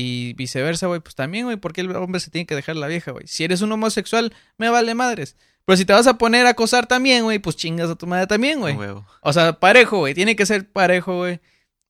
Y 0.01 0.35
viceversa, 0.35 0.87
güey, 0.87 1.01
pues 1.01 1.17
también, 1.17 1.47
güey, 1.47 1.57
porque 1.57 1.81
el 1.81 1.91
hombre 1.97 2.21
se 2.21 2.31
tiene 2.31 2.47
que 2.47 2.55
dejar 2.55 2.77
la 2.77 2.87
vieja, 2.87 3.11
güey. 3.11 3.27
Si 3.27 3.43
eres 3.43 3.63
un 3.63 3.73
homosexual, 3.73 4.33
me 4.57 4.69
vale 4.69 4.95
madres. 4.95 5.35
Pero 5.65 5.77
si 5.77 5.85
te 5.85 5.93
vas 5.93 6.07
a 6.07 6.19
poner 6.19 6.47
a 6.47 6.51
acosar 6.51 6.87
también, 6.87 7.25
güey, 7.25 7.41
pues 7.41 7.57
chingas 7.57 7.91
a 7.91 7.97
tu 7.97 8.07
madre 8.07 8.29
también, 8.29 8.61
güey. 8.61 8.77
O 9.23 9.33
sea, 9.33 9.55
parejo, 9.59 9.99
güey. 9.99 10.15
Tiene 10.15 10.37
que 10.37 10.47
ser 10.47 10.71
parejo, 10.71 11.17
güey. 11.17 11.41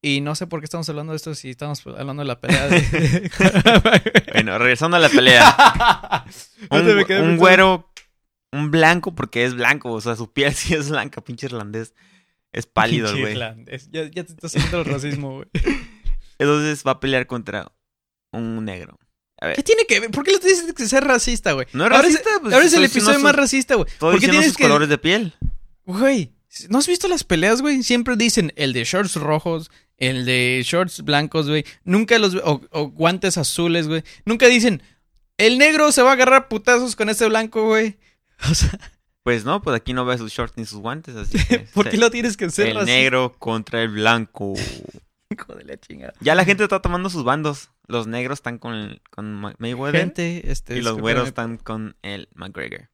Y 0.00 0.22
no 0.22 0.34
sé 0.36 0.46
por 0.46 0.60
qué 0.60 0.64
estamos 0.64 0.88
hablando 0.88 1.12
de 1.12 1.18
esto 1.18 1.34
si 1.34 1.50
estamos 1.50 1.86
hablando 1.86 2.22
de 2.22 2.28
la 2.28 2.40
pelea 2.40 2.66
de... 2.68 3.30
Bueno, 4.32 4.58
regresando 4.58 4.96
a 4.96 5.00
la 5.00 5.10
pelea. 5.10 6.24
un, 6.70 7.36
güero, 7.36 7.92
un 8.52 8.70
blanco, 8.70 9.14
porque 9.14 9.44
es 9.44 9.52
blanco, 9.54 9.92
o 9.92 10.00
sea, 10.00 10.16
su 10.16 10.32
piel 10.32 10.54
sí 10.54 10.72
es 10.72 10.88
blanca, 10.88 11.20
pinche 11.20 11.44
irlandés. 11.44 11.92
Es 12.52 12.64
pálido 12.64 13.14
güey. 13.14 13.36
Ya, 13.36 14.04
ya 14.04 14.24
te 14.24 14.32
estás 14.32 14.56
haciendo 14.56 14.78
el 14.80 14.86
racismo, 14.86 15.34
güey. 15.34 15.48
Entonces 16.38 16.84
va 16.86 16.92
a 16.92 17.00
pelear 17.00 17.26
contra 17.26 17.70
un 18.32 18.64
negro. 18.64 18.98
A 19.40 19.46
ver, 19.46 19.56
¿Qué 19.56 19.62
tiene 19.62 19.84
que 19.86 20.00
ver? 20.00 20.10
¿Por 20.10 20.24
qué 20.24 20.32
le 20.32 20.38
dices 20.38 20.72
que 20.74 20.86
ser 20.88 21.04
racista, 21.04 21.52
güey? 21.52 21.66
no 21.72 21.84
es 21.84 21.90
Ahora 21.92 22.02
racista, 22.02 22.30
es- 22.34 22.40
pues, 22.40 22.54
Ahora 22.54 22.66
es 22.66 22.72
el 22.72 22.84
episodio 22.84 23.20
más 23.20 23.34
racista, 23.36 23.74
güey. 23.76 23.88
¿Por 23.98 24.18
qué 24.18 24.28
tienes 24.28 24.46
sus 24.48 24.56
que...? 24.56 24.64
colores 24.64 24.88
de 24.88 24.98
piel. 24.98 25.34
Güey, 25.84 26.32
¿no 26.68 26.78
has 26.78 26.88
visto 26.88 27.06
las 27.08 27.22
peleas, 27.24 27.62
güey? 27.62 27.82
Siempre 27.84 28.16
dicen 28.16 28.52
el 28.56 28.72
de 28.72 28.82
shorts 28.84 29.14
rojos, 29.14 29.70
el 29.96 30.24
de 30.24 30.60
shorts 30.66 31.02
blancos, 31.04 31.48
güey. 31.48 31.64
Nunca 31.84 32.18
los... 32.18 32.34
O, 32.36 32.60
o 32.72 32.88
guantes 32.88 33.38
azules, 33.38 33.86
güey. 33.86 34.02
Nunca 34.24 34.46
dicen, 34.46 34.82
el 35.36 35.56
negro 35.58 35.92
se 35.92 36.02
va 36.02 36.10
a 36.10 36.14
agarrar 36.14 36.48
putazos 36.48 36.96
con 36.96 37.08
este 37.08 37.26
blanco, 37.28 37.64
güey. 37.66 37.96
O 38.50 38.54
sea, 38.54 38.78
Pues 39.22 39.44
no, 39.44 39.62
pues 39.62 39.76
aquí 39.76 39.92
no 39.92 40.04
ve 40.04 40.18
sus 40.18 40.32
shorts 40.32 40.56
ni 40.56 40.64
sus 40.64 40.78
guantes, 40.80 41.14
así 41.16 41.38
que... 41.46 41.58
¿por 41.74 41.88
qué 41.88 41.96
lo 41.96 42.10
tienes 42.10 42.36
que 42.36 42.50
ser 42.50 42.68
El 42.76 42.84
negro 42.86 43.36
contra 43.38 43.82
el 43.82 43.88
blanco. 43.90 44.54
Hijo 45.30 45.54
de 45.54 45.64
la 45.64 45.78
chingada. 45.78 46.12
Ya 46.20 46.34
la 46.34 46.44
gente 46.44 46.64
está 46.64 46.80
tomando 46.82 47.08
sus 47.08 47.22
bandos. 47.22 47.70
Los 47.88 48.06
negros 48.06 48.38
están 48.38 48.58
con, 48.58 49.00
con 49.10 49.34
Ma- 49.34 49.54
Mayweather 49.58 50.00
Gente, 50.00 50.50
este... 50.50 50.76
y 50.76 50.82
los 50.82 50.98
güeros 50.98 51.26
están 51.26 51.56
con 51.56 51.96
el 52.02 52.28
McGregor. 52.34 52.90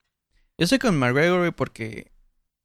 Yo 0.57 0.67
soy 0.67 0.79
con 0.79 0.97
McGregor, 0.97 1.53
porque 1.53 2.13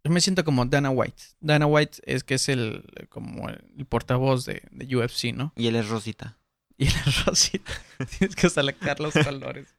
yo 0.03 0.11
me 0.11 0.21
siento 0.21 0.45
como 0.45 0.63
Dana 0.65 0.91
White. 0.91 1.23
Dana 1.39 1.65
White 1.65 1.97
es 2.05 2.23
que 2.23 2.35
es 2.35 2.47
el 2.47 2.83
como 3.09 3.49
el 3.49 3.85
portavoz 3.87 4.45
de, 4.45 4.61
de 4.71 4.95
UFC, 4.95 5.33
¿no? 5.33 5.53
Y 5.55 5.67
él 5.67 5.75
es 5.75 5.89
Rosita. 5.89 6.37
Y 6.77 6.85
el 6.85 7.13
Rosita. 7.25 7.73
Tienes 8.17 8.37
que 8.37 8.49
sacar 8.49 9.01
los 9.01 9.13
colores. 9.13 9.75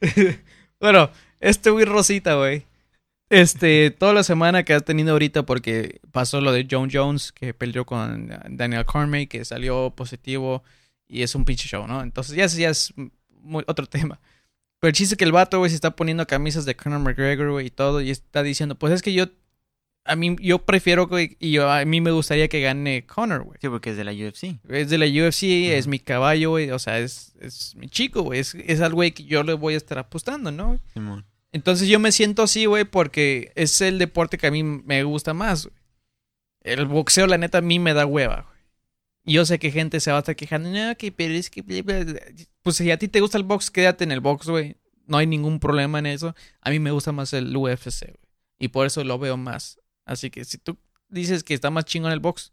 bueno, 0.80 1.10
este 1.40 1.70
güey 1.70 1.84
Rosita, 1.84 2.36
güey. 2.36 2.64
Este, 3.30 3.90
toda 3.90 4.12
la 4.12 4.22
semana 4.22 4.62
que 4.62 4.72
ha 4.72 4.80
tenido 4.80 5.10
ahorita 5.10 5.44
porque 5.44 6.00
pasó 6.12 6.40
lo 6.40 6.52
de 6.52 6.68
John 6.70 6.88
Jones, 6.92 7.32
que 7.32 7.52
peleó 7.52 7.84
con 7.84 8.28
Daniel 8.50 8.84
Cormier, 8.84 9.26
que 9.26 9.44
salió 9.44 9.90
positivo 9.90 10.62
y 11.08 11.22
es 11.22 11.34
un 11.34 11.44
pinche 11.44 11.68
show, 11.68 11.86
¿no? 11.86 12.02
Entonces 12.02 12.34
ya, 12.36 12.44
es- 12.44 12.56
ya 12.56 12.70
es 12.70 12.92
muy- 13.42 13.64
otro 13.66 13.86
tema. 13.86 14.20
Pero 14.80 14.88
el 14.90 14.94
chiste 14.94 15.14
es 15.14 15.18
que 15.18 15.24
el 15.24 15.32
vato, 15.32 15.58
güey, 15.58 15.70
se 15.70 15.74
está 15.76 15.96
poniendo 15.96 16.26
camisas 16.26 16.64
de 16.64 16.76
Conor 16.76 17.00
McGregor, 17.00 17.50
güey, 17.50 17.66
y 17.66 17.70
todo, 17.70 18.00
y 18.00 18.10
está 18.10 18.42
diciendo, 18.42 18.74
pues 18.74 18.92
es 18.92 19.02
que 19.02 19.12
yo 19.12 19.26
a 20.08 20.14
mí, 20.14 20.36
yo 20.40 20.60
prefiero 20.64 21.08
que, 21.08 21.36
y 21.40 21.50
yo- 21.50 21.68
a 21.68 21.84
mí 21.84 22.00
me 22.00 22.12
gustaría 22.12 22.46
que 22.48 22.60
gane 22.60 23.06
Conor, 23.06 23.42
güey. 23.42 23.58
Sí, 23.60 23.68
porque 23.68 23.90
es 23.90 23.96
de 23.96 24.04
la 24.04 24.12
UFC. 24.12 24.56
Es 24.68 24.88
de 24.88 24.98
la 24.98 25.06
UFC, 25.06 25.76
es 25.76 25.88
mi 25.88 25.98
caballo, 25.98 26.50
güey. 26.50 26.70
O 26.70 26.78
sea, 26.78 27.00
es, 27.00 27.34
es 27.40 27.74
mi 27.74 27.88
chico, 27.88 28.22
güey. 28.22 28.38
Es, 28.40 28.54
es 28.54 28.80
al 28.82 28.94
güey 28.94 29.10
que 29.12 29.24
yo 29.24 29.42
le 29.42 29.54
voy 29.54 29.74
a 29.74 29.78
estar 29.78 29.98
apostando, 29.98 30.52
¿no? 30.52 30.78
Simón. 30.94 31.24
Entonces 31.50 31.88
yo 31.88 31.98
me 31.98 32.12
siento 32.12 32.42
así, 32.44 32.66
güey, 32.66 32.84
porque 32.84 33.50
es 33.56 33.80
el 33.80 33.98
deporte 33.98 34.38
que 34.38 34.46
a 34.46 34.50
mí 34.52 34.62
me 34.62 35.02
gusta 35.02 35.34
más, 35.34 35.64
güey. 35.66 35.76
El 36.60 36.86
boxeo, 36.86 37.26
la 37.26 37.38
neta, 37.38 37.58
a 37.58 37.62
mí 37.62 37.78
me 37.80 37.94
da 37.94 38.06
hueva, 38.06 38.42
güey. 38.48 38.55
Yo 39.26 39.44
sé 39.44 39.58
que 39.58 39.70
gente 39.70 40.00
se 40.00 40.10
va 40.10 40.18
a 40.18 40.20
estar 40.20 40.36
quejando, 40.36 40.70
no, 40.70 40.96
que 40.96 41.10
pero 41.10 41.34
es 41.34 41.50
que... 41.50 41.62
bla, 41.62 41.82
bla, 41.82 42.04
bla". 42.04 42.20
Pues 42.62 42.76
si 42.76 42.90
a 42.90 42.98
ti 42.98 43.08
te 43.08 43.20
gusta 43.20 43.38
el 43.38 43.44
box, 43.44 43.70
quédate 43.70 44.04
en 44.04 44.12
el 44.12 44.20
box, 44.20 44.46
güey. 44.46 44.76
No 45.06 45.18
hay 45.18 45.26
ningún 45.26 45.60
problema 45.60 45.98
en 45.98 46.06
eso. 46.06 46.34
A 46.60 46.70
mí 46.70 46.78
me 46.78 46.92
gusta 46.92 47.12
más 47.12 47.32
el 47.32 47.56
UFC, 47.56 48.06
güey. 48.06 48.20
Y 48.58 48.68
por 48.68 48.86
eso 48.86 49.02
lo 49.04 49.18
veo 49.18 49.36
más. 49.36 49.80
Así 50.04 50.30
que 50.30 50.44
si 50.44 50.58
tú 50.58 50.78
dices 51.08 51.44
que 51.44 51.54
está 51.54 51.70
más 51.70 51.84
chingón 51.84 52.12
el 52.12 52.20
box, 52.20 52.52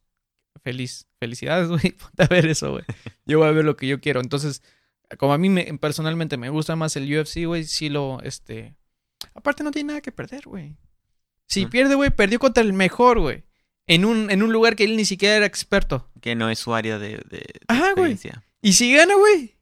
feliz. 0.63 1.07
Felicidades, 1.19 1.67
güey. 1.69 1.91
Ponte 1.91 2.23
a 2.23 2.27
ver 2.27 2.47
eso, 2.47 2.71
güey. 2.71 2.83
Yo 3.25 3.39
voy 3.39 3.47
a 3.47 3.51
ver 3.51 3.65
lo 3.65 3.77
que 3.77 3.87
yo 3.87 4.01
quiero. 4.01 4.19
Entonces, 4.19 4.61
como 5.17 5.33
a 5.33 5.37
mí 5.37 5.49
me, 5.49 5.77
personalmente 5.77 6.37
me 6.37 6.49
gusta 6.49 6.75
más 6.75 6.95
el 6.95 7.05
UFC, 7.05 7.45
güey, 7.45 7.63
sí 7.65 7.89
lo, 7.89 8.21
este... 8.23 8.75
Aparte 9.35 9.63
no 9.63 9.71
tiene 9.71 9.87
nada 9.87 10.01
que 10.01 10.11
perder, 10.11 10.43
güey. 10.45 10.75
Si 11.47 11.65
pierde, 11.65 11.95
güey, 11.95 12.09
perdió 12.09 12.39
contra 12.39 12.63
el 12.63 12.73
mejor, 12.73 13.19
güey. 13.19 13.43
En 13.87 14.05
un, 14.05 14.31
en 14.31 14.41
un 14.43 14.53
lugar 14.53 14.75
que 14.75 14.83
él 14.85 14.95
ni 14.95 15.05
siquiera 15.05 15.35
era 15.35 15.45
experto. 15.45 16.09
Que 16.21 16.35
no 16.35 16.49
es 16.49 16.59
su 16.59 16.73
área 16.73 16.99
de, 16.99 17.09
de, 17.09 17.21
de 17.29 17.43
Ajá, 17.67 17.93
güey. 17.95 18.11
experiencia. 18.13 18.43
Y 18.61 18.73
si 18.73 18.93
gana, 18.95 19.15
güey. 19.15 19.55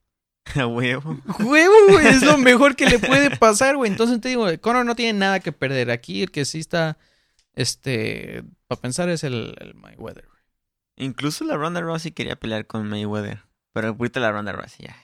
A 0.55 0.67
huevo. 0.67 1.17
Huevo, 1.39 1.73
güey. 1.89 2.07
Es 2.07 2.21
lo 2.23 2.37
mejor 2.39 2.75
que 2.75 2.85
le 2.85 2.99
puede 2.99 3.35
pasar, 3.37 3.75
güey. 3.77 3.89
Entonces 3.91 4.21
te 4.21 4.29
digo, 4.29 4.47
Conor 4.61 4.85
no 4.85 4.95
tiene 4.95 5.17
nada 5.17 5.39
que 5.39 5.51
perder. 5.51 5.89
Aquí 5.91 6.21
el 6.23 6.31
que 6.31 6.45
sí 6.45 6.59
está, 6.59 6.97
este, 7.55 8.43
para 8.67 8.81
pensar 8.81 9.09
es 9.09 9.23
el, 9.23 9.55
el 9.59 9.73
Mayweather. 9.75 10.25
güey. 10.27 10.41
Incluso 10.97 11.43
la 11.45 11.57
Ronda 11.57 11.81
Rousey 11.81 12.11
quería 12.11 12.35
pelear 12.35 12.67
con 12.67 12.87
Mayweather. 12.87 13.43
Pero 13.73 13.89
ahorita 13.89 14.19
la 14.19 14.31
Ronda 14.31 14.51
Rousey 14.51 14.85
ya. 14.87 14.95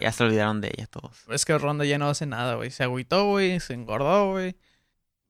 Ya 0.00 0.10
se 0.10 0.24
olvidaron 0.24 0.62
de 0.62 0.68
ella 0.74 0.86
todos. 0.86 1.18
Es 1.28 1.44
que 1.44 1.58
Ronda 1.58 1.84
ya 1.84 1.98
no 1.98 2.08
hace 2.08 2.24
nada, 2.24 2.54
güey. 2.54 2.70
Se 2.70 2.82
agüitó, 2.82 3.26
güey. 3.26 3.60
Se 3.60 3.74
engordó, 3.74 4.30
güey. 4.30 4.56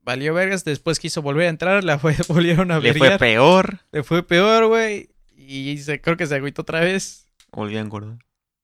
Valió 0.03 0.35
vergas. 0.35 0.65
Después 0.65 0.99
quiso 0.99 1.23
volver 1.23 1.47
a 1.47 1.51
entrar. 1.51 1.85
La 1.85 1.99
fue- 1.99 2.17
volvieron 2.29 2.71
a 2.71 2.79
Le 2.81 2.95
fue 2.95 3.19
peor. 3.19 3.81
Le 3.93 4.03
fue 4.03 4.23
peor, 4.27 4.67
güey. 4.67 5.11
Y 5.37 5.79
se, 5.79 6.01
creo 6.01 6.17
que 6.17 6.27
se 6.27 6.35
agüitó 6.37 6.63
otra 6.63 6.81
vez. 6.81 7.27
Volvió 7.53 7.79
a 7.79 7.83
engordar. 7.83 8.19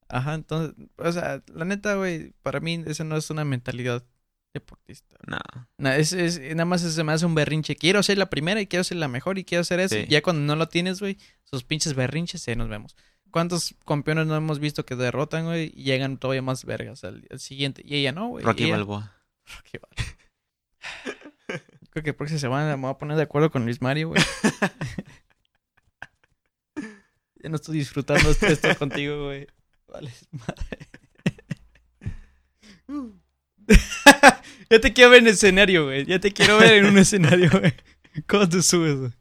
Ajá, 0.09 0.35
entonces, 0.35 0.75
o 0.97 1.13
sea, 1.13 1.43
la 1.53 1.65
neta, 1.67 1.95
güey, 1.97 2.33
para 2.43 2.61
mí 2.61 2.83
esa 2.87 3.05
no 3.05 3.17
es 3.17 3.29
una 3.29 3.45
mentalidad 3.45 4.03
deportista. 4.55 5.17
No. 5.27 5.91
Es, 5.91 6.13
es- 6.15 6.41
nada 6.41 6.65
más 6.65 6.81
se 6.81 7.05
me 7.05 7.13
hace 7.13 7.27
un 7.27 7.35
berrinche. 7.35 7.77
Quiero 7.77 8.03
ser 8.03 8.17
la 8.17 8.31
primera 8.31 8.61
y 8.61 8.67
quiero 8.67 8.85
ser 8.85 8.97
la 8.97 9.09
mejor 9.09 9.39
y 9.39 9.45
quiero 9.45 9.61
hacer 9.63 9.81
eso. 9.81 9.95
Sí. 9.97 10.07
Ya 10.09 10.23
cuando 10.23 10.43
no 10.43 10.57
lo 10.57 10.69
tienes, 10.69 11.01
güey, 11.01 11.19
sus 11.45 11.63
pinches 11.65 11.95
berrinches, 11.95 12.47
ya 12.47 12.55
nos 12.55 12.69
vemos. 12.71 12.97
¿Cuántos 13.31 13.75
campeones 13.87 14.27
no 14.27 14.35
hemos 14.37 14.59
visto 14.59 14.87
que 14.87 14.97
derrotan, 14.97 15.45
güey, 15.45 15.73
y 15.77 15.83
llegan 15.83 16.17
todavía 16.17 16.41
más 16.41 16.65
vergas 16.65 17.05
al, 17.05 17.27
al 17.31 17.39
siguiente? 17.41 17.83
Y 17.85 17.97
ella 17.97 18.13
no, 18.13 18.29
güey. 18.29 18.43
Rocky 18.45 18.65
ella- 18.65 18.77
Balboa. 18.77 19.13
Rocky 19.57 19.79
Balboa. 19.79 20.17
Creo 21.91 22.05
que 22.05 22.15
próxima 22.15 22.39
semana 22.39 22.77
me 22.77 22.83
voy 22.83 22.91
a 22.91 22.99
poner 22.99 23.17
de 23.17 23.23
acuerdo 23.23 23.51
con 23.51 23.65
Luis 23.65 23.81
Mario, 23.81 24.09
güey. 24.09 24.23
ya 27.43 27.49
no 27.49 27.57
estoy 27.57 27.79
disfrutando 27.79 28.31
esto, 28.31 28.47
esto 28.47 28.77
contigo, 28.77 29.25
güey. 29.25 29.47
Vale, 29.87 30.13
madre. 30.33 30.89
ya 34.71 34.81
te 34.81 34.93
quiero 34.93 35.11
ver 35.11 35.21
en 35.21 35.29
escenario, 35.29 35.85
güey. 35.85 36.05
Ya 36.05 36.21
te 36.21 36.33
quiero 36.33 36.59
ver 36.59 36.75
en 36.75 36.87
un 36.87 36.99
escenario, 36.99 37.51
güey. 37.51 37.75
¿Cómo 38.27 38.49
te 38.49 38.63
subes, 38.63 38.97
güey? 38.97 39.13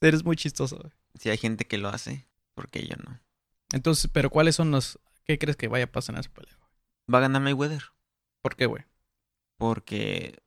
Eres 0.00 0.24
muy 0.24 0.36
chistoso, 0.36 0.78
güey. 0.78 0.92
Si 1.18 1.30
hay 1.30 1.38
gente 1.38 1.64
que 1.64 1.78
lo 1.78 1.88
hace, 1.88 2.26
porque 2.54 2.86
yo 2.86 2.96
no. 2.96 3.20
Entonces, 3.72 4.10
pero 4.12 4.30
¿cuáles 4.30 4.56
son 4.56 4.70
los... 4.70 4.98
¿Qué 5.24 5.38
crees 5.38 5.56
que 5.56 5.68
vaya 5.68 5.84
a 5.84 5.92
pasar 5.92 6.16
en 6.16 6.20
esa 6.20 6.30
pelea? 6.30 6.56
güey? 6.56 6.68
Va 7.12 7.18
a 7.18 7.22
ganar 7.22 7.42
Mayweather. 7.42 7.84
¿Por 8.42 8.56
qué, 8.56 8.66
güey? 8.66 8.84
Porque 9.56 10.40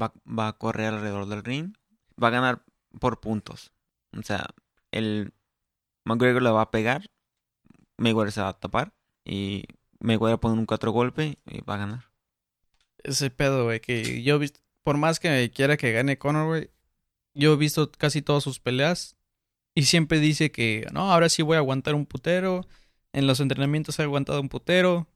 va, 0.00 0.12
va 0.26 0.48
a 0.48 0.58
correr 0.58 0.86
alrededor 0.86 1.26
del 1.26 1.44
ring. 1.44 1.74
Va 2.22 2.28
a 2.28 2.32
ganar 2.32 2.64
por 3.00 3.20
puntos. 3.20 3.72
O 4.16 4.22
sea, 4.22 4.46
el 4.90 5.32
McGregor 6.04 6.42
le 6.42 6.50
va 6.50 6.62
a 6.62 6.70
pegar. 6.70 7.06
Mayweather 7.98 8.32
se 8.32 8.40
va 8.40 8.48
a 8.48 8.58
tapar. 8.58 8.92
Y 9.24 9.64
Mayweather 10.00 10.38
pone 10.38 10.58
un 10.58 10.66
cuatro 10.66 10.90
golpe 10.92 11.38
y 11.46 11.60
va 11.62 11.74
a 11.74 11.78
ganar. 11.78 12.04
Ese 13.02 13.30
pedo, 13.30 13.64
güey, 13.64 13.80
que 13.80 14.22
yo 14.22 14.36
he 14.36 14.38
visto... 14.38 14.60
Por 14.84 14.96
más 14.96 15.20
que 15.20 15.50
quiera 15.54 15.76
que 15.76 15.92
gane 15.92 16.18
Conor, 16.18 16.46
güey, 16.46 16.70
yo 17.34 17.52
he 17.52 17.56
visto 17.56 17.92
casi 17.92 18.20
todas 18.20 18.42
sus 18.42 18.58
peleas 18.58 19.16
y 19.76 19.84
siempre 19.84 20.18
dice 20.18 20.50
que, 20.50 20.86
no, 20.92 21.12
ahora 21.12 21.28
sí 21.28 21.42
voy 21.42 21.54
a 21.54 21.60
aguantar 21.60 21.94
un 21.94 22.04
putero. 22.04 22.66
En 23.12 23.28
los 23.28 23.38
entrenamientos 23.38 23.98
he 23.98 24.02
aguantado 24.02 24.40
un 24.40 24.48
putero. 24.48 25.06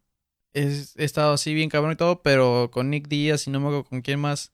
Es- 0.53 0.95
he 0.97 1.05
estado 1.05 1.33
así 1.33 1.53
bien 1.53 1.68
cabrón 1.68 1.93
y 1.93 1.97
todo, 1.97 2.22
pero 2.22 2.70
con 2.72 2.91
Nick 2.91 3.09
Díaz 3.09 3.47
y 3.49 3.51
no 3.51 3.59
me 3.59 3.66
acuerdo 3.66 3.85
con 3.85 4.03
quién 4.03 4.20
más. 4.20 4.53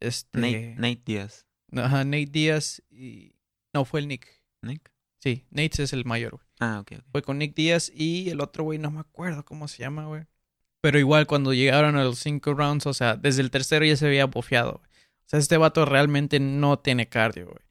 Este... 0.00 0.38
Nate, 0.38 0.74
Nate 0.76 1.02
Díaz. 1.04 1.46
Ajá, 1.72 2.04
Nate 2.04 2.26
Díaz 2.26 2.82
y... 2.90 3.34
No, 3.72 3.84
fue 3.84 4.00
el 4.00 4.08
Nick. 4.08 4.42
Nick. 4.62 4.92
Sí, 5.18 5.44
Nate 5.50 5.82
es 5.82 5.92
el 5.92 6.04
mayor, 6.04 6.32
güey. 6.32 6.46
Ah, 6.60 6.80
ok, 6.80 6.92
ok. 6.98 7.04
Fue 7.12 7.22
con 7.22 7.38
Nick 7.38 7.54
Díaz 7.54 7.90
y 7.94 8.30
el 8.30 8.40
otro 8.40 8.64
güey, 8.64 8.78
no 8.78 8.90
me 8.90 9.00
acuerdo 9.00 9.44
cómo 9.44 9.68
se 9.68 9.78
llama, 9.78 10.06
güey. 10.06 10.24
Pero 10.80 10.98
igual 10.98 11.26
cuando 11.26 11.52
llegaron 11.52 11.96
a 11.96 12.04
los 12.04 12.18
cinco 12.18 12.54
rounds, 12.54 12.86
o 12.86 12.94
sea, 12.94 13.16
desde 13.16 13.42
el 13.42 13.50
tercero 13.50 13.84
ya 13.84 13.96
se 13.96 14.06
había 14.06 14.26
bofeado, 14.26 14.78
güey. 14.78 14.90
O 15.26 15.28
sea, 15.28 15.40
este 15.40 15.56
vato 15.56 15.84
realmente 15.84 16.38
no 16.38 16.78
tiene 16.78 17.08
cardio, 17.08 17.46
güey. 17.46 17.66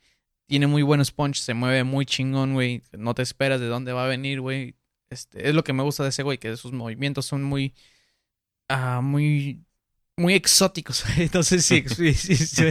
Tiene 0.47 0.67
muy 0.67 0.83
buenos 0.83 1.11
punch, 1.11 1.37
se 1.37 1.53
mueve 1.53 1.83
muy 1.83 2.05
chingón, 2.05 2.53
güey. 2.53 2.83
No 2.91 3.15
te 3.15 3.23
esperas 3.23 3.61
de 3.61 3.67
dónde 3.67 3.93
va 3.93 4.05
a 4.05 4.09
venir, 4.09 4.41
güey. 4.41 4.75
Este, 5.09 5.47
es 5.47 5.55
lo 5.55 5.63
que 5.63 5.73
me 5.73 5.81
gusta 5.81 6.03
de 6.03 6.09
ese 6.09 6.23
güey, 6.23 6.37
que 6.37 6.55
sus 6.57 6.73
movimientos 6.73 7.25
son 7.25 7.43
muy... 7.43 7.73
Ah, 8.67 9.01
muy... 9.01 9.64
Muy 10.17 10.33
exóticos. 10.33 11.03
No 11.33 11.43
sé 11.43 11.61
si... 11.61 11.81
si- 11.87 12.13
si- 12.13 12.35
si- 12.37 12.63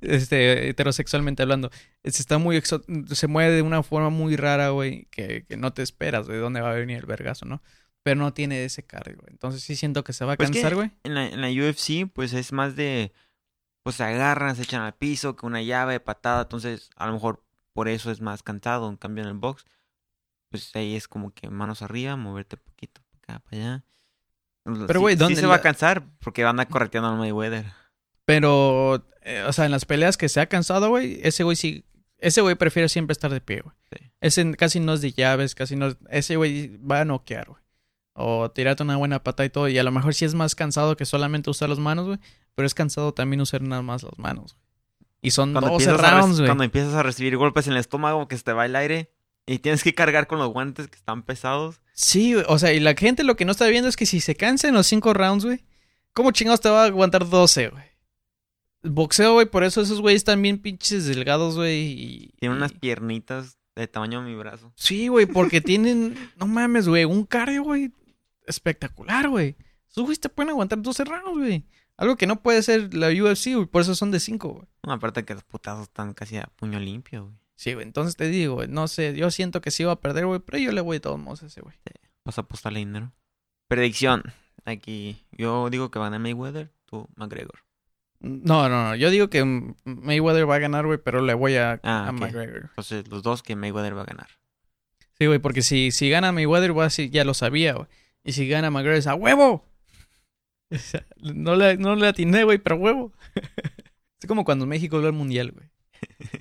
este, 0.00 0.68
heterosexualmente 0.68 1.42
hablando. 1.42 1.70
Se 2.04 2.22
está 2.22 2.38
muy 2.38 2.56
exo- 2.56 2.82
se 3.14 3.26
mueve 3.28 3.54
de 3.54 3.62
una 3.62 3.82
forma 3.82 4.10
muy 4.10 4.36
rara, 4.36 4.70
güey, 4.70 5.06
que, 5.12 5.44
que 5.48 5.56
no 5.56 5.72
te 5.72 5.82
esperas 5.82 6.26
de 6.26 6.38
dónde 6.38 6.60
va 6.60 6.72
a 6.72 6.74
venir 6.74 6.98
el 6.98 7.06
vergazo, 7.06 7.46
¿no? 7.46 7.62
Pero 8.02 8.16
no 8.20 8.34
tiene 8.34 8.64
ese 8.64 8.84
güey. 8.90 9.28
Entonces 9.28 9.62
sí 9.62 9.76
siento 9.76 10.02
que 10.02 10.12
se 10.12 10.24
va 10.24 10.32
a 10.32 10.36
Pues 10.36 10.50
cansar, 10.50 10.74
güey. 10.74 10.90
En 11.04 11.14
la, 11.14 11.26
en 11.28 11.40
la 11.40 11.48
UFC, 11.48 12.10
pues 12.12 12.32
es 12.32 12.52
más 12.52 12.74
de. 12.74 13.12
Pues 13.84 13.96
se 13.96 14.02
agarran, 14.04 14.56
se 14.56 14.62
echan 14.62 14.82
al 14.82 14.94
piso, 14.94 15.36
que 15.36 15.46
una 15.46 15.62
llave, 15.62 16.00
patada. 16.00 16.42
Entonces, 16.42 16.90
a 16.96 17.06
lo 17.06 17.12
mejor 17.12 17.44
por 17.72 17.88
eso 17.88 18.10
es 18.10 18.20
más 18.20 18.42
cansado. 18.42 18.88
En 18.88 18.96
cambio, 18.96 19.22
en 19.22 19.30
el 19.30 19.36
box, 19.38 19.64
pues 20.50 20.74
ahí 20.74 20.96
es 20.96 21.06
como 21.06 21.32
que 21.32 21.48
manos 21.48 21.80
arriba, 21.82 22.16
moverte 22.16 22.56
poquito 22.56 23.02
para 23.22 23.36
acá, 23.38 23.44
para 23.44 23.56
allá. 23.62 23.84
Pero, 24.64 24.86
Sí- 24.88 24.98
güey, 24.98 25.14
sí 25.14 25.18
¿dónde 25.18 25.40
se 25.40 25.46
va 25.46 25.56
a 25.56 25.60
cansar 25.60 26.04
porque 26.20 26.44
van 26.44 26.60
a 26.60 26.66
correteando 26.66 27.08
al 27.10 27.16
Mayweather. 27.18 27.64
Pero, 28.24 29.04
eh, 29.22 29.44
o 29.46 29.52
sea, 29.52 29.64
en 29.64 29.70
las 29.72 29.84
peleas 29.84 30.16
que 30.16 30.28
se 30.28 30.40
ha 30.40 30.46
cansado, 30.46 30.88
güey, 30.88 31.20
ese 31.22 31.42
güey 31.44 31.56
sí. 31.56 31.84
Ese 32.18 32.40
güey 32.40 32.54
prefiere 32.54 32.88
siempre 32.88 33.12
estar 33.12 33.32
de 33.32 33.40
pie, 33.40 33.62
güey. 33.62 33.74
Sí. 33.90 34.10
Ese 34.20 34.54
casi 34.56 34.78
no 34.78 34.92
es 34.94 35.00
de 35.00 35.12
llaves, 35.12 35.56
casi 35.56 35.74
no 35.74 35.88
es- 35.88 35.96
Ese 36.08 36.36
güey 36.36 36.76
va 36.78 37.00
a 37.00 37.04
noquear, 37.04 37.48
güey. 37.48 37.60
O 38.14 38.50
tirarte 38.50 38.82
una 38.84 38.96
buena 38.96 39.24
pata 39.24 39.44
y 39.44 39.50
todo. 39.50 39.68
Y 39.68 39.78
a 39.78 39.82
lo 39.82 39.90
mejor 39.90 40.14
sí 40.14 40.24
es 40.24 40.34
más 40.34 40.54
cansado 40.54 40.96
que 40.96 41.04
solamente 41.04 41.50
usar 41.50 41.68
las 41.68 41.78
manos, 41.80 42.06
güey. 42.06 42.18
Pero 42.54 42.66
es 42.66 42.74
cansado 42.74 43.12
también 43.14 43.40
usar 43.40 43.62
nada 43.62 43.82
más 43.82 44.02
las 44.04 44.16
manos, 44.18 44.54
güey. 44.54 44.62
Y 45.22 45.30
son 45.32 45.52
Cuando 45.52 45.70
12 45.70 45.90
empiezas, 45.90 46.12
a 46.12 46.20
rounds, 46.20 46.36
güey. 46.38 46.48
cuando 46.48 46.64
empiezas 46.64 46.94
a 46.94 47.02
recibir 47.02 47.36
golpes 47.36 47.66
en 47.66 47.72
el 47.72 47.78
estómago, 47.78 48.28
que 48.28 48.36
se 48.36 48.44
te 48.44 48.52
va 48.52 48.66
el 48.66 48.76
aire. 48.76 49.10
Y 49.46 49.58
tienes 49.58 49.82
que 49.82 49.94
cargar 49.94 50.26
con 50.26 50.38
los 50.38 50.52
guantes 50.52 50.88
que 50.88 50.96
están 50.96 51.22
pesados. 51.22 51.80
Sí, 51.92 52.34
güey, 52.34 52.44
o 52.48 52.58
sea, 52.58 52.72
y 52.72 52.80
la 52.80 52.94
gente 52.94 53.24
lo 53.24 53.36
que 53.36 53.44
no 53.44 53.52
está 53.52 53.66
viendo 53.66 53.88
es 53.88 53.96
que 53.96 54.06
si 54.06 54.20
se 54.20 54.36
cansa 54.36 54.68
en 54.68 54.74
los 54.74 54.86
cinco 54.86 55.14
rounds, 55.14 55.44
güey, 55.44 55.64
¿cómo 56.12 56.30
chingados 56.30 56.60
te 56.60 56.68
va 56.68 56.84
a 56.84 56.86
aguantar 56.86 57.28
12, 57.28 57.68
güey? 57.68 57.84
Boxeo, 58.84 59.34
güey, 59.34 59.46
por 59.46 59.64
eso 59.64 59.80
esos 59.80 60.00
güeyes 60.00 60.20
están 60.20 60.42
bien 60.42 60.58
pinches 60.58 61.06
delgados, 61.06 61.56
güey. 61.56 61.80
Y, 61.80 62.34
Tiene 62.38 62.54
unas 62.54 62.72
piernitas 62.72 63.58
de 63.76 63.86
tamaño 63.88 64.22
de 64.22 64.30
mi 64.30 64.36
brazo. 64.36 64.72
Sí, 64.76 65.08
güey, 65.08 65.26
porque 65.26 65.60
tienen, 65.60 66.16
no 66.36 66.46
mames, 66.46 66.88
güey, 66.88 67.04
un 67.04 67.24
cardio, 67.24 67.62
güey, 67.64 67.92
espectacular, 68.46 69.28
güey. 69.28 69.56
Esos 69.90 70.04
güeyes 70.04 70.20
te 70.20 70.28
pueden 70.28 70.50
aguantar 70.50 70.80
12 70.80 71.04
rounds, 71.04 71.38
güey. 71.38 71.64
Algo 71.96 72.16
que 72.16 72.26
no 72.26 72.42
puede 72.42 72.62
ser 72.62 72.94
la 72.94 73.08
UFC, 73.08 73.54
güey, 73.54 73.66
por 73.66 73.82
eso 73.82 73.94
son 73.94 74.10
de 74.10 74.20
5, 74.20 74.48
güey. 74.48 74.66
No, 74.84 74.92
aparte 74.92 75.24
que 75.24 75.34
los 75.34 75.44
putazos 75.44 75.84
están 75.84 76.14
casi 76.14 76.38
a 76.38 76.50
puño 76.56 76.80
limpio, 76.80 77.26
güey. 77.26 77.41
Sí, 77.62 77.74
güey, 77.74 77.86
entonces 77.86 78.16
te 78.16 78.26
digo, 78.26 78.54
güey, 78.56 78.66
no 78.66 78.88
sé, 78.88 79.14
yo 79.14 79.30
siento 79.30 79.60
que 79.60 79.70
sí 79.70 79.84
va 79.84 79.92
a 79.92 80.00
perder, 80.00 80.26
güey, 80.26 80.40
pero 80.40 80.58
yo 80.58 80.72
le 80.72 80.80
voy 80.80 80.96
de 80.96 81.00
todos 81.00 81.20
modos 81.20 81.44
a 81.44 81.46
ese, 81.46 81.60
güey. 81.60 81.76
Vas 82.24 82.36
a 82.36 82.40
apostarle 82.40 82.80
dinero. 82.80 83.12
Predicción. 83.68 84.24
Aquí. 84.64 85.24
Yo 85.30 85.70
digo 85.70 85.88
que 85.92 86.00
van 86.00 86.12
a 86.12 86.18
Mayweather, 86.18 86.72
tú 86.86 87.08
McGregor. 87.14 87.60
No, 88.18 88.68
no, 88.68 88.88
no. 88.88 88.96
Yo 88.96 89.10
digo 89.10 89.30
que 89.30 89.44
Mayweather 89.84 90.50
va 90.50 90.56
a 90.56 90.58
ganar, 90.58 90.86
güey, 90.86 90.98
pero 90.98 91.22
le 91.22 91.34
voy 91.34 91.54
a, 91.54 91.78
Ah, 91.84 92.08
a. 92.08 92.10
McGregor. 92.12 92.62
Entonces, 92.70 93.06
los 93.06 93.22
dos 93.22 93.44
que 93.44 93.54
Mayweather 93.54 93.96
va 93.96 94.02
a 94.02 94.06
ganar. 94.06 94.26
Sí, 95.16 95.26
güey, 95.26 95.38
porque 95.38 95.62
si, 95.62 95.92
si 95.92 96.10
gana 96.10 96.32
Mayweather, 96.32 96.72
a 96.72 96.82
decir, 96.82 97.12
ya 97.12 97.22
lo 97.22 97.32
sabía, 97.32 97.74
güey. 97.74 97.86
Y 98.24 98.32
si 98.32 98.48
gana 98.48 98.72
McGregor, 98.72 98.98
es 98.98 99.06
a 99.06 99.14
huevo. 99.14 99.64
O 100.72 100.78
sea, 100.78 101.06
no 101.20 101.54
le, 101.54 101.76
no 101.76 101.94
le 101.94 102.08
atiné, 102.08 102.42
güey, 102.42 102.58
pero 102.58 102.74
huevo. 102.74 103.12
es 104.20 104.26
como 104.26 104.44
cuando 104.44 104.66
México 104.66 104.96
ganó 104.96 105.06
el 105.10 105.14
mundial, 105.14 105.52
güey. 105.52 105.71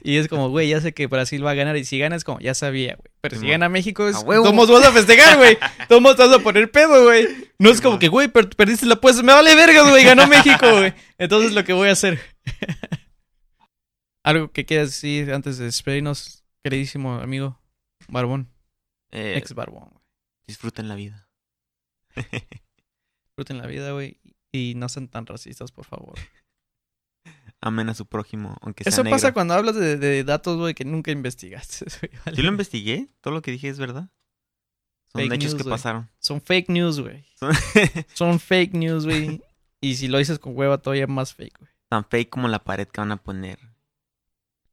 Y 0.04 0.18
es 0.18 0.28
como, 0.28 0.50
güey, 0.50 0.70
ya 0.70 0.82
sé 0.82 0.94
que 0.94 1.08
Brasil 1.08 1.46
va 1.46 1.52
a 1.52 1.56
ganar. 1.56 1.78
Y 1.78 1.86
si 1.86 2.00
gana 2.00 2.16
es 2.16 2.24
como, 2.24 2.40
ya 2.40 2.54
sabía, 2.54 2.96
güey. 2.96 3.12
Pero 3.22 3.40
si 3.40 3.48
gana 3.48 3.70
México 3.70 4.08
es, 4.08 4.24
todos 4.24 4.70
vas 4.70 4.86
a 4.88 4.92
festejar, 4.92 5.38
güey. 5.38 5.58
Todos 5.90 6.16
te 6.16 6.24
vas 6.28 6.36
a 6.36 6.40
poner 6.40 6.72
pedo, 6.72 7.04
güey. 7.06 7.28
No 7.60 7.70
es 7.70 7.82
como 7.82 8.00
que, 8.00 8.08
güey, 8.08 8.28
per- 8.28 8.50
perdiste 8.50 8.86
la 8.86 8.96
apuesta. 8.96 9.22
Me 9.24 9.34
vale 9.34 9.54
verga, 9.56 9.88
güey. 9.90 10.04
Ganó 10.04 10.28
México, 10.28 10.66
güey. 10.72 10.94
Entonces 11.18 11.54
lo 11.54 11.64
que 11.64 11.74
voy 11.74 11.90
a 11.90 11.94
hacer. 11.94 12.20
Algo 14.24 14.52
que 14.52 14.66
quieras 14.66 14.90
decir 14.90 15.34
antes 15.34 15.58
de 15.58 15.66
despedirnos, 15.66 16.44
queridísimo 16.64 17.16
amigo 17.16 17.60
Barbón. 18.08 18.52
Eh, 19.12 19.34
Ex 19.38 19.54
Barbón, 19.54 19.90
güey. 19.90 20.02
disfruten 20.48 20.88
la 20.88 20.96
vida. 20.96 21.28
Disfruten 23.26 23.58
la 23.58 23.68
vida, 23.68 23.92
güey. 23.92 24.20
Y 24.52 24.74
no 24.76 24.90
sean 24.90 25.08
tan 25.08 25.26
racistas, 25.26 25.72
por 25.72 25.86
favor. 25.86 26.16
Amen 27.62 27.90
a 27.90 27.94
su 27.94 28.06
prójimo, 28.08 28.58
aunque 28.62 28.84
sea 28.84 28.90
Eso 28.92 29.04
negro. 29.04 29.16
pasa 29.16 29.34
cuando 29.34 29.54
hablas 29.54 29.76
de, 29.76 29.96
de 29.98 30.24
datos, 30.24 30.58
güey, 30.58 30.74
que 30.74 30.84
nunca 30.84 31.12
investigaste. 31.12 31.86
vale. 32.26 32.36
¿Sí 32.36 32.42
lo 32.42 32.50
investigué? 32.50 33.10
¿Todo 33.22 33.34
lo 33.36 33.42
que 33.44 33.52
dije 33.52 33.70
es 33.70 33.78
verdad? 33.78 34.10
Son 35.12 35.22
Fake 35.22 35.34
hechos 35.34 35.54
news, 35.54 35.64
que 35.64 35.70
pasaron. 35.70 36.10
Son 36.20 36.42
fake 36.42 36.70
news, 36.70 37.00
güey. 37.00 37.26
Son 37.36 37.54
Son 38.14 38.40
fake 38.40 38.74
news, 38.74 39.06
güey. 39.06 39.42
Y 39.82 39.96
si 39.96 40.08
lo 40.08 40.18
dices 40.18 40.40
con 40.40 40.58
hueva, 40.58 40.78
todavía 40.80 41.06
más 41.08 41.34
fake, 41.34 41.58
güey. 41.60 41.70
tan 41.90 42.06
fake 42.06 42.30
como 42.30 42.48
la 42.48 42.60
pared 42.64 42.88
que 42.88 43.02
van 43.02 43.12
a 43.12 43.18
poner. 43.18 43.60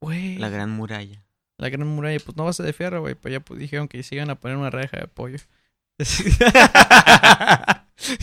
Güey. 0.00 0.36
La 0.38 0.48
gran 0.48 0.70
muralla. 0.70 1.24
La 1.58 1.68
gran 1.70 1.88
muralla, 1.88 2.20
pues 2.24 2.36
no 2.36 2.44
va 2.44 2.50
a 2.50 2.52
ser 2.52 2.66
de 2.66 2.72
fierro, 2.72 3.00
güey. 3.00 3.16
Pues 3.16 3.32
ya 3.32 3.40
pues, 3.40 3.58
dijeron 3.58 3.88
que 3.88 4.02
se 4.04 4.14
iban 4.14 4.30
a 4.30 4.36
poner 4.36 4.56
una 4.56 4.70
reja 4.70 4.96
de 4.98 5.08
pollo. 5.08 5.38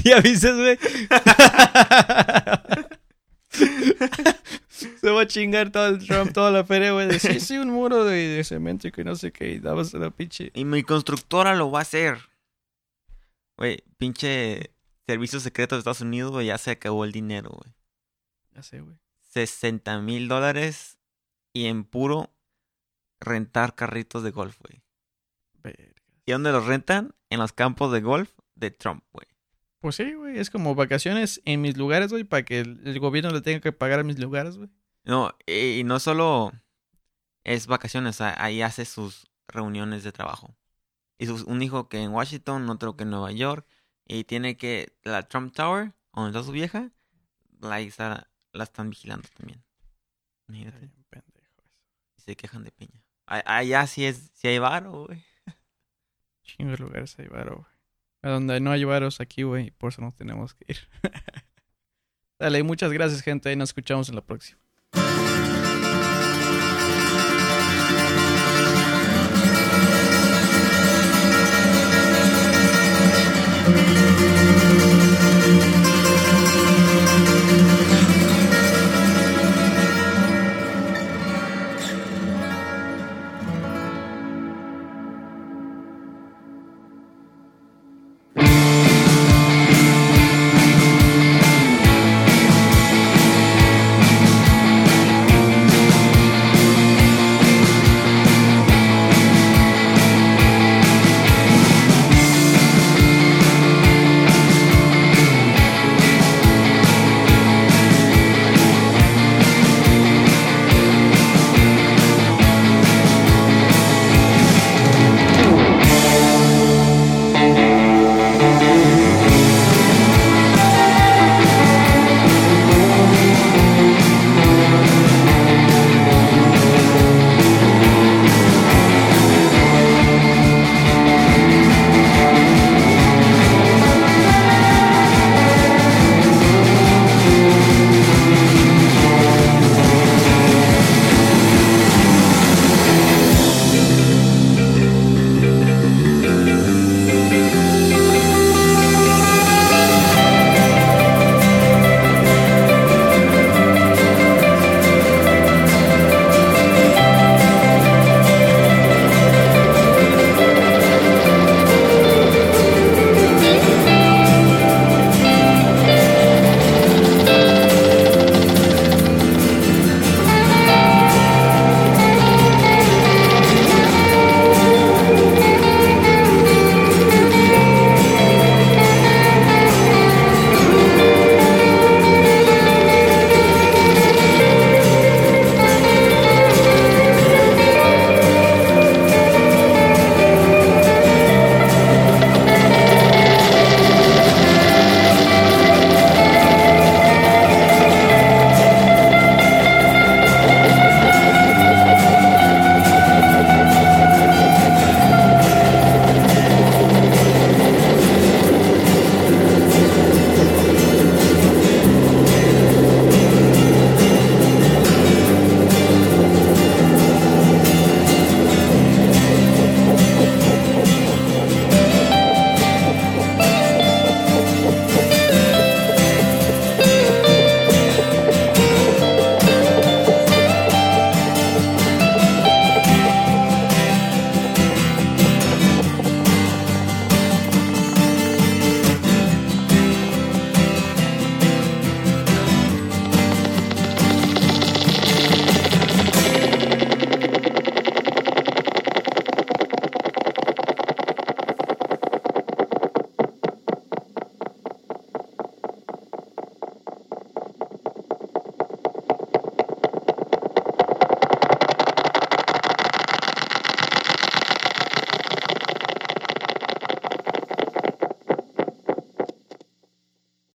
¿Ya 0.05 0.21
viste, 0.21 0.53
güey? 0.53 0.79
Se 4.75 5.11
va 5.11 5.21
a 5.21 5.27
chingar 5.27 5.71
todo 5.71 5.87
el 5.87 6.05
Trump, 6.05 6.33
toda 6.33 6.51
la 6.51 6.65
feria, 6.65 6.91
güey. 6.91 7.07
De, 7.07 7.19
sí, 7.19 7.39
sí, 7.39 7.57
un 7.57 7.69
muro 7.69 8.03
de, 8.03 8.15
de 8.15 8.43
cemento 8.43 8.87
y 8.87 8.91
que 8.91 9.03
no 9.03 9.15
sé 9.15 9.31
qué. 9.31 9.51
Y 9.51 9.59
dabas 9.59 9.93
la 9.93 10.11
pinche. 10.11 10.51
Y 10.53 10.65
mi 10.65 10.83
constructora 10.83 11.55
lo 11.55 11.71
va 11.71 11.79
a 11.79 11.81
hacer. 11.83 12.17
Güey, 13.57 13.83
pinche 13.97 14.71
servicio 15.07 15.39
secreto 15.39 15.75
de 15.75 15.79
Estados 15.79 16.01
Unidos, 16.01 16.31
güey, 16.31 16.47
ya 16.47 16.57
se 16.57 16.71
acabó 16.71 17.05
el 17.05 17.11
dinero, 17.11 17.51
güey. 17.51 17.73
Ya 18.53 18.63
sé, 18.63 18.81
güey. 18.81 18.97
60 19.31 20.01
mil 20.01 20.27
dólares 20.27 20.97
y 21.53 21.65
en 21.65 21.83
puro 21.83 22.33
rentar 23.19 23.75
carritos 23.75 24.23
de 24.23 24.31
golf, 24.31 24.59
güey. 24.61 24.81
Verga. 25.63 25.83
¿Y 26.25 26.31
dónde 26.31 26.51
los 26.51 26.65
rentan? 26.65 27.13
En 27.29 27.39
los 27.39 27.53
campos 27.53 27.91
de 27.91 28.01
golf 28.01 28.31
de 28.55 28.71
Trump, 28.71 29.03
güey. 29.11 29.27
Pues 29.85 29.97
sí, 29.97 30.13
güey. 30.15 30.39
Es 30.39 30.49
como 30.49 30.73
vacaciones 30.73 31.43
en 31.45 31.61
mis 31.61 31.77
lugares, 31.77 32.09
güey. 32.09 32.23
Para 32.23 32.43
que 32.43 32.59
el, 32.61 32.81
el 32.87 32.99
gobierno 32.99 33.29
le 33.29 33.41
tenga 33.41 33.59
que 33.59 33.71
pagar 33.71 33.99
a 33.99 34.03
mis 34.03 34.17
lugares, 34.17 34.57
güey. 34.57 34.67
No, 35.03 35.31
y, 35.45 35.83
no 35.83 35.99
solo 35.99 36.51
es 37.43 37.67
vacaciones, 37.67 38.19
ahí 38.19 38.63
hace 38.63 38.83
sus 38.85 39.27
reuniones 39.47 40.03
de 40.03 40.11
trabajo. 40.11 40.55
Y 41.19 41.27
sus- 41.27 41.43
un 41.43 41.61
hijo 41.61 41.87
que 41.87 42.01
en 42.01 42.09
Washington, 42.09 42.67
otro 42.67 42.97
que 42.97 43.03
en 43.03 43.11
Nueva 43.11 43.31
York, 43.31 43.67
y 44.07 44.23
tiene 44.23 44.57
que 44.57 44.97
la 45.03 45.21
Trump 45.21 45.53
Tower, 45.53 45.93
donde 46.15 46.31
está 46.31 46.43
su 46.43 46.51
vieja, 46.51 46.89
la, 47.61 47.79
está- 47.79 48.27
la 48.53 48.63
están 48.63 48.89
vigilando 48.89 49.27
también. 49.37 49.63
Eso. 50.51 50.79
y 52.17 52.21
se 52.23 52.35
quejan 52.35 52.63
de 52.63 52.71
Peña. 52.71 53.03
A- 53.27 53.57
Allá 53.57 53.85
sí 53.85 54.03
es, 54.03 54.31
sí 54.33 54.47
hay 54.47 54.57
varo, 54.57 55.05
güey. 55.05 55.23
Chingo 56.41 56.75
lugares 56.75 57.19
hay 57.19 57.27
varo, 57.27 57.57
güey. 57.57 57.74
A 58.25 58.29
donde 58.29 58.59
no 58.59 58.71
hay 58.71 58.83
varos 58.83 59.21
aquí, 59.21 59.43
güey. 59.43 59.69
Por 59.69 59.89
eso 59.91 60.01
nos 60.01 60.15
tenemos 60.15 60.55
que 60.55 60.65
ir. 60.69 60.77
Dale, 62.39 62.63
muchas 62.63 62.91
gracias, 62.91 63.21
gente. 63.21 63.49
Ahí 63.49 63.55
nos 63.55 63.69
escuchamos 63.69 64.09
en 64.09 64.15
la 64.15 64.21
próxima. 64.25 64.59